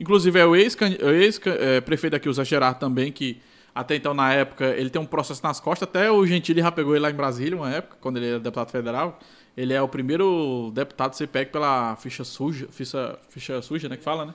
[0.00, 1.38] Inclusive é o ex-prefeito ex,
[1.84, 3.40] prefeito aqui, o Zé Gerardo também, que
[3.74, 6.94] até então, na época, ele tem um processo nas costas, até o Gentili já pegou
[6.94, 9.18] ele lá em Brasília, uma época, quando ele era deputado federal.
[9.56, 14.26] Ele é o primeiro deputado pego pela ficha suja, ficha, ficha suja, né, que fala,
[14.26, 14.34] né?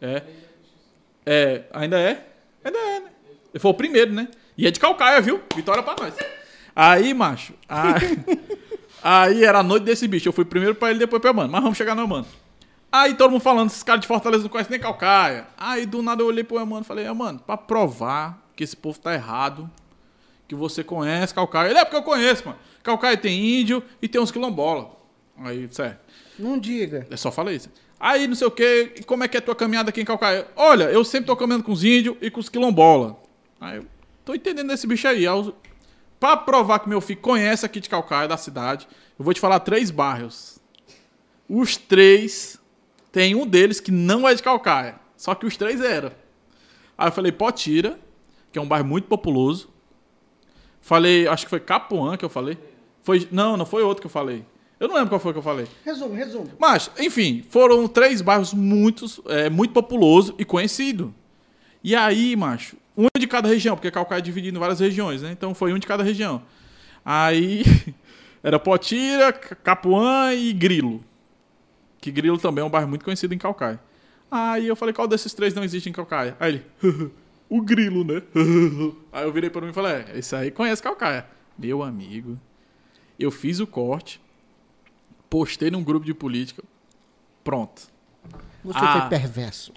[0.00, 0.22] É.
[1.26, 2.26] É, ainda é?
[2.64, 3.10] Ainda é, né?
[3.52, 4.28] Ele foi o primeiro, né?
[4.56, 5.40] E é de Calcaia, viu?
[5.54, 6.14] Vitória pra nós.
[6.74, 8.18] Aí, macho, aí,
[9.04, 10.28] aí era a noite desse bicho.
[10.28, 11.52] Eu fui primeiro pra ele, depois pra mano.
[11.52, 12.26] Mas vamos chegar no mano.
[12.90, 15.48] Aí todo mundo falando, esses caras de Fortaleza não conhecem nem Calcaia.
[15.56, 18.98] Aí do nada eu olhei pro mano e falei, mano, pra provar que esse povo
[19.00, 19.68] tá errado,
[20.46, 21.70] que você conhece Calcaia.
[21.70, 22.58] Ele é porque eu conheço, mano.
[22.84, 24.92] Calcaia tem índio e tem uns quilombola.
[25.38, 25.98] Aí, certo.
[26.38, 27.04] Não diga.
[27.10, 27.68] É só falei isso.
[27.98, 30.46] Aí, não sei o que, como é que é a tua caminhada aqui em Calcaia?
[30.54, 33.16] Olha, eu sempre tô caminhando com os índios e com os quilombola.
[33.60, 33.86] Aí eu
[34.24, 35.26] tô entendendo esse bicho aí.
[35.26, 35.52] Aí
[36.24, 39.60] Pra provar que meu filho conhece aqui de Calcaia, da cidade, eu vou te falar
[39.60, 40.58] três bairros.
[41.46, 42.58] Os três,
[43.12, 44.98] tem um deles que não é de Calcaia.
[45.18, 46.10] Só que os três eram.
[46.96, 48.00] Aí eu falei Potira,
[48.50, 49.68] que é um bairro muito populoso.
[50.80, 52.56] Falei, acho que foi Capuã que eu falei.
[53.02, 54.46] Foi, não, não foi outro que eu falei.
[54.80, 55.68] Eu não lembro qual foi que eu falei.
[55.84, 56.50] Resumo, resumo.
[56.58, 61.14] Mas, enfim, foram três bairros muito, é, muito populoso e conhecido.
[61.82, 65.32] E aí, macho, um de cada região, porque Calcaia é dividido em várias regiões, né?
[65.32, 66.42] Então foi um de cada região.
[67.04, 67.62] Aí
[68.42, 71.02] era Potira, Capuã e Grilo.
[72.00, 73.80] Que Grilo também é um bairro muito conhecido em Calcaia.
[74.30, 76.36] Aí eu falei, qual desses três não existe em Calcaia?
[76.40, 77.10] Aí ele,
[77.48, 78.22] o Grilo, né?
[79.12, 81.26] Aí eu virei para mim e falei, é, esse aí conhece Calcaia.
[81.58, 82.38] Meu amigo,
[83.18, 84.20] eu fiz o corte,
[85.30, 86.62] postei num grupo de política,
[87.44, 87.82] pronto.
[88.64, 89.00] Você Ah.
[89.02, 89.72] foi perverso.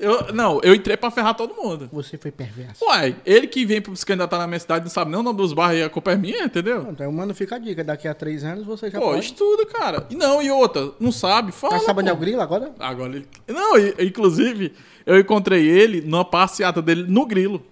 [0.00, 0.08] Não.
[0.10, 1.88] Eu, não, eu entrei pra ferrar todo mundo.
[1.92, 2.84] Você foi perverso.
[2.84, 5.36] Uai, ele que vem pra se candidatar na minha cidade não sabe nem o nome
[5.36, 6.86] dos bairros e a culpa é minha, entendeu?
[6.90, 7.82] Então, eu mando fica a dica.
[7.82, 9.24] Daqui a três anos você já Pô, pode.
[9.24, 10.06] estuda, cara.
[10.10, 11.74] E não, e outra, não sabe, fala.
[11.74, 12.72] Mas sabe onde é o grilo agora?
[12.78, 13.26] Agora ele.
[13.46, 14.72] Não, e- inclusive,
[15.04, 17.62] eu encontrei ele numa passeata dele no grilo.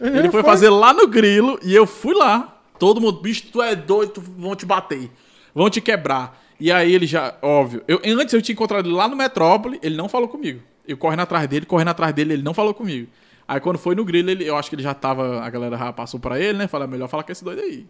[0.00, 2.60] Ele foi fazer lá no grilo e eu fui lá.
[2.78, 5.08] Todo mundo, bicho, tu é doido, vão te bater,
[5.54, 6.42] vão te quebrar.
[6.58, 9.96] E aí ele já, óbvio, eu, antes eu tinha encontrado ele lá no Metrópole, ele
[9.96, 10.60] não falou comigo.
[10.86, 13.08] Eu correndo atrás dele, correndo atrás dele, ele não falou comigo.
[13.46, 15.92] Aí quando foi no grilo, ele, eu acho que ele já tava, a galera já
[15.92, 16.66] passou pra ele, né?
[16.66, 17.86] Falei, melhor falar com esse doido aí.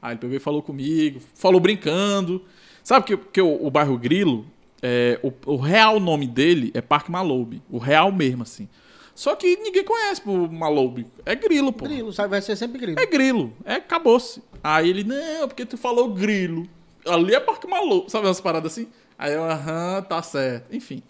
[0.00, 2.44] Aí ele pegou e falou comigo, falou brincando.
[2.82, 4.46] Sabe que, que o, o bairro Grilo,
[4.82, 7.62] é, o, o real nome dele é Parque Maloube.
[7.70, 8.68] O real mesmo, assim.
[9.14, 11.06] Só que ninguém conhece o Maloube.
[11.24, 11.86] É Grilo, pô.
[11.86, 12.28] Grilo, sabe?
[12.28, 13.00] Vai ser sempre grilo.
[13.00, 13.52] É grilo.
[13.64, 14.42] É, acabou-se.
[14.62, 16.68] Aí ele, não, porque tu falou grilo.
[17.06, 18.10] Ali é Parque Maluco.
[18.10, 18.88] Sabe umas paradas assim?
[19.18, 20.74] Aí eu, aham, tá certo.
[20.74, 21.02] Enfim,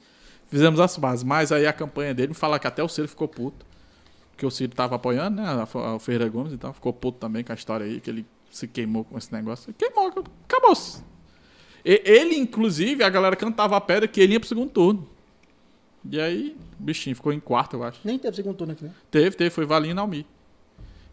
[0.49, 1.25] fizemos as bases.
[1.25, 3.65] Mas aí a campanha dele, me fala que até o Ciro ficou puto.
[4.37, 5.67] Que o Ciro tava apoiando, né?
[5.95, 9.05] O Ferreira Gomes, então ficou puto também com a história aí, que ele se queimou
[9.05, 9.73] com esse negócio.
[9.75, 10.13] Queimou,
[10.45, 11.03] acabou-se.
[11.85, 15.09] Ele, inclusive, a galera cantava a pedra que ele ia pro segundo turno.
[16.11, 18.01] E aí, o bichinho ficou em quarto, eu acho.
[18.05, 18.93] Nem teve segundo turno aqui, né?
[19.11, 20.27] Teve, teve, foi Valinho e Naomi.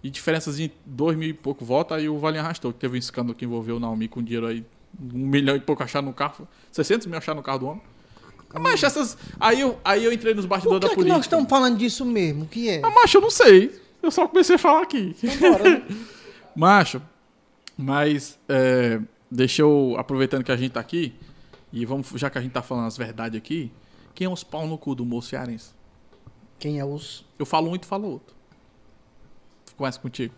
[0.04, 3.00] E diferenças em dois mil e pouco votos, aí o Valinho arrastou, que teve um
[3.00, 4.66] escândalo que envolveu o Naomi com dinheiro aí,
[5.00, 7.82] um milhão e pouco achar no carro, 600 mil achar no carro do homem.
[8.60, 9.18] Mas essas.
[9.40, 11.16] Aí eu, aí eu entrei nos Por bastidores que, da é que política.
[11.18, 12.44] nós estamos falando disso mesmo?
[12.44, 12.82] O que é?
[12.84, 13.80] Ah, macho, eu não sei.
[14.02, 15.16] Eu só comecei a falar aqui.
[15.40, 15.84] Bora, né?
[16.56, 17.02] Macho,
[17.76, 19.00] mas é,
[19.32, 21.16] deixa eu, aproveitando que a gente tá aqui,
[21.72, 23.72] e vamos, já que a gente tá falando as verdades aqui,
[24.14, 25.72] quem é os pau no cu do moço cearense?
[26.60, 27.26] Quem é os.
[27.40, 28.36] Eu falo um e tu fala outro.
[29.76, 30.36] Começa contigo.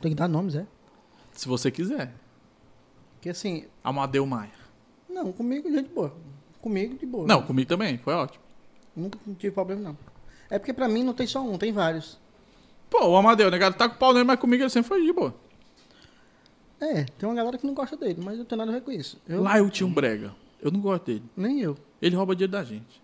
[0.00, 0.66] Tem que dar nomes, é?
[1.32, 2.12] Se você quiser.
[3.14, 3.66] Porque assim.
[3.84, 4.50] Amadeu Maia.
[5.08, 6.12] Não, comigo, gente boa.
[6.60, 7.26] Comigo, de boa.
[7.26, 8.44] Não, comigo também, foi ótimo.
[8.94, 9.98] Nunca tive problema, não.
[10.50, 12.18] É porque pra mim não tem só um, tem vários.
[12.90, 15.34] Pô, o Amadeu, negado, tá com pau nele, mas comigo ele sempre foi de boa.
[16.80, 18.80] É, tem uma galera que não gosta dele, mas eu não tenho nada a ver
[18.80, 19.20] com isso.
[19.28, 20.34] Eu, Lá eu tinha um brega.
[20.60, 21.22] Eu não gosto dele.
[21.36, 21.76] Nem eu.
[22.00, 23.00] Ele rouba dinheiro da gente.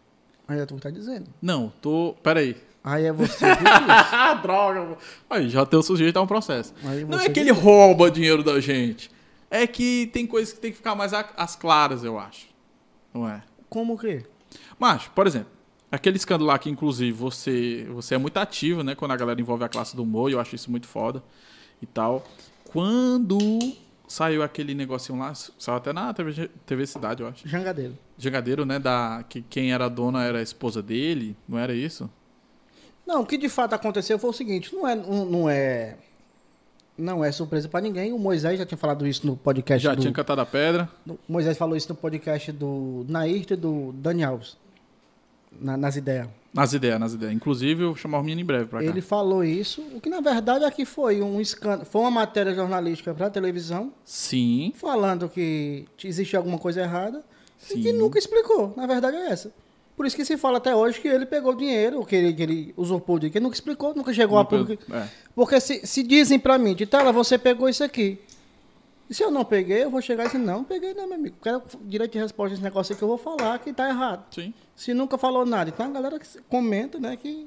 [0.48, 1.26] Aí é tu que tá dizendo.
[1.40, 2.14] Não, tô.
[2.22, 2.57] Pera aí.
[2.82, 3.44] Aí é você.
[3.88, 4.94] Ah, droga.
[4.94, 4.96] pô.
[5.28, 6.72] Aí já tem o sujeito a um processo.
[6.84, 9.11] Aí Não é que ele rouba dinheiro da gente.
[9.50, 12.46] É que tem coisas que tem que ficar mais às claras, eu acho.
[13.16, 13.42] Não é?
[13.70, 14.24] Como o quê?
[14.78, 15.48] Mas, por exemplo,
[15.90, 18.94] aquele escândalo lá que, inclusive, você, você é muito ativo, né?
[18.94, 21.22] Quando a galera envolve a classe do humor, e eu acho isso muito foda
[21.80, 22.26] e tal.
[22.64, 23.38] Quando
[24.06, 27.48] saiu aquele negocinho lá, saiu até na TV, TV Cidade, eu acho.
[27.48, 27.96] Jangadeiro.
[28.18, 28.78] Jangadeiro, né?
[28.78, 32.10] Da, que quem era dona era a esposa dele, não era isso?
[33.06, 35.96] Não, o que de fato aconteceu foi o seguinte, não é, não é,
[36.99, 38.12] não é surpresa pra ninguém.
[38.12, 40.88] O Moisés já tinha falado isso no podcast Já do, tinha cantado a pedra.
[41.07, 44.57] o Moisés falou isso no podcast do Nairto e do Dani Alves.
[45.59, 46.28] na- nas ideias.
[46.53, 47.32] Nas ideias, nas ideias.
[47.34, 48.84] Inclusive, eu vou chamar o menino em breve pra cá.
[48.84, 53.14] Ele falou isso, o que na verdade aqui foi um escândalo, foi uma matéria jornalística
[53.14, 57.22] para televisão Sim, falando que existia alguma coisa errada
[57.70, 57.92] e que Sim.
[57.92, 58.74] nunca explicou.
[58.76, 59.51] Na verdade é essa.
[59.97, 62.42] Por isso que se fala até hoje que ele pegou o dinheiro, que ele, que
[62.42, 64.82] ele usurpou o dinheiro, que ele nunca explicou, nunca chegou a público.
[64.94, 65.09] É.
[65.34, 68.18] Porque se, se dizem pra mim, de tela, você pegou isso aqui.
[69.09, 71.36] E se eu não peguei, eu vou chegar e dizer, não, peguei não, meu amigo.
[71.42, 74.26] Quero direito de resposta nesse negócio aqui que eu vou falar que tá errado.
[74.32, 74.53] Sim.
[74.74, 75.70] Se nunca falou nada.
[75.70, 77.47] Então a galera que comenta, né, que...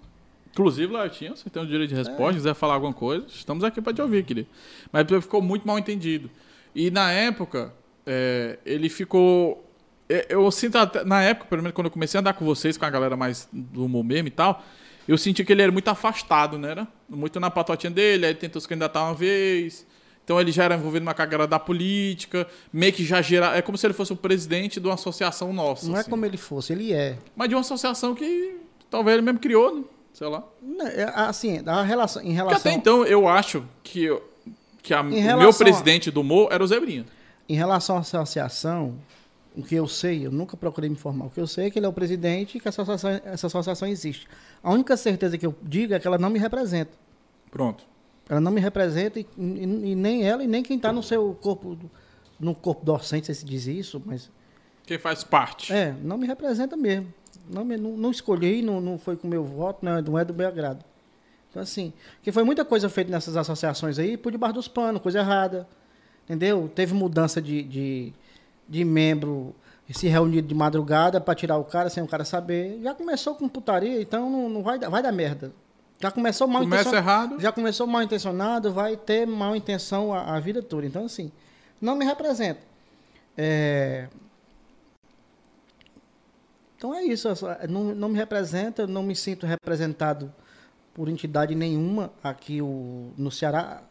[0.52, 2.34] Inclusive, Lartinho, você tem o direito de resposta, É.
[2.34, 4.47] quiser falar alguma coisa, estamos aqui para te ouvir, querido.
[4.91, 6.32] Mas ficou muito mal entendido.
[6.74, 7.72] E na época,
[8.06, 9.68] é, ele ficou.
[10.10, 12.78] É, Eu sinto, até- na época, pelo menos quando eu comecei a andar com vocês,
[12.78, 14.64] com a galera mais do humor mesmo e tal,
[15.07, 16.72] eu senti que ele era muito afastado, né?
[16.72, 16.88] Era?
[17.10, 19.86] Muito na patotinha dele, aí ele tentou se candidatar uma vez.
[20.24, 23.57] Então ele já era envolvido numa cagada da política, meio que já gera.
[23.57, 25.88] É como se ele fosse o presidente de uma associação nossa.
[25.88, 26.10] Não é assim.
[26.10, 27.18] como ele fosse, ele é.
[27.36, 28.57] Mas de uma associação que
[28.91, 29.84] talvez ele mesmo criou, né?
[30.14, 30.43] sei lá.
[30.62, 34.07] Não, é, Assim, a relação, em Porque relação, até então eu acho que,
[34.84, 37.05] que a- o meu relação a- presidente do Mo era o Zebrinha.
[37.47, 38.95] em relação à associação,
[39.56, 41.26] o que eu sei, eu nunca procurei me informar.
[41.26, 43.47] O que eu sei é que ele é o presidente e que essa associação, essa
[43.47, 44.28] associação existe.
[44.64, 46.91] A única certeza que eu digo é que ela não me representa.
[47.52, 47.84] Pronto.
[48.30, 51.34] Ela não me representa e, e- e nem ela e nem quem está no seu
[51.41, 51.78] corpo,
[52.39, 54.30] no corpo docente, se se diz isso, mas
[54.86, 55.74] Quem faz parte.
[55.74, 57.12] é, não me representa mesmo.
[57.52, 60.24] Não, me- não, não escolhi, não, não foi com meu voto, não, é- não é
[60.24, 60.86] do meu agrado.
[61.50, 65.18] Então, assim, porque foi muita coisa feita nessas associações aí por debaixo dos panos, coisa
[65.20, 65.68] errada.
[66.26, 66.70] Entendeu?
[66.76, 68.14] Teve mudança de, de,
[68.70, 69.55] de membro
[69.91, 72.80] se reunir de madrugada para tirar o cara sem o cara saber.
[72.84, 75.51] Já começou com putaria, então não, não vai, dar- vai dar merda.
[75.99, 77.32] Já começou mal Começa intencionado.
[77.34, 77.41] errado.
[77.41, 80.86] Já começou mal intencionado, vai ter mal intenção a, a vida toda.
[80.86, 81.32] Então, assim,
[81.82, 82.61] não me representa.
[83.36, 84.07] É,
[86.78, 87.34] Então é isso.
[87.36, 90.32] só- Não, não me representa, não me sinto representado
[90.93, 93.82] por entidade nenhuma aqui o, no Ceará,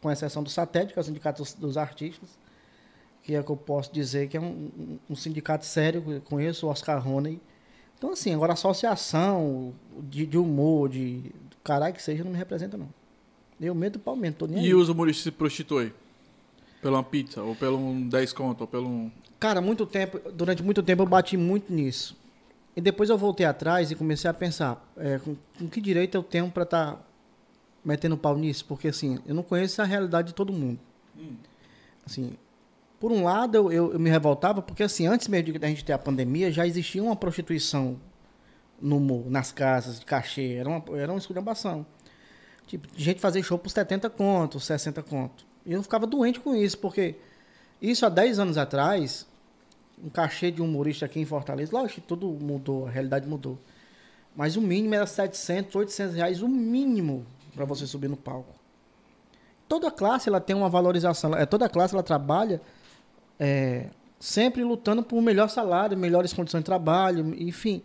[0.00, 2.38] com exceção do SATED, que é o Sindicato dos, dos Artistas,
[3.28, 4.70] que é o que eu posso dizer que é um,
[5.10, 7.38] um- sindicato sério, eu conheço o Oscar Roney.
[7.98, 11.30] Então, assim, agora associação de, de humor, de
[11.62, 12.88] caralho que seja, não me representa, não.
[13.60, 14.66] Eu medo do pau mesmo, tô nem aí.
[14.68, 15.92] E os humoristas se prostituem?
[16.80, 19.10] Pela uma pizza, ou pelo um 10 conto, ou pelo um.
[19.38, 22.16] Cara, muito tempo, durante muito tempo eu bati muito nisso.
[22.74, 26.22] E depois eu voltei atrás e comecei a pensar, é, com, com que direito eu
[26.22, 27.06] tenho para estar
[27.84, 28.64] metendo pau nisso?
[28.64, 30.78] Porque assim, eu não conheço a realidade de todo mundo.
[32.06, 32.32] Assim,
[33.00, 35.84] por um lado eu, eu, eu me revoltava porque assim, antes mesmo de a gente
[35.84, 37.98] ter a pandemia, já existia uma prostituição
[38.80, 41.84] no nas casas de cachê, era uma, era uma esculhambação.
[42.66, 45.46] Tipo, gente fazer show por 70 contos, 60 contos.
[45.64, 47.16] E eu ficava doente com isso, porque
[47.80, 49.26] isso há 10 anos atrás,
[50.02, 53.58] um cachê de humorista aqui em Fortaleza, lógico, tudo mudou, a realidade mudou.
[54.36, 58.54] Mas o mínimo era 700, 800 reais, o mínimo para você subir no palco.
[59.68, 62.60] Toda classe ela tem uma valorização, é, toda classe ela trabalha
[63.38, 63.86] é,
[64.18, 67.82] sempre lutando por um melhor salário, melhores condições de trabalho, enfim.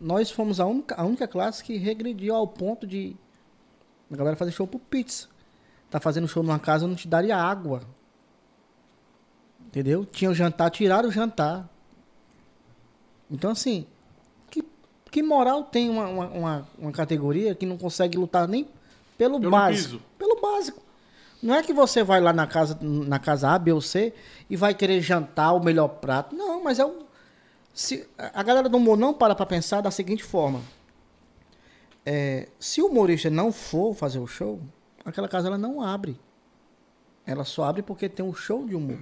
[0.00, 3.16] Nós fomos a única, a única classe que regrediu ao ponto de
[4.10, 5.28] a galera fazer show por pizza.
[5.90, 7.82] Tá fazendo show numa casa, não te daria água.
[9.66, 10.04] Entendeu?
[10.04, 11.68] Tinha o jantar, tiraram o jantar.
[13.30, 13.86] Então, assim,
[14.50, 14.64] que,
[15.10, 18.66] que moral tem uma, uma, uma, uma categoria que não consegue lutar nem
[19.16, 19.88] pelo, Pelo básico?
[19.90, 20.02] piso.
[20.16, 20.82] Pelo básico.
[21.42, 24.12] Não é que você vai lá na casa, na casa A, B ou C
[24.50, 26.34] e vai querer jantar o melhor prato.
[26.34, 27.06] Não, mas é o.
[27.72, 30.60] Se, a galera do humor não para pra pensar da seguinte forma.
[32.04, 34.60] É, se o humorista não for fazer o show,
[35.04, 36.18] aquela casa ela não abre.
[37.26, 38.98] Ela só abre porque tem um show de humor.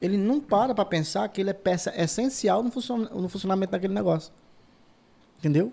[0.00, 3.94] Ele não para pra pensar que ele é peça essencial no, funciona- no funcionamento daquele
[3.94, 4.32] negócio.
[5.38, 5.72] Entendeu?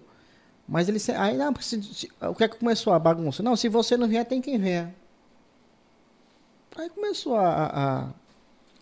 [0.68, 1.00] Mas ele...
[1.18, 3.42] Aí, não, se- se- o que é que começou a bagunça?
[3.42, 4.94] Não, se você não vier, tem quem venha.
[6.78, 8.12] Aí começou a,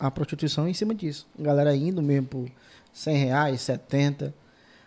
[0.00, 1.26] a, a prostituição em cima disso.
[1.38, 2.48] A galera indo mesmo por
[2.92, 4.34] 100 reais, 70.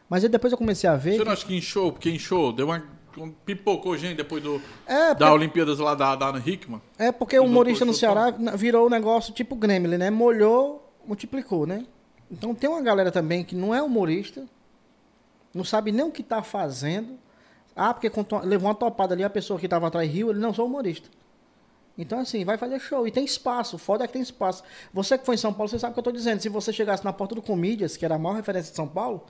[0.10, 1.18] Mas aí depois eu comecei a ver...
[1.18, 1.91] Você não acha que inchou?
[1.91, 2.84] Porque inchou, deu uma.
[3.18, 6.81] um- Pipocou gente depois do, É, da Olimpíadas lá da, da Ana Hickman.
[6.98, 7.94] É porque o humorista no.
[7.94, 10.10] Ceará virou um negócio tipo Gremlin, né?
[10.10, 11.86] Molhou, multiplicou, né?
[12.31, 14.45] Então tem uma galera também que não é humorista,
[15.53, 17.18] não sabe nem o que tá fazendo.
[17.76, 18.10] Ah, porque
[18.45, 21.10] levou uma topada ali, a pessoa que tava atrás riu, ele não sou humorista.
[22.01, 23.05] Então, assim, vai fazer show.
[23.05, 23.76] E tem espaço.
[23.76, 24.63] O foda é que tem espaço.
[24.93, 26.39] Você que foi em São Paulo, você sabe o que eu tô dizendo.
[26.41, 29.21] Se você chegasse na porta do Comídias, que era a maior referência de São Paulo,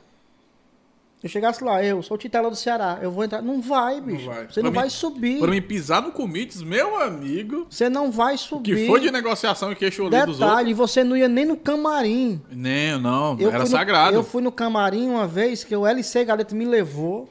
[1.21, 3.41] eu chegasse lá, eu sou Titela do Ceará, eu vou entrar.
[3.41, 4.27] Não vai, bicho.
[4.27, 4.45] vai.
[4.45, 5.39] Você Pra não mim- vai subir.
[5.39, 8.75] Pra mim pisar no Comites, meu amigo, Você não vai subir.
[8.75, 10.37] que foi de negociação e queixo ali dos outros.
[10.37, 12.41] Detalhe, você não ia nem no camarim.
[12.49, 14.15] Nem, não, Eu era no- sagrado.
[14.15, 17.27] eu fui no camarim uma vez que o LC Galeto me levou.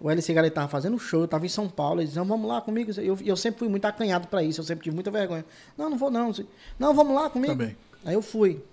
[0.00, 2.00] O LC Galeto tava fazendo show, eu tava em São Paulo.
[2.00, 2.90] Eles diziam, vamos lá comigo.
[2.98, 5.44] Eu, eu sempre fui muito acanhado pra isso, eu sempre tive muita vergonha.
[5.76, 6.32] Não, não vou não.
[6.78, 7.52] Não, vamos lá comigo.
[7.52, 7.76] Também.
[8.04, 8.64] Aí eu fui.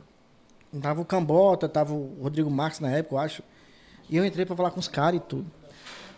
[0.82, 3.44] Tava o Cambota, tava o Rodrigo Marques na época, eu acho.
[4.10, 5.52] E eu entrei pra falar com os caras e tudo.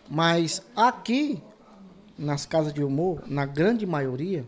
[0.08, 1.42] Mas aqui,
[2.18, 4.46] nas casas de humor, na grande maioria,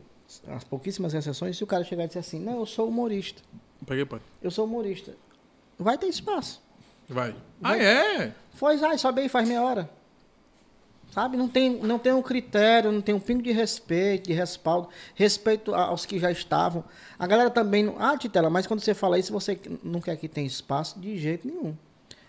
[0.48, 3.42] as pouquíssimas exceções, se o cara chegar e disser assim, não, eu sou humorista.
[3.86, 4.22] Peguei, pai.
[4.42, 5.16] Eu sou humorista.
[5.78, 6.62] Vai ter espaço.
[7.10, 7.36] Vai.
[7.64, 7.86] Ah, Vai.
[7.86, 8.36] é?
[8.54, 9.90] Foi, ai, sobe aí, faz meia hora.
[11.12, 11.36] Sabe?
[11.36, 15.76] Não tem, não tem um critério, não tem um pingo de respeito, de respaldo, respeito
[15.76, 16.86] aos que já estavam.
[17.20, 17.98] A galera também não.
[18.00, 21.46] Ah, Titela, mas quando você fala isso, você não quer que tenha espaço de jeito
[21.46, 21.76] nenhum.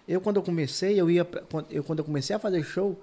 [0.07, 1.27] Eu, quando eu comecei, eu ia.
[1.71, 3.01] Eu, quando eu comecei a fazer show,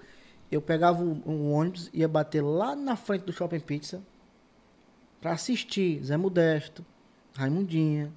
[0.51, 4.01] eu pegava um, ônibus, ia bater lá na frente do Shopping Pizza
[5.22, 6.85] pra assistir Zé Modesto,
[7.38, 8.11] Raimundinha,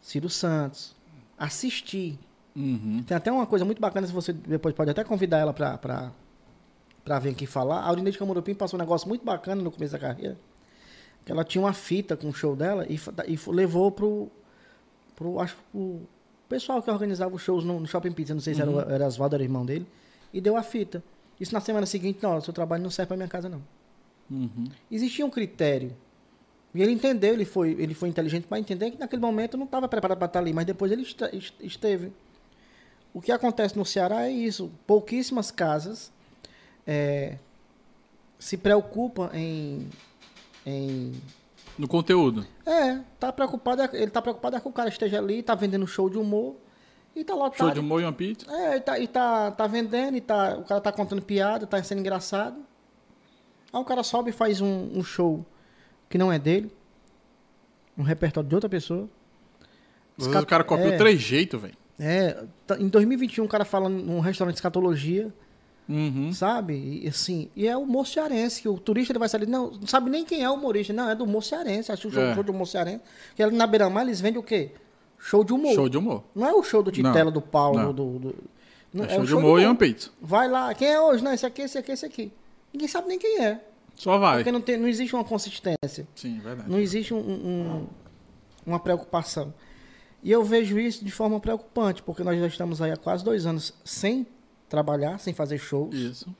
[0.00, 0.96] Ciro Santos.
[1.38, 2.18] Assistir.
[2.56, 3.02] Uhum.
[3.06, 5.78] Tem até uma coisa muito bacana, se você depois pode até convidar ela pra,
[7.04, 7.80] pra vir aqui falar.
[7.80, 10.36] A Aurinete Camurupim passou um negócio muito bacana no começo da carreira.
[11.24, 12.98] Que ela tinha uma fita com o show dela e,
[13.28, 14.30] e levou pro,
[15.16, 16.00] pro, acho, pro
[16.48, 18.34] pessoal que organizava os shows no, no Shopping Pizza.
[18.34, 19.86] Não sei se era, o- era Oswaldo, era o irmão dele.
[20.32, 21.02] E deu a fita.
[21.40, 23.62] Isso na semana seguinte, não, seu trabalho não serve pra minha casa, não.
[24.30, 24.66] Uhum.
[24.90, 25.96] Existia um critério.
[26.74, 29.86] E ele entendeu, ele foi, ele foi inteligente para entender que naquele momento não estava
[29.88, 32.12] preparado para estar ali, mas depois ele este- est- esteve.
[33.12, 34.70] O que acontece no Ceará é isso.
[34.86, 36.12] Pouquíssimas casas
[36.86, 37.38] é,
[38.38, 39.88] se preocupam em,
[40.66, 41.12] em
[41.78, 42.46] No conteúdo.
[42.66, 45.86] é, tá preocupado, é- ele tá preocupado é que o cara esteja ali, tá vendendo
[45.86, 46.56] show de humor
[47.16, 47.56] e tá lotado.
[47.58, 48.50] Show de humor e uma pizza.
[48.50, 51.82] É, e tá, e tá, tá vendendo, e tá, o cara tá contando piada, tá
[51.82, 52.56] sendo engraçado.
[53.72, 55.44] Aí o cara sobe e faz um, um show
[56.08, 56.70] que não é dele,
[57.96, 59.08] um repertório de outra pessoa.
[60.18, 61.76] Às vezes o cara copiou é, três jeitos, velho.
[61.98, 65.32] É, tá- em 2021 o cara fala num restaurante de escatologia,
[65.88, 66.32] Uhum.
[66.32, 67.02] sabe?
[67.04, 68.06] E, assim, e é o humor
[68.60, 71.10] que o turista ele vai sair, não, não sabe nem quem é o humorista, não,
[71.10, 72.34] é do humor cearense, acho o show, É.
[72.34, 73.02] show de humor cearense.
[73.36, 74.70] Que na Beira-Mar eles vendem o quê?
[75.18, 75.74] Show de humor.
[75.74, 76.24] Show de humor.
[76.34, 78.18] Não é o show do Titela, do Paulo, do...
[78.18, 78.34] do-
[78.92, 80.10] não, É show de humor e uma pizza.
[80.22, 81.22] Vai lá, quem é hoje?
[81.24, 82.32] Não, esse aqui, esse aqui, esse aqui.
[82.72, 83.60] Ninguém sabe nem quem é.
[83.96, 84.36] Só vai.
[84.38, 86.06] Porque não, tem, não existe uma consistência.
[86.14, 86.70] Sim, verdade.
[86.70, 87.86] Não existe um- um-
[88.66, 89.52] uma preocupação.
[90.22, 93.46] E eu vejo isso de forma preocupante, porque nós já estamos aí há quase dois
[93.46, 94.26] anos sem
[94.68, 96.34] trabalhar, sem fazer shows, Isso.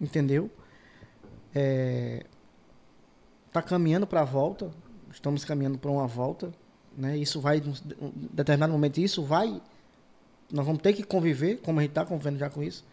[0.00, 0.50] entendeu?
[1.54, 2.24] É,
[3.52, 4.70] tá caminhando para a volta,
[5.10, 6.52] estamos caminhando para uma volta,
[6.96, 7.16] né?
[7.16, 7.70] Isso vai, em
[8.00, 9.60] um determinado momento, isso vai,
[10.52, 12.84] nós vamos ter que conviver, como a gente está convivendo já com isso.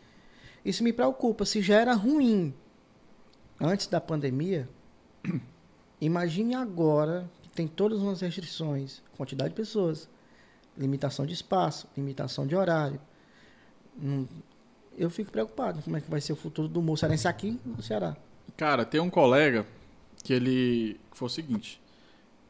[0.64, 1.45] Isso me preocupa.
[1.45, 2.53] Se já era ruim
[3.60, 4.69] antes da pandemia,
[5.99, 10.10] imagine agora que tem todas umas restrições, quantidade de pessoas,
[10.77, 12.99] limitação de espaço, limitação de horário.
[14.98, 17.82] Eu fico preocupado como é que vai ser o futuro do humor cearense aqui no
[17.82, 18.15] Ceará.
[18.56, 19.65] Cara, tem um colega
[20.24, 20.99] que ele.
[21.11, 21.82] que foi o seguinte.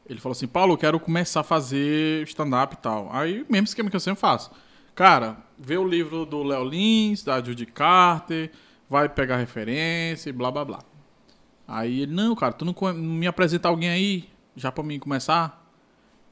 [0.06, 3.08] Ele falou assim, Paulo, eu quero começar a fazer stand-up e tal.
[3.10, 4.50] Aí, mesmo esquema que eu sempre faço.
[4.94, 8.50] Cara, vê o livro do Léo Lins, da Judy Carter,
[8.88, 10.78] vai pegar referência e blá blá blá.
[11.66, 15.66] Aí ele, não, cara, tu não, me apresenta alguém aí, já pra mim começar?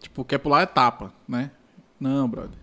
[0.01, 1.51] Tipo, quer pular etapa, né?
[1.99, 2.59] Não, brother.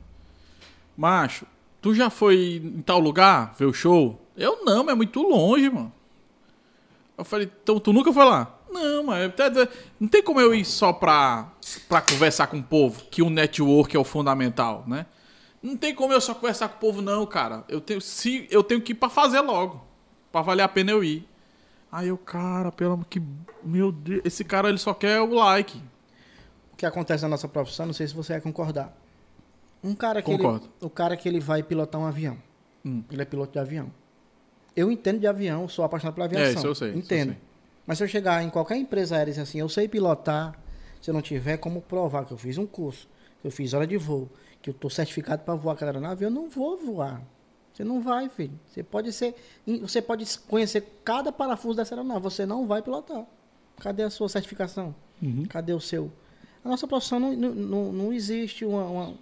[0.95, 1.45] Macho,
[1.81, 4.19] tu já foi em tal lugar ver o show?
[4.35, 5.91] Eu não, mas é muito longe, mano.
[7.17, 8.55] Eu falei, então tu nunca foi lá?
[8.71, 9.67] Não, mas até-
[9.99, 11.51] não tem como eu ir só pra,
[11.87, 15.05] pra conversar com o povo, que o network é o fundamental, né?
[15.61, 17.65] Não tem como eu só conversar com o povo, não, cara.
[17.67, 19.83] Eu tenho, se, eu tenho que ir pra fazer logo.
[20.31, 21.27] Pra valer a pena eu ir.
[21.91, 23.21] Aí eu, cara, pelo amor que.
[23.63, 25.77] Meu Deus, esse cara ele só quer o like.
[26.71, 28.95] O que acontece na nossa profissão, não sei se você vai concordar.
[29.83, 30.65] Um cara que Concordo.
[30.65, 32.37] ele, o cara que ele vai pilotar um avião.
[32.85, 33.03] Hum.
[33.11, 33.91] Ele é piloto de avião.
[34.75, 36.47] Eu entendo de avião, sou apaixonado pela aviação.
[36.47, 37.29] É, isso eu sei, isso eu Entendo.
[37.31, 37.37] sei.
[37.85, 40.57] Mas se eu chegar em qualquer empresa aérea e dizer assim, eu sei pilotar,
[41.01, 43.07] se eu não tiver como provar que eu fiz um curso,
[43.41, 44.29] que eu fiz hora de voo,
[44.61, 47.21] que eu estou certificado para voar aquela aeronave, eu não vou voar.
[47.73, 48.59] Você não vai, filho.
[48.67, 49.33] Você pode ser,
[49.81, 53.25] você pode conhecer cada parafuso dessa aeronave, você não vai pilotar.
[53.79, 54.93] Cadê a sua certificação?
[55.21, 55.45] Uhum.
[55.49, 56.11] Cadê o seu?
[56.63, 59.13] A nossa profissão não, não, não, não existe uma, uma-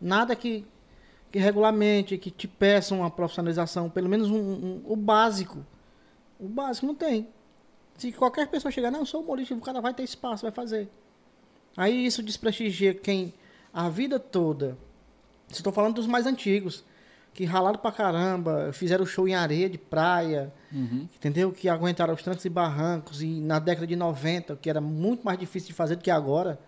[0.00, 0.64] nada que,
[1.30, 5.64] que regulamente, que te peça uma profissionalização, pelo menos um, um- o básico.
[6.38, 7.28] O básico não tem.
[7.96, 10.88] Se qualquer pessoa chegar, não, eu sou humorista, o cara vai ter espaço, vai fazer.
[11.76, 13.32] Aí isso desprestigia quem
[13.72, 14.76] a vida toda.
[15.50, 16.84] Estou falando dos mais antigos,
[17.32, 21.06] que ralaram pra caramba, fizeram show em areia de praia, Uhum.
[21.16, 21.52] entendeu?
[21.52, 23.22] Que aguentaram os trancos e barrancos.
[23.22, 26.58] E na década de 90, que era muito mais difícil de fazer do que agora,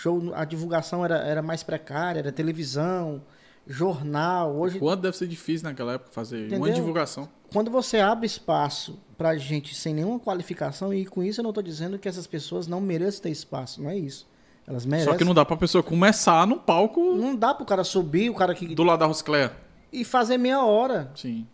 [0.00, 3.22] show, a divulgação era, era mais precária, era televisão,
[3.66, 4.56] jornal.
[4.56, 6.74] Hoje, Quanto deve ser difícil naquela época fazer uma Entendeu?
[6.74, 7.28] divulgação.
[7.52, 11.62] quando você abre espaço pra gente sem nenhuma qualificação, e com isso eu não estou
[11.62, 14.26] dizendo que essas pessoas não mereçam ter espaço, não é isso.
[14.66, 15.12] Elas merecem.
[15.12, 18.34] Só que não dá pra pessoa começar no palco Não dá pro cara subir, o
[18.34, 18.74] cara que.
[18.74, 19.52] do lado da Roscléia.
[19.92, 21.10] E fazer meia hora.
[21.14, 21.46] Sim.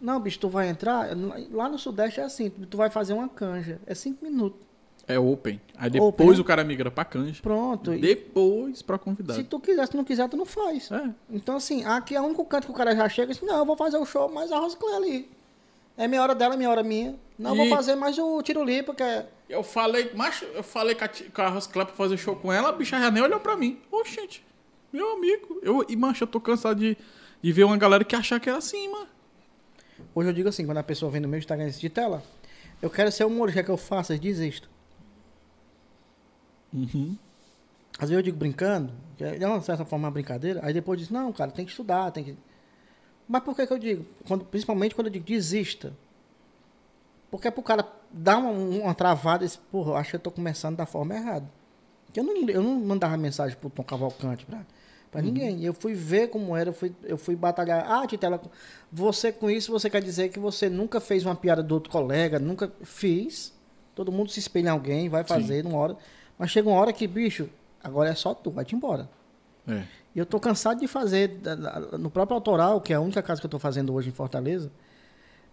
[0.00, 1.08] Não, bicho, tu vai entrar.
[1.50, 3.80] Lá no Sudeste é assim, tu vai fazer uma canja.
[3.86, 4.67] É cinco minutos.
[5.08, 5.58] É open.
[5.76, 6.38] Aí depois Open, né?
[6.40, 7.40] o cara migra pra canja.
[7.42, 7.92] Pronto.
[7.92, 9.44] Depois pra se convidado.
[9.44, 10.90] tu quiser, se tu não quiser, tu não faz.
[10.92, 11.10] É.
[11.30, 13.56] Então, assim, aqui é o único canto que o cara já chega e diz, não,
[13.58, 15.30] eu vou fazer o show mais a Rosclé ali.
[15.96, 17.18] É meia hora dela, meia hora minha.
[17.38, 19.26] Não, eu E- vou fazer mais o tiro limpo, que é.
[19.48, 22.68] Eu falei, macho, eu falei com a, com a Roscléia pra fazer show com ela,
[22.68, 23.80] a bicha já nem olhou pra mim.
[23.90, 24.44] Ô, gente,
[24.92, 25.58] meu amigo.
[25.62, 26.98] Eu, e, macho, eu tô cansado de,
[27.40, 29.06] de ver uma galera que achar que era assim, mano.
[30.14, 32.22] Hoje eu digo assim, quando a pessoa vem no meu Instagram de tela,
[32.82, 34.68] eu quero ser humorista, que eu faço, eu desisto.
[36.72, 37.16] Uhum.
[37.98, 41.00] Às vezes eu digo brincando, que é de uma certa forma uma brincadeira, aí depois
[41.00, 42.36] diz, não, cara, tem que estudar, tem que.
[43.28, 44.04] Mas por que, que eu digo?
[44.26, 45.92] Quando, principalmente quando eu digo desista.
[47.30, 50.30] Porque é pro cara dar uma, uma travada e porra, eu acho que eu tô
[50.30, 51.46] começando da forma errada.
[52.14, 54.64] Eu não, eu não mandava mensagem pro Tom Cavalcante pra,
[55.10, 55.62] pra ninguém.
[55.62, 57.84] Eu fui ver como era, eu fui, eu fui batalhar.
[57.90, 58.40] Ah, Titela,
[58.90, 62.38] você com isso, você quer dizer que você nunca fez uma piada do outro colega,
[62.38, 63.52] nunca fiz.
[63.94, 65.96] Todo mundo se espelha em alguém, vai fazer numa hora.
[66.38, 67.48] Mas chega uma hora que, bicho,
[67.82, 69.08] agora é só tu, vai-te embora.
[69.66, 69.82] É.
[70.14, 71.40] E eu tô cansado de fazer,
[71.98, 74.70] no próprio autoral, que é a única casa que eu tô fazendo hoje em Fortaleza,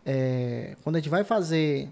[0.05, 1.89] é, quando a gente vai fazer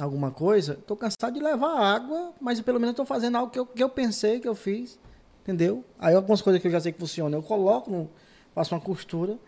[0.00, 3.58] alguma coisa, tô cansado de levar água, mas pelo menos eu tô fazendo algo que
[3.58, 4.98] eu, que eu pensei, que eu fiz,
[5.42, 5.84] entendeu?
[5.98, 8.10] Aí algumas coisas que eu já sei que funcionam, eu coloco,
[8.54, 9.38] faço uma costura,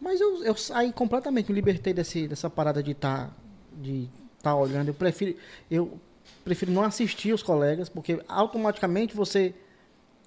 [0.00, 3.30] mas eu, eu saí completamente, me libertei desse, dessa parada de estar
[3.72, 4.08] de
[4.42, 5.38] tá olhando, eu prefiro,
[5.70, 6.00] eu
[6.44, 9.54] prefiro não assistir os colegas, porque automaticamente você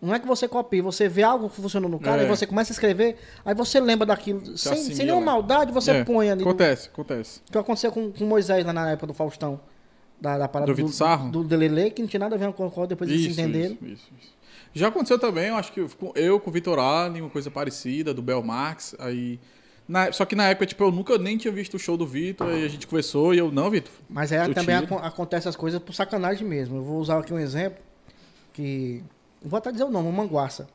[0.01, 2.25] não é que você copia, você vê algo que funcionou no cara É.
[2.25, 3.15] e você começa a escrever,
[3.45, 4.41] aí você lembra daquilo.
[4.45, 5.03] Sem, sem assimila.
[5.05, 6.41] nenhuma maldade, você É, põe ali.
[6.43, 7.39] Acontece, acontece.
[7.47, 9.59] O que aconteceu com, com Moisés lá na época do Faustão.
[10.19, 11.31] Da, da parada Do Vitor Sarro?
[11.31, 13.73] Do Delele, que não tinha nada a ver com o qual depois eles se entenderam.
[13.75, 14.33] Isso, isso, isso.
[14.73, 18.13] Já aconteceu também, eu acho que com- eu com o Vitor Ali, uma coisa parecida,
[18.13, 19.39] do Belmax, aí...
[19.87, 22.47] na- só que na época, tipo, eu nunca nem tinha visto o show do Vitor,
[22.47, 25.81] aí a gente conversou e eu, não, Vitor, Mas aí também acon- acontece as coisas
[25.81, 26.77] por sacanagem mesmo.
[26.77, 27.79] Eu vou usar aqui um exemplo
[28.53, 29.03] que.
[29.41, 30.67] Vou até dizer o nome, o Manguaça.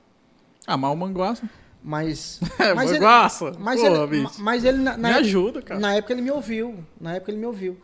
[0.66, 1.48] ah, mas o Manguaça...
[1.82, 2.40] Mas.
[2.58, 4.42] É, mas ele- Manguaça, Mas porra, ele, bicho.
[4.42, 5.80] mas ele na, na Me época- ajuda, cara.
[5.80, 6.84] Na época ele me ouviu.
[7.00, 7.78] Na época ele me ouviu.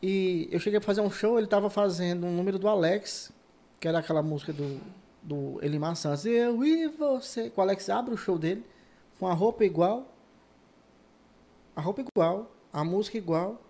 [0.00, 3.30] E eu cheguei a fazer um show, ele tava fazendo um número do Alex,
[3.78, 4.80] que era aquela música do,
[5.22, 6.24] do Elimar Santos.
[6.24, 7.52] Eu e você.
[7.54, 8.64] O Alex abre o show dele
[9.18, 10.11] com a roupa igual.
[11.74, 12.50] A roupa igual.
[12.72, 13.60] A música igual.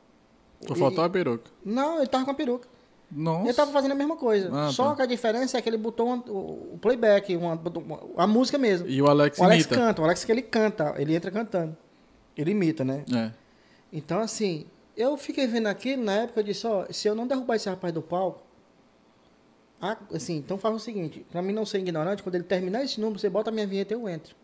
[0.67, 1.51] Só faltou a peruca.
[1.65, 2.69] Não, ele tava com a peruca.
[3.11, 3.45] Nossa.
[3.45, 4.49] Ele tava fazendo a mesma coisa.
[4.53, 4.97] Ah, Só tá.
[4.97, 8.89] que a diferença é que ele botou uma- o, playback, uma, uma- a música mesmo.
[8.89, 9.75] E o Alex o Alex imita.
[9.77, 11.77] canta, o Alex que ele canta, ele entra cantando.
[12.37, 13.05] Ele imita, né?
[13.15, 13.31] É.
[13.93, 14.67] Então, assim,
[14.97, 17.93] eu fiquei vendo aquilo, na época eu disse, ó, se eu não derrubar esse rapaz
[17.93, 18.41] do palco,
[20.15, 23.19] assim, então faz o seguinte, pra mim não ser ignorante, quando ele terminar esse número,
[23.19, 24.35] você bota a minha vinheta e eu entro.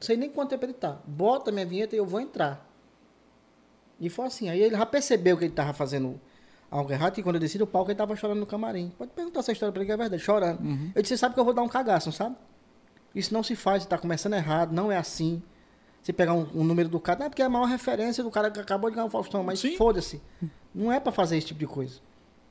[0.00, 0.98] Não sei nem quanto tempo ele tá.
[1.04, 2.66] Bota a minha vinheta e eu vou entrar.
[4.00, 6.18] E foi assim, aí ele já percebeu que ele tava fazendo
[6.70, 8.92] algo errado, e quando eu desci do palco, ele tava chorando no camarim.
[8.96, 10.60] Pode perguntar essa história pra ele, que é verdade, chorando.
[10.94, 12.36] Eu disse, você sabe que eu vou dar um cagaço, não sabe?
[13.14, 15.42] Isso não se faz, tá começando errado, não é assim.
[16.00, 18.30] Você pegar um, um número do cara, não é porque é a maior referência do
[18.30, 20.22] cara que acabou de ganhar o Faustão, mas foda-se.
[20.74, 22.00] Não é pra fazer esse tipo de coisa.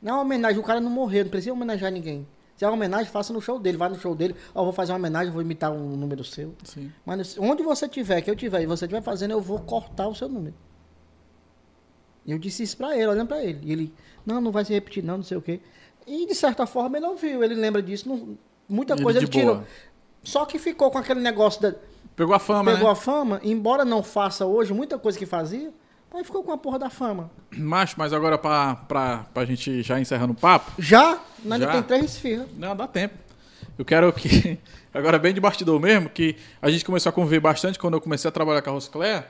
[0.01, 2.27] Não é uma homenagem, o cara não morreu, não precisa homenagear ninguém.
[2.55, 4.91] Se é uma homenagem, faça no show dele, vai no show dele, ó, vou fazer
[4.91, 6.53] uma homenagem, vou imitar um número seu.
[6.63, 6.91] Sim.
[7.05, 10.13] Mas onde você tiver, que eu tiver, e você estiver fazendo, eu vou cortar o
[10.13, 10.53] seu número.
[12.31, 13.60] Eu disse isso pra ele, olhando pra ele.
[13.64, 13.93] E ele,
[14.26, 15.60] não, não vai se repetir, não, não sei o quê.
[16.07, 18.07] E de certa forma ele ouviu, ele lembra disso.
[18.10, 18.38] não-
[18.68, 19.56] muita Ele coisa ele tirou.
[19.56, 19.68] boa.
[20.23, 21.73] Só que ficou com aquele negócio da.
[22.15, 22.91] Pegou a fama, pegou né?
[22.91, 25.72] a fama, embora não faça hoje muita coisa que fazia,
[26.14, 27.31] mas ficou com a porra da fama.
[27.56, 31.72] Macho, mas agora pra, pra, pra gente já encerrando o papo, Já, nós Já?
[31.72, 32.47] tem três esfirras.
[32.57, 33.15] Não, dá tempo.
[33.77, 34.60] Eu quero que.
[34.93, 38.27] Agora, bem de bastidor mesmo, que a gente começou a conviver bastante quando eu comecei
[38.27, 39.23] a trabalhar com a Roscler.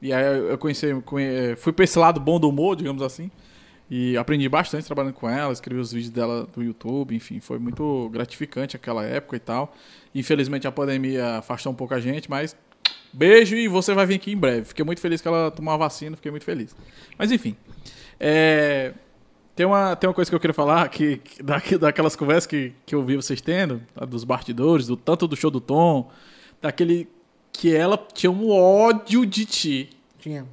[0.00, 3.30] E aí eu conheci, conhe- fui pra esse lado bom do humor, digamos assim.
[3.88, 8.08] E aprendi bastante trabalhando com ela, escrevi os vídeos dela do YouTube, enfim, foi muito
[8.10, 9.72] gratificante aquela época e tal.
[10.14, 12.56] Infelizmente a pandemia afastou um pouco a gente, mas
[13.12, 14.64] beijo e você vai vir aqui em breve.
[14.64, 16.74] Fiquei muito feliz que ela tomou a vacina, fiquei muito feliz.
[17.16, 17.56] Mas enfim.
[18.18, 18.92] É,
[19.54, 21.42] tem, uma, tem uma coisa que eu queria falar, que, que
[21.78, 25.60] daquelas conversas que, que eu vi vocês tendo, dos bastidores, do, tanto do show do
[25.60, 26.10] Tom,
[26.60, 27.08] daquele
[27.56, 29.90] que ela tinha um ódio de ti.
[30.18, 30.46] Tinha.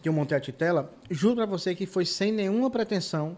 [0.00, 0.92] Que eu montei a titela.
[1.10, 3.36] Juro pra você que foi sem nenhuma pretensão,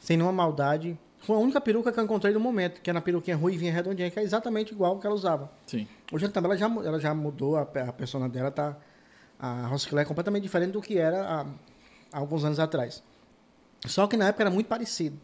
[0.00, 0.98] sem nenhuma maldade.
[1.18, 4.10] Foi a única peruca que eu encontrei no momento, que era a peruquinha ruivinha redondinha,
[4.10, 5.50] que é exatamente igual que ela usava.
[5.66, 5.86] Sim.
[6.10, 8.76] Hoje ela, também, ela, já, ela já mudou, a, a persona dela tá.
[9.38, 11.46] A Rosclé é completamente diferente do que era há,
[12.12, 13.02] há alguns anos atrás.
[13.86, 15.18] Só que na época era muito parecido.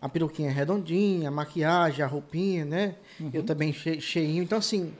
[0.00, 2.94] A peruquinha redondinha, a maquiagem, a roupinha, né?
[3.34, 4.42] Eu também che, cheinho.
[4.42, 4.94] Então, assim,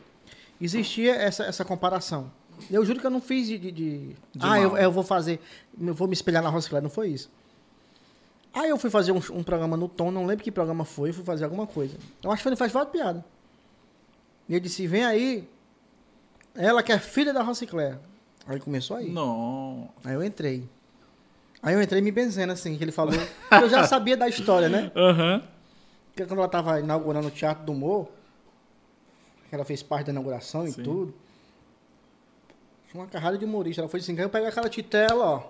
[0.61, 2.31] existia essa, essa comparação.
[2.71, 3.59] Eu juro que eu não fiz de.
[3.59, 5.41] de- de- ah, eu, eu vou fazer.
[5.81, 7.31] Eu vou me espelhar na Rosclé, não foi isso.
[8.53, 11.25] Aí eu fui fazer um, um programa no Tom, não lembro que programa foi, fui
[11.25, 11.97] fazer alguma coisa.
[12.23, 13.25] Eu acho que foi no Festival de Piada.
[14.49, 15.49] E eu disse, vem aí,
[16.57, 17.99] ela que é filha da Rosicler.
[18.47, 19.09] Aí começou aí.
[19.11, 19.89] Não.
[20.05, 20.69] Aí eu entrei.
[21.63, 23.15] Aí eu entrei me benzendo, assim, que ele falou.
[23.53, 24.91] eu já sabia da história, né?
[24.97, 25.43] Aham.
[26.09, 28.09] Porque quando ela tava inaugurando o Teatro do Humor,
[29.51, 30.83] que ela fez parte da inauguração e Sim.
[30.85, 31.13] tudo.
[32.89, 33.83] Tinha uma carrada de humorista.
[33.83, 35.43] Ela foi assim, eu pegar aquela titela, ó.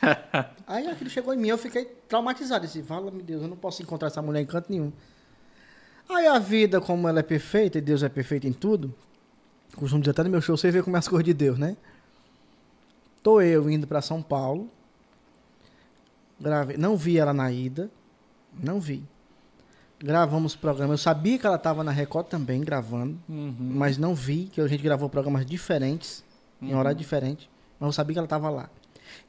[0.66, 2.66] Aí aquilo chegou em mim, eu fiquei traumatizado.
[2.66, 4.92] Disse, fala, meu Deus, eu não posso encontrar essa mulher em canto nenhum.
[6.06, 8.94] Aí a vida, como ela é perfeita, e Deus é perfeito em tudo,
[9.74, 11.76] costumo dizer até no meu show, você vê como é as coisas de Deus, né?
[13.22, 14.70] Tô eu indo para São Paulo,
[16.40, 17.90] gravei, não vi ela na ida,
[18.52, 19.02] não vi.
[20.00, 23.54] Gravamos programa, eu sabia que ela estava na Record também gravando, Uhum.
[23.58, 26.22] mas não vi, que a gente gravou programas diferentes,
[26.62, 26.78] em Uhum.
[26.78, 27.50] horário diferente,
[27.80, 28.70] mas eu sabia que ela estava lá.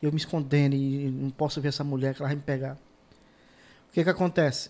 [0.01, 2.73] E eu me escondendo e não posso ver essa mulher que ela vai me pegar.
[3.89, 4.69] O que que acontece?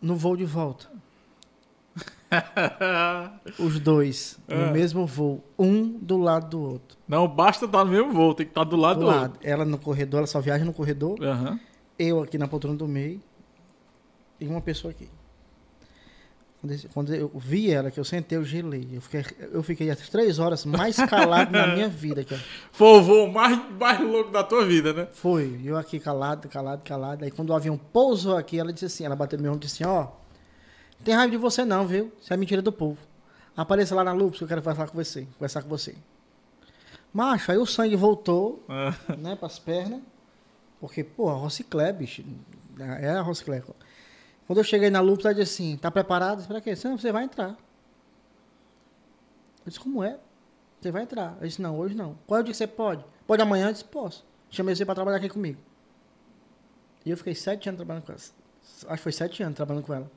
[0.00, 0.86] No voo de volta,
[3.58, 4.66] os dois Ah.
[4.66, 6.96] no mesmo voo, um do lado do outro.
[7.08, 9.38] Não basta estar no mesmo voo, tem que estar do lado Do do, lado.
[9.42, 11.26] Ela no corredor, ela só viaja no corredor, outro.
[11.28, 11.58] Aham.
[11.98, 13.20] eu aqui na poltrona do meio
[14.40, 15.08] e uma pessoa aqui.
[16.94, 18.88] Quando eu vi ela, que eu sentei, eu gelei.
[18.90, 22.24] Eu fiquei, eu fiquei as três horas mais calado na minha vida.
[22.24, 22.40] Cara.
[22.72, 25.08] Foi o voo mais, mais louco da tua vida, né?
[25.12, 27.22] Foi, eu aqui calado, calado, calado.
[27.22, 29.66] Aí quando o avião pousou aqui, ela disse assim, ela bateu no meu ombro e
[29.66, 32.10] disse assim, ó, não tem raiva de você não, viu?
[32.18, 32.98] Isso é mentira do povo.
[33.54, 35.94] Apareça lá na Lupus que eu quero falar com você, conversar com você.
[37.12, 40.00] Macho, aí o sangue voltou, Ah, né, pras pernas.
[40.80, 42.24] Porque, pô, a Rociclé, bicho.
[42.78, 43.62] É a Rociclé.
[44.46, 46.40] Quando eu cheguei na Lupus, ela disse assim, tá preparado?
[46.40, 46.74] Espera quê?
[46.84, 47.50] Não, você vai entrar.
[47.50, 47.56] Eu
[49.66, 50.18] disse, como é?
[50.80, 51.36] Você vai entrar.
[51.40, 52.18] Eu disse, não, hoje não.
[52.26, 53.04] Qual é o dia que você pode?
[53.26, 53.68] Pode amanhã?
[53.68, 54.24] Eu disse, posso.
[54.50, 55.58] Chamei você pra trabalhar aqui comigo.
[57.04, 58.20] E eu fiquei sete anos trabalhando com ela.
[58.20, 60.10] Acho que foi sete anos trabalhando com ela.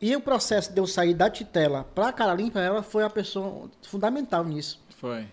[0.00, 3.70] E o processo de eu sair da Titela pra Cara Limpa, ela foi a pessoa
[3.82, 4.82] fundamental nisso.
[4.96, 5.28] foi.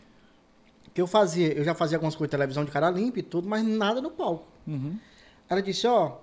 [0.94, 3.48] Que eu fazia, eu já fazia algumas coisas de televisão de cara limpa e tudo,
[3.48, 4.46] mas nada no palco.
[4.68, 5.00] Uhum.
[5.50, 6.18] Ela disse, ó,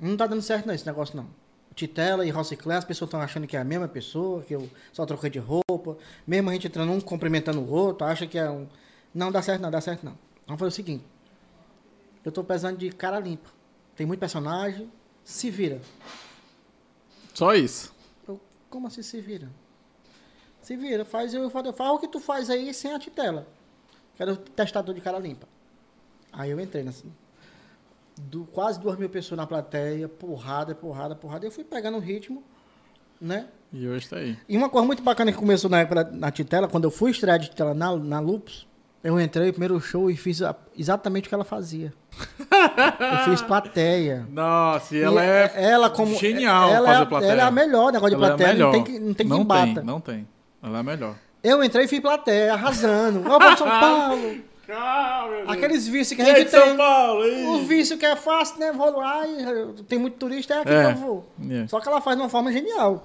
[0.00, 1.28] não tá dando certo não esse negócio não.
[1.74, 5.06] Titela e Rociclé, as pessoas estão achando que é a mesma pessoa, que eu só
[5.06, 5.96] troquei de roupa,
[6.26, 8.66] mesmo a gente entrando um cumprimentando o outro, acha que é um.
[9.14, 10.18] Não dá certo não, dá certo não.
[10.46, 11.04] Vamos fazer o seguinte.
[12.24, 13.48] Eu tô precisando de cara limpa.
[13.96, 14.90] Tem muito personagem,
[15.24, 15.80] se vira.
[17.32, 17.94] Só isso.
[18.26, 19.48] Eu, como assim se vira?
[20.60, 23.46] Se vira, faz, eu, falo, o que tu faz aí sem a titela.
[24.16, 25.48] Quero testador de cara limpa.
[26.32, 27.04] Aí eu entrei nessa.
[28.28, 31.46] Do, quase duas mil pessoas na plateia, porrada, porrada, porrada.
[31.46, 32.42] Eu fui pegando o ritmo,
[33.20, 33.46] né?
[33.72, 34.36] E hoje tá aí.
[34.48, 37.38] E uma coisa muito bacana que começou na época na Titela, quando eu fui estrear
[37.38, 38.66] de Titela na, na Lupus,
[39.02, 41.92] eu entrei no primeiro show e fiz a- exatamente o que ela fazia.
[42.38, 44.26] eu fiz plateia.
[44.30, 47.30] Nossa, e E ela é ela como genial ela fazer é, a- plateia.
[47.32, 48.72] Ela é a melhor negócio de Ela é a plateia, não melhor.
[48.72, 49.74] tem que, não tem não bata.
[49.74, 50.28] tem, não tem.
[50.62, 51.14] Ela é a melhor.
[51.42, 53.22] Eu entrei e fiz plateia, arrasando.
[53.26, 54.36] Ó, São Paulo.
[54.70, 56.76] Calma, Aqueles vícios que a é gente de São tem.
[56.76, 57.54] Paulo?
[57.54, 58.72] O vício que é fácil, né?
[58.72, 60.84] Vou lá e tem muito turista, é aqui É.
[60.86, 61.26] que eu vou.
[61.50, 61.66] É.
[61.66, 63.04] Só que ela faz de uma forma genial.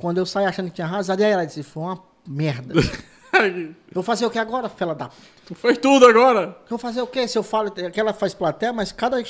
[0.00, 2.74] Quando eu saí achando que tinha arrasado, aí ela disse, foi uma merda.
[3.92, 5.10] Vou fazer o que agora, fela da...
[5.44, 6.56] tu fez tudo agora.
[6.70, 7.28] Vou fazer o quê?
[7.28, 9.22] Se eu falo que ela faz plateia, mas cada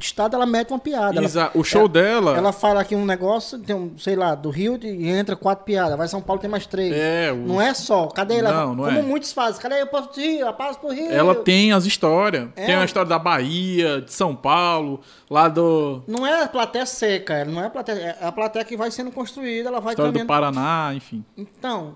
[0.00, 1.18] estado ela mete uma piada.
[1.18, 2.36] Ela- o show dela.
[2.36, 5.96] Ela fala aqui um negócio, tem um, sei lá, do Rio e entra quatro piadas.
[5.96, 6.92] Vai São Paulo tem mais três.
[6.94, 8.06] É, o- Não é só.
[8.08, 8.52] Cadê ela?
[8.52, 9.02] Não, não Como é.
[9.02, 9.60] muitos fazem.
[9.60, 10.40] Cadê eu posso Rio?
[10.46, 11.10] Eu passo pro Rio.
[11.10, 12.48] Ela tem as histórias.
[12.56, 12.66] É.
[12.66, 16.02] Tem a história da Bahia, de São Paulo, lá do.
[16.06, 18.16] Não é a plateia seca, ela não é a plateia.
[18.20, 20.28] É a plateia que vai sendo construída, ela vai História do caminhando.
[20.28, 21.24] Paraná, enfim.
[21.36, 21.94] Então,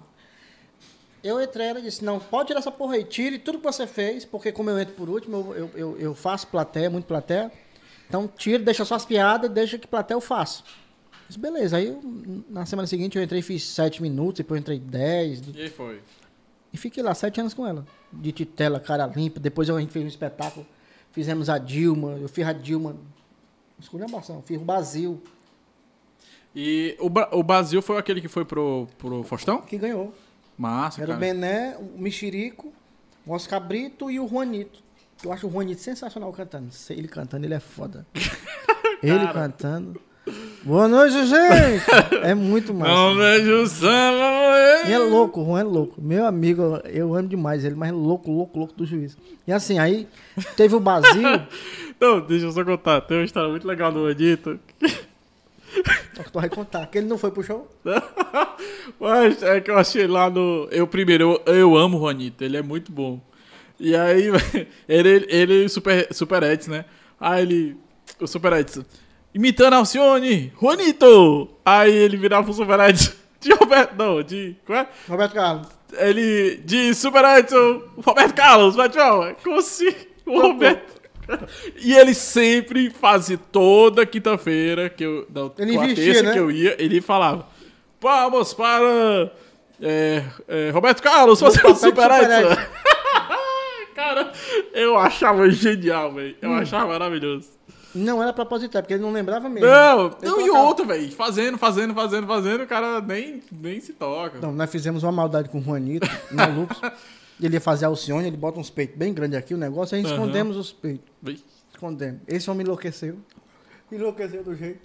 [1.24, 4.24] eu entrei ela disse, não, pode tirar essa porra aí, tire tudo que você fez,
[4.24, 7.50] porque como eu entro por último, eu, eu, eu faço plateia, muito plateia.
[8.12, 10.62] Então, tira, deixa só as piadas, deixa que plateia eu faço.
[11.26, 11.98] Mas beleza, aí eu,
[12.50, 15.70] na semana seguinte eu entrei e fiz sete minutos, depois eu entrei dez, E aí
[15.70, 16.02] foi.
[16.70, 17.86] E fiquei lá sete anos com ela.
[18.12, 19.40] De titela, cara limpa.
[19.40, 20.66] Depois a gente fez um espetáculo.
[21.10, 22.18] Fizemos a Dilma.
[22.20, 22.96] Eu fiz a Dilma.
[23.80, 24.42] Esculhambação.
[24.42, 25.22] Fiz o Basil,
[26.54, 29.62] E o, Ba- o Brasil foi aquele que foi pro, pro Faustão?
[29.62, 30.14] que ganhou.
[30.58, 31.16] Massa, Era cara.
[31.16, 32.70] o Bené, o Mexerico,
[33.26, 34.82] o Oscar Brito e o Juanito.
[35.24, 36.68] Eu acho o Juanito sensacional cantando.
[36.90, 38.04] Ele cantando, ele é foda.
[39.02, 40.00] ele cantando.
[40.64, 41.84] Boa noite, gente!
[42.22, 42.92] É muito massa.
[42.92, 44.88] Não vejo samba.
[44.88, 46.00] E é louco, o Juan é louco.
[46.00, 49.16] Meu amigo, eu amo demais ele, mas é louco, louco, louco do juiz.
[49.46, 50.08] E assim, aí
[50.56, 51.22] teve o Basil.
[52.00, 53.00] Não, deixa eu só contar.
[53.02, 54.58] Tem uma história muito legal do Anito.
[56.14, 56.86] Tu vai contar.
[56.86, 57.68] Que ele não foi pro show?
[59.00, 60.68] Mas é que eu achei lá no.
[60.70, 63.20] Eu primeiro, eu, eu amo o Juanito, ele é muito bom.
[63.82, 64.28] E aí,
[64.88, 66.84] ele, ele super, super Edson, né?
[67.20, 67.76] Aí ele.
[68.20, 68.84] O Super Edson.
[69.34, 71.48] Imitando Alcione, Juanito!
[71.64, 73.10] Aí ele virava pro Super Edson.
[73.40, 73.96] De Roberto.
[73.98, 74.54] Não, de.
[74.64, 74.88] Qual é?
[75.08, 75.66] Roberto Carlos.
[75.94, 76.62] Ele.
[76.64, 79.34] De Super Edson, Roberto Carlos, vai tchau.
[79.42, 79.92] Como assim?
[80.24, 81.02] O Roberto.
[81.82, 85.26] E ele sempre fazia toda quinta-feira que eu.
[85.34, 86.32] Não, Ele com a investia, terça né?
[86.32, 87.48] que eu ia, ele falava.
[88.00, 89.32] Vamos para
[89.80, 92.62] É, é, Roberto Carlos, papel de Super Super Edson.
[93.94, 94.32] Cara,
[94.72, 96.34] eu achava genial, velho.
[96.34, 96.38] Hum.
[96.42, 97.50] Eu achava maravilhoso.
[97.94, 99.68] Não era proposital, porque ele não lembrava mesmo.
[99.68, 101.12] Não, Ele não e outro, velho.
[101.12, 104.38] Fazendo, fazendo, fazendo, fazendo, o cara nem, nem se toca.
[104.40, 106.80] Não, nós fizemos uma maldade com o Juanito, na Lux.
[107.40, 110.06] Ele ia fazer Alcione, ele bota uns peitos bem grandes aqui, o negócio, a gente
[110.06, 110.14] Aham.
[110.14, 111.04] escondemos os peitos.
[111.72, 112.20] Escondemos.
[112.28, 113.18] Esse homem enlouqueceu.
[113.90, 114.78] Enlouqueceu do jeito.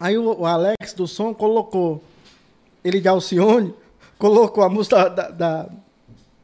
[0.00, 2.02] Aí o, o Alex do som colocou
[2.82, 3.72] ele de Alcione,
[4.18, 5.68] colocou a música da, da,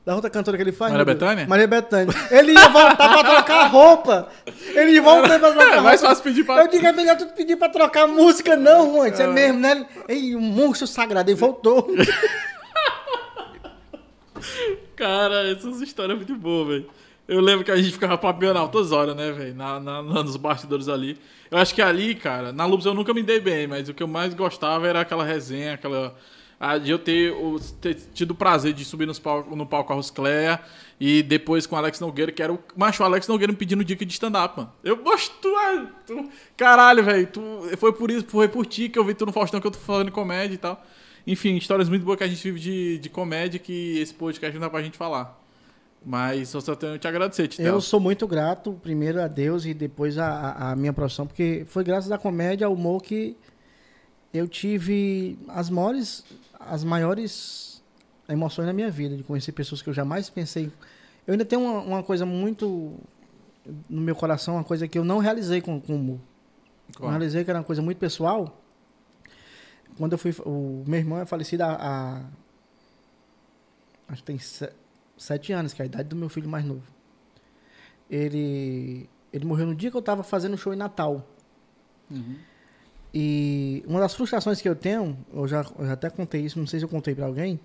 [0.05, 0.91] da outra cantora que ele faz.
[0.93, 1.05] Maria.
[1.05, 1.47] Bethânia?
[1.47, 2.15] Maria Bethânia.
[2.31, 4.29] Ele ia voltar pra trocar roupa.
[4.75, 6.15] Ele ia voltar pra trocar É a mais roupa.
[6.17, 6.63] fácil pedir pra.
[6.63, 9.05] Eu digo, é melhor tu pedir pra trocar música, não, Juan.
[9.05, 9.09] Ah.
[9.09, 9.87] Isso é mesmo, né?
[10.09, 11.31] Ei, um monstro sagrado.
[11.31, 11.89] Ele voltou.
[14.97, 16.87] Cara, essas histórias são muito boas, velho.
[17.29, 19.55] Eu lembro que a gente ficava papeando altas horas, né, velho?
[19.55, 21.19] Na, nos bastidores ali.
[21.51, 24.03] Eu acho que ali, cara, na Lubs eu nunca me dei bem, mas o que
[24.03, 26.15] eu mais gostava era aquela resenha, aquela.
[26.65, 27.35] A de eu ter,
[27.81, 30.61] ter tido o prazer de subir nos palco, no palco Carlos Cleia
[31.01, 32.59] e depois com o Alex Nogueira, que era o.
[32.77, 34.73] Macho, Alex Nogueira me pedindo dica de stand-up, mano.
[34.85, 35.35] Eu gosto.
[35.41, 37.29] Tu, é- tu- caralho, velho.
[37.77, 39.79] Foi por isso, foi por ti que eu vi tu no Faustão que eu tô
[39.81, 40.81] falando comédia e tal.
[41.27, 44.61] Enfim, histórias muito boas que a gente vive de, de comédia que esse podcast não
[44.61, 45.41] dá pra gente falar.
[46.05, 47.63] Mas eu só tenho que te agradecer, Tito.
[47.63, 51.65] Eu sou muito grato, primeiro a Deus e depois a, a- a minha profissão, porque
[51.67, 53.37] foi graças à comédia, ao humor, que
[54.35, 56.25] eu tive as maiores,
[56.69, 57.83] as maiores
[58.29, 60.71] emoções na minha vida, de conhecer pessoas que eu jamais pensei.
[61.27, 62.95] Eu ainda tenho uma, uma coisa muito
[63.89, 66.19] no meu coração, uma coisa que eu não realizei com, com o humor.
[66.99, 68.61] Eu realizei que era uma coisa muito pessoal.
[69.97, 70.35] Quando eu fui.
[70.45, 72.23] O meu irmão é falecido há.
[74.09, 74.73] acho que tem se-
[75.17, 76.83] sete anos, que é a idade do meu filho mais novo.
[78.11, 79.09] Ele.
[79.33, 81.27] Ele morreu no dia que eu tava fazendo show em Natal.
[82.11, 82.37] Uhum.
[83.15, 86.67] E uma das frustrações que eu tenho, eu já, eu já até contei isso, não
[86.67, 87.61] sei se eu contei pra alguém,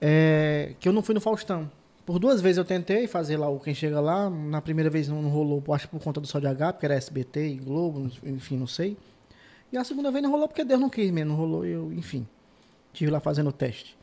[0.00, 1.70] é que eu não fui no Faustão.
[2.06, 5.22] Por duas vezes eu tentei fazer lá o Quem Chega Lá, na primeira vez não,
[5.22, 8.56] não rolou, acho por conta do Sol de H, porque era SBT e Globo, enfim,
[8.56, 8.96] não sei.
[9.70, 12.26] E a segunda vez não rolou porque Deus não quis mesmo, não rolou, eu, enfim,
[12.92, 13.96] tive lá fazendo o teste.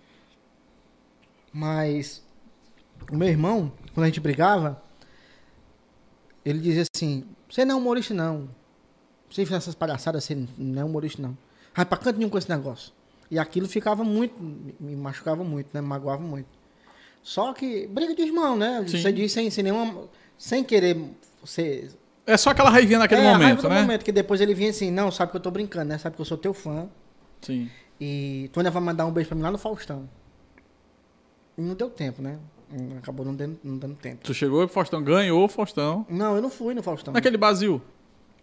[1.52, 2.24] Mas
[3.12, 4.82] o meu irmão, quando a gente brigava,
[6.46, 8.50] ele dizia assim, você não é humorista não,
[9.30, 11.38] você faz essas palhaçadas, você não é humorista, não.
[11.76, 12.92] Vai pra canto nenhum com esse negócio.
[13.32, 15.82] E aquilo ficava muito, me- machucava muito, né?
[15.82, 16.48] Me magoava muito.
[17.22, 18.84] Só que, briga de irmão, né?
[18.88, 19.02] Sim.
[19.02, 20.06] Você diz sem, sem nenhuma.
[20.38, 20.98] Sem querer
[21.46, 21.92] ser.
[22.26, 23.82] É só aquela raivinha naquele é, a raiva momento, do né?
[23.82, 25.98] momento, que depois ele vinha assim, não, sabe que eu tô brincando, né?
[25.98, 26.88] Sabe que eu sou teu fã.
[27.42, 27.70] Sim.
[28.02, 30.10] E tu ainda vai mandar um beijo pra mim lá no Faustão.
[31.58, 32.40] E não deu tempo, né?
[33.00, 34.22] Acabou não dando, não dando tempo.
[34.24, 36.06] Tu chegou e o Faustão ganhou o Faustão.
[36.10, 37.14] Não, eu não fui no Faustão.
[37.14, 37.82] Naquele Brasil.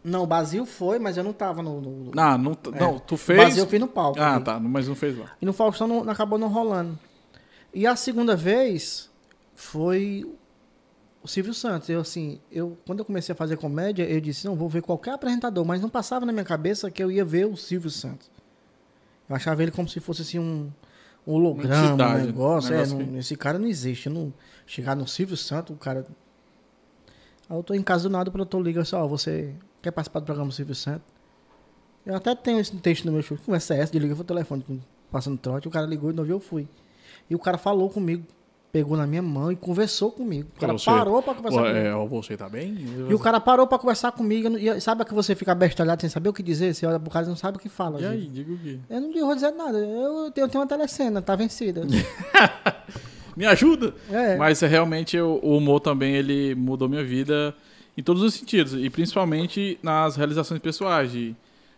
[0.08, 1.80] Não, o Basil foi, mas eu não tava no.
[1.80, 2.12] no...
[2.16, 2.80] Ah, não, É.
[2.80, 3.38] não tu fez.
[3.38, 4.20] Basil eu fiz no palco.
[4.20, 4.60] Ah, tá.
[4.60, 5.32] Mas não fez lá.
[5.42, 6.96] E no Faustão não, acabou não rolando.
[7.74, 9.10] E a segunda vez
[9.54, 10.24] foi
[11.22, 11.88] o Silvio Santos.
[11.88, 15.14] Eu, assim, eu, quando eu comecei a fazer comédia, eu disse, não, vou ver qualquer
[15.14, 18.30] apresentador, mas não passava na minha cabeça que eu ia ver o Silvio Santos.
[19.28, 20.70] Eu achava ele como se fosse assim um,
[21.26, 22.70] holograma, entidade, um negócio.
[22.70, 24.08] um é, negócio não- esse cara não existe.
[24.08, 24.32] Não,
[24.64, 26.06] chegar no Silvio Santos, o cara.
[27.50, 29.52] Aí eu tô em casa do nada, o produtor liga só, ó, você
[29.86, 31.06] quer participar do programa do Silvio Santos?
[32.04, 33.36] Eu até tenho esse texto no meu show.
[33.44, 34.64] Conversa é essa, desliga o telefone,
[35.10, 35.66] passando trote.
[35.66, 36.68] O cara ligou e não viu, eu fui.
[37.28, 38.24] E o cara falou comigo,
[38.70, 40.48] pegou na minha mão e conversou comigo.
[40.56, 41.86] O cara Você- parou pra conversar Ué, comigo.
[42.04, 42.76] é, você tá bem?
[43.08, 44.56] E o cara parou pra conversar comigo.
[44.56, 46.74] E sabe que você fica bestalhado sem saber o que dizer?
[46.74, 48.00] Você olha pro cara e não sabe o que fala.
[48.00, 48.78] E às aí, diga o quê?
[48.88, 49.76] Eu não vou dizer nada.
[49.78, 51.82] Eu tenho, eu tenho uma telecena, tá vencida.
[53.36, 53.94] Me ajuda!
[54.10, 54.36] É.
[54.36, 57.54] Mas é, realmente o humor também ele mudou minha vida
[57.96, 58.74] em todos os sentidos.
[58.74, 61.10] E principalmente nas realizações pessoais.
[61.12, 61.34] De,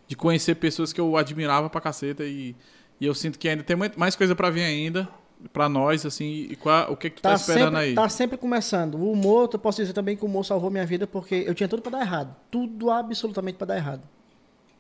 [0.07, 2.24] de conhecer pessoas que eu admirava pra caceta.
[2.24, 2.55] E,
[3.01, 5.09] e eu sinto que ainda tem muito- mais coisa pra vir ainda.
[5.53, 6.49] Pra nós, assim.
[6.51, 7.95] E qual, o que, que tu tá, Tá esperando sempre, aí?
[7.95, 8.97] tá sempre começando.
[8.97, 11.69] O humor, eu posso dizer também que o humor salvou minha vida porque eu tinha
[11.69, 12.35] tudo pra dar errado.
[12.51, 14.03] Tudo absolutamente pra dar errado.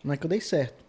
[0.02, 0.84] Não é que eu dei certo.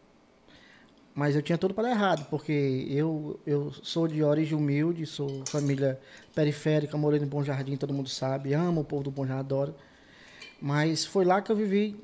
[1.13, 5.43] Mas eu tinha tudo pra dar errado, porque eu, eu sou de origem humilde, sou
[5.47, 5.99] família
[6.33, 9.75] periférica, morei no Bom Jardim, todo mundo sabe, amo o povo do Bom Jardim, adoro.
[10.61, 11.95] Mas foi lá que eu vivi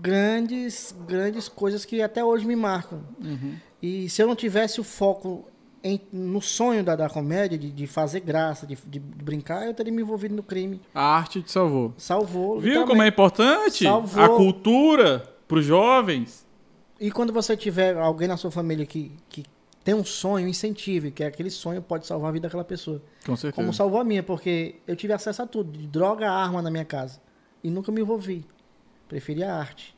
[0.00, 3.00] grandes, grandes coisas que até hoje me marcam.
[3.22, 3.54] Uhum.
[3.80, 5.48] E se eu não tivesse o foco
[5.82, 9.92] em- no sonho da, da comédia, de, de fazer graça, de, de brincar, eu teria
[9.92, 10.80] me envolvido no crime.
[10.94, 11.92] A arte te salvou.
[11.96, 12.60] Salvou.
[12.60, 14.22] Viu como é importante Salvou.
[14.22, 16.46] a cultura pros jovens?
[17.00, 19.44] E quando você tiver alguém na sua família que, que
[19.82, 23.02] tem um sonho, incentive, que é aquele sonho pode salvar a vida daquela pessoa.
[23.26, 23.52] Com certeza.
[23.60, 26.70] Como salvou a minha, porque eu tive acesso a tudo, de droga a arma na
[26.70, 27.20] minha casa.
[27.62, 28.44] E nunca me envolvi.
[29.08, 29.94] Preferi a arte.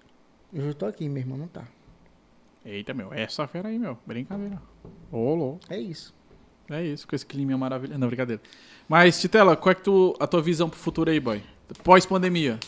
[0.53, 1.65] Eu já tô aqui, meu irmão não tá.
[2.65, 3.99] Eita, meu, essa fera aí, meu.
[4.07, 4.61] Brincadeira.
[5.11, 5.61] Ô, louco.
[5.69, 6.15] É isso.
[6.71, 7.99] É isso, com esse clima maravilhoso.
[7.99, 8.41] Não, brincadeira.
[8.89, 11.43] Mas, Titela, qual é que tu, a tua visão pro futuro aí, boy?
[11.83, 12.59] Pós-pandemia.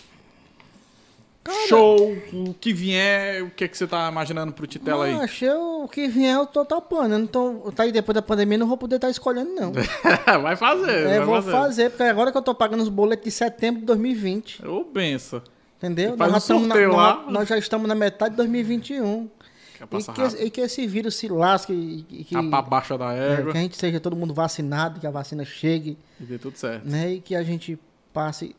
[1.68, 5.14] Show, o que vier, o que é que você tá imaginando pro Titela aí?
[5.14, 7.12] Mas eu, o que vier eu tô topando.
[7.12, 9.72] Eu não tô, tá aí depois da pandemia, não vou poder estar escolhendo, não.
[10.42, 11.90] vai fazer, É, vai vou fazer.
[11.90, 14.66] porque agora que eu tô pagando os boletos de setembro de 2020.
[14.66, 15.42] Ô, benção.
[15.78, 16.16] Entendeu?
[16.16, 17.30] Faz um estamos na- sorteio nós- lá.
[17.30, 19.28] nós já estamos na metade de 2021.
[19.76, 20.42] Quer E passar que, rápido.
[20.42, 23.52] e que esse vírus se lasque e e que, Tá pra baixa da é, égua
[23.52, 26.88] que a gente seja todo mundo vacinado, que a vacina chegue, e dê tudo certo.
[26.88, 27.12] né?
[27.12, 27.78] E que a gente
[28.10, 28.56] passe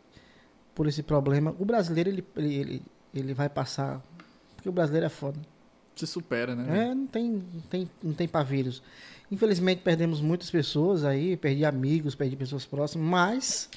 [0.77, 1.55] por esse problema.
[1.57, 2.81] O brasileiro, ele, ele,
[3.11, 3.99] ele, vai passar.
[4.55, 5.39] Porque o brasileiro é foda.
[5.95, 6.89] Se supera, né?
[6.89, 8.83] É, não tem, não tem, não tem pra vírus.
[9.31, 13.69] Infelizmente perdemos muitas pessoas aí, perdi amigos, perdi pessoas próximas, mas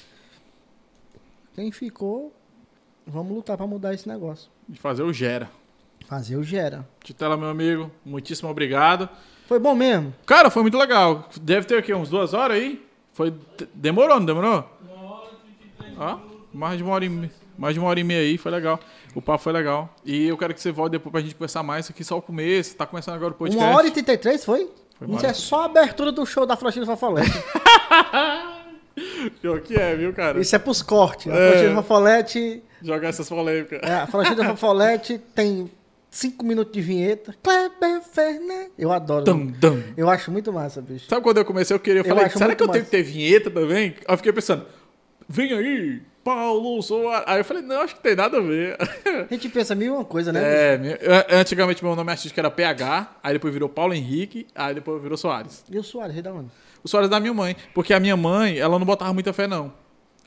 [1.55, 2.31] quem ficou,
[3.05, 4.51] vamos lutar pra mudar esse negócio.
[4.69, 5.49] De fazer o gera.
[6.05, 6.87] Fazer o gera.
[7.03, 9.09] Titela, meu amigo, muitíssimo obrigado.
[9.47, 10.13] Foi bom mesmo?
[10.27, 11.27] Cara, foi muito legal.
[11.41, 12.85] Deve ter aqui uns duas horas aí.
[13.11, 13.33] Foi.
[13.73, 14.69] Demorou, não demorou?
[15.97, 17.31] Ó, mais de uma hora e meia.
[17.57, 18.79] Mais de uma hora e meia aí, foi legal.
[19.13, 19.93] O papo foi legal.
[20.05, 21.85] E eu quero que você volte depois pra gente conversar mais.
[21.85, 22.75] Isso aqui é só o começo.
[22.75, 23.63] Tá começando agora o podcast.
[23.67, 24.69] Uma hora e 33 foi?
[24.97, 27.29] Foi uma Isso é só a abertura do show da Floresta Fafolete.
[29.41, 30.39] Pior que é, viu, cara?
[30.39, 31.31] Isso é pros cortes.
[31.31, 31.51] A É.
[31.51, 33.79] Floresta Fafolete, Jogar essas polêmicas.
[33.83, 35.69] é, a Floresta Fafolete tem
[36.09, 37.35] 5 minutos de vinheta.
[37.43, 38.71] Kleber Fernandes.
[38.77, 39.23] Eu adoro.
[39.23, 39.81] Dum, dum.
[39.95, 41.07] Eu acho muito massa, bicho.
[41.07, 42.85] Sabe quando eu comecei, eu queria, eu falei, será que eu tenho massa.
[42.85, 43.95] que ter vinheta também?
[44.07, 44.65] Aí eu fiquei pensando,
[45.29, 47.23] vem aí, Paulo Soares.
[47.27, 48.77] Aí eu falei, não, acho que tem nada a ver.
[49.29, 50.41] A gente pensa mil uma coisa, né?
[50.73, 54.73] É, meu- eu- antigamente meu nome artístico era PH, aí depois virou Paulo Henrique, aí
[54.75, 55.63] depois virou Soares.
[55.69, 56.49] E o Soares, rei da onde?
[56.83, 59.47] O Soares é da minha mãe, porque a minha mãe, ela não botava muita fé,
[59.47, 59.73] não.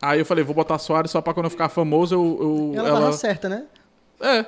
[0.03, 2.73] Aí eu falei, vou botar Soares só pra quando eu ficar famoso, eu...
[2.75, 3.65] eu- Ela, tava certa, né?
[4.21, 4.45] É.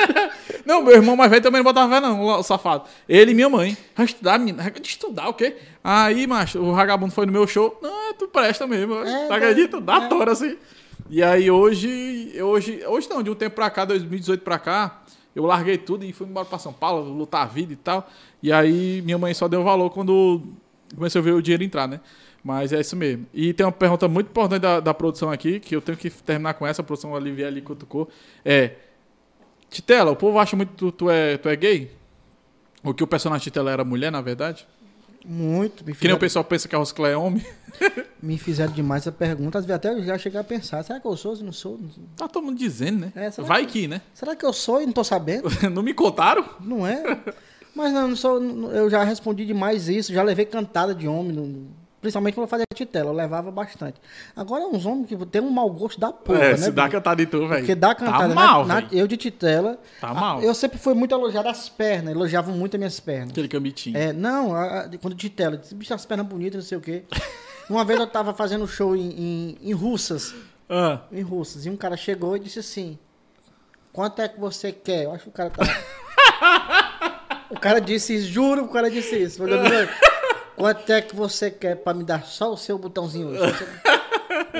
[0.64, 2.84] não, meu irmão mais velho também não botava fé, não, o safado.
[3.08, 3.76] Ele e minha mãe.
[3.98, 4.72] Estudar, menina.
[4.82, 5.56] Estudar o quê?
[5.82, 7.78] Aí, macho, o vagabundo foi no meu show.
[7.82, 8.94] Não, tu presta mesmo.
[8.94, 9.80] É, tu dá- acredita?
[9.80, 10.08] Dá é.
[10.08, 10.56] tora, assim.
[11.10, 12.84] E aí, hoje, hoje...
[12.86, 15.02] Hoje não, de um tempo pra cá, 2018 pra cá,
[15.34, 18.08] eu larguei tudo e fui embora pra São Paulo, lutar a vida e tal.
[18.42, 20.42] E aí, minha mãe só deu valor quando
[20.94, 22.00] comecei a ver o dinheiro entrar, né?
[22.42, 23.26] Mas é isso mesmo.
[23.32, 26.54] E tem uma pergunta muito importante da, da produção aqui, que eu tenho que terminar
[26.54, 28.08] com essa, a produção Olivia ali cutucou.
[28.44, 28.72] É...
[29.70, 31.90] Titela, o povo acha muito que tu, tu é, tu é gay?
[32.84, 34.66] Ou que o personagem Titela era mulher, na verdade?
[35.24, 35.84] Muito.
[35.84, 37.44] Me Que nem o pessoal pensa que a Rosclé é homem.
[38.22, 39.58] me fizeram demais essa pergunta.
[39.58, 41.36] Às vezes até eu já cheguei a pensar, será que eu sou?
[41.38, 41.80] Não sou?
[42.16, 43.12] Tá todo mundo dizendo, né?
[43.16, 44.00] É, Vai que- que, né?
[44.12, 45.48] Será que eu sou e não tô sabendo?
[45.72, 46.44] Não me contaram?
[46.60, 47.02] Não é?
[47.74, 51.32] Mas não, não sou, não- eu já respondi demais isso, já levei cantada de homem,
[51.32, 51.66] no-
[52.04, 53.98] principalmente quando eu fazia titela, eu levava bastante.
[54.36, 56.56] Agora uns homens que tem um mau gosto da porra, é, né?
[56.58, 57.60] se dá cantada em tu, velho.
[57.60, 58.18] Porque dá cantada.
[58.18, 58.88] Tá na- mal, na- velho.
[58.92, 59.78] eu de titela.
[60.00, 60.42] Tá a- mal.
[60.42, 63.30] Eu sempre fui muito elogiado as pernas, elogiavam muito as minhas pernas.
[63.30, 63.96] Aquele camitinho.
[63.96, 66.80] É, não, a- a- quando de tela, disse, bicho, as pernas bonitas, não sei o
[66.80, 67.04] quê.
[67.70, 70.34] Uma vez eu tava fazendo show em, em, em Russas,
[70.68, 72.98] Ah, em Russas, e um cara chegou e disse assim:
[73.92, 75.04] Quanto é que você quer?
[75.04, 75.64] Eu acho que o cara tá.
[77.50, 79.38] o cara disse, isso, juro, o cara disse isso.
[79.38, 79.88] Falei, "Meu,
[80.56, 83.28] Quanto é que você quer pra me dar só o seu botãozinho?
[83.28, 83.66] hoje?"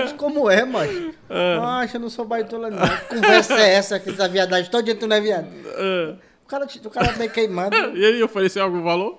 [0.03, 1.15] Disse, como é, mano?
[1.63, 2.87] Acha, eu não sou baitola, não.
[2.87, 4.71] Que conversa é essa, que essa viadagem?
[4.71, 5.47] Todo dia tu não é viado.
[5.77, 6.17] ah.
[6.45, 7.75] O cara, o cara meio queimado.
[7.97, 9.19] E aí, ofereceu algum valor?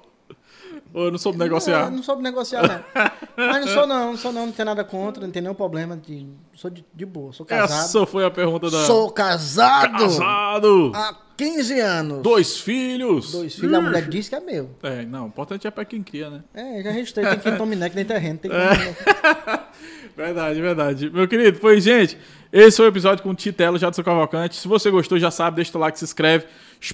[0.95, 1.89] Ou eu não soube negociar?
[1.89, 3.03] Não, não soube negociar, não.
[3.35, 5.97] Mas não sou não, não sou não, não tem nada contra, não tem nenhum problema.
[5.97, 7.83] De, sou de, de boa, sou casado.
[7.83, 8.85] Essa foi a pergunta da...
[8.85, 10.91] Sou casado, Casado!
[10.95, 12.21] há 15 anos.
[12.21, 13.33] Dois filhos!
[13.33, 14.69] Dois filhos, a mulher disse que é meu.
[14.83, 16.43] É, não, o importante é pra quem cria, né?
[16.53, 18.39] É, já registrei, tem que Tomine, que nem terreno.
[18.39, 19.65] Tem que ir
[20.15, 21.09] Verdade, verdade.
[21.09, 22.17] Meu querido, pois, gente,
[22.51, 24.55] esse foi o episódio com o Titelo, já do seu Cavalcante.
[24.55, 26.45] Se você gostou, já sabe, deixa o like, se inscreve.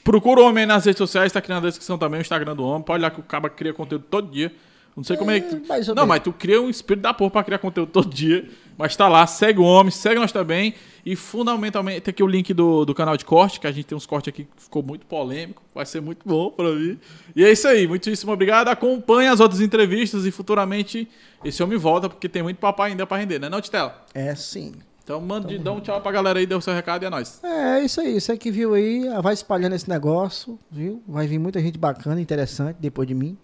[0.04, 2.82] Procura o Homem nas redes sociais, tá aqui na descrição também o Instagram do Homem.
[2.82, 4.52] Pode olhar que o Caba cria conteúdo todo dia.
[4.96, 5.56] Não sei como é que.
[5.90, 8.48] Ou Não, mas tu cria um espírito da porra pra criar conteúdo todo dia.
[8.78, 10.74] Mas tá lá, segue o Homem, segue nós também.
[11.06, 13.96] E fundamentalmente, tem aqui o link do, do canal de corte, que a gente tem
[13.96, 15.64] uns cortes aqui que ficou muito polêmico.
[15.74, 17.00] Vai ser muito bom pra mim.
[17.36, 18.68] E é isso aí, muitíssimo obrigado.
[18.68, 21.08] Acompanhe as outras entrevistas e futuramente
[21.44, 24.06] esse homem volta, porque tem muito papai ainda pra render, né, não, Titela?
[24.14, 24.74] É sim.
[25.04, 27.44] Então manda, dá um tchau pra galera aí, dê o seu recado e é nóis.
[27.44, 28.22] É, é isso aí.
[28.22, 31.02] Você que viu aí, vai espalhando esse negócio, viu?
[31.08, 33.38] Vai vir muita gente bacana, interessante depois de mim,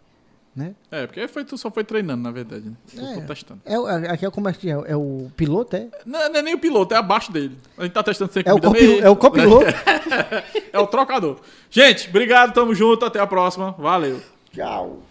[0.58, 0.74] né?
[0.92, 2.76] É, porque foi, tu só foi treinando, na verdade, né?
[2.96, 3.14] Eu É.
[3.16, 3.62] tô testando.
[3.64, 5.88] É, o- aqui é o comércio, é, o- é o piloto, é?
[6.06, 7.58] Não, não é nem o piloto, é abaixo dele.
[7.78, 9.08] A gente tá testando sem É o, comida copiloto, mesmo.
[9.08, 9.66] é o copiloto.
[10.74, 11.40] É o trocador.
[11.70, 13.72] Gente, obrigado, tamo junto, até a próxima.
[13.78, 14.22] Valeu.
[14.52, 15.02] Tchau.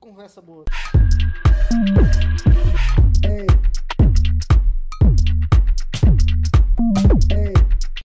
[0.00, 0.64] Conversa boa.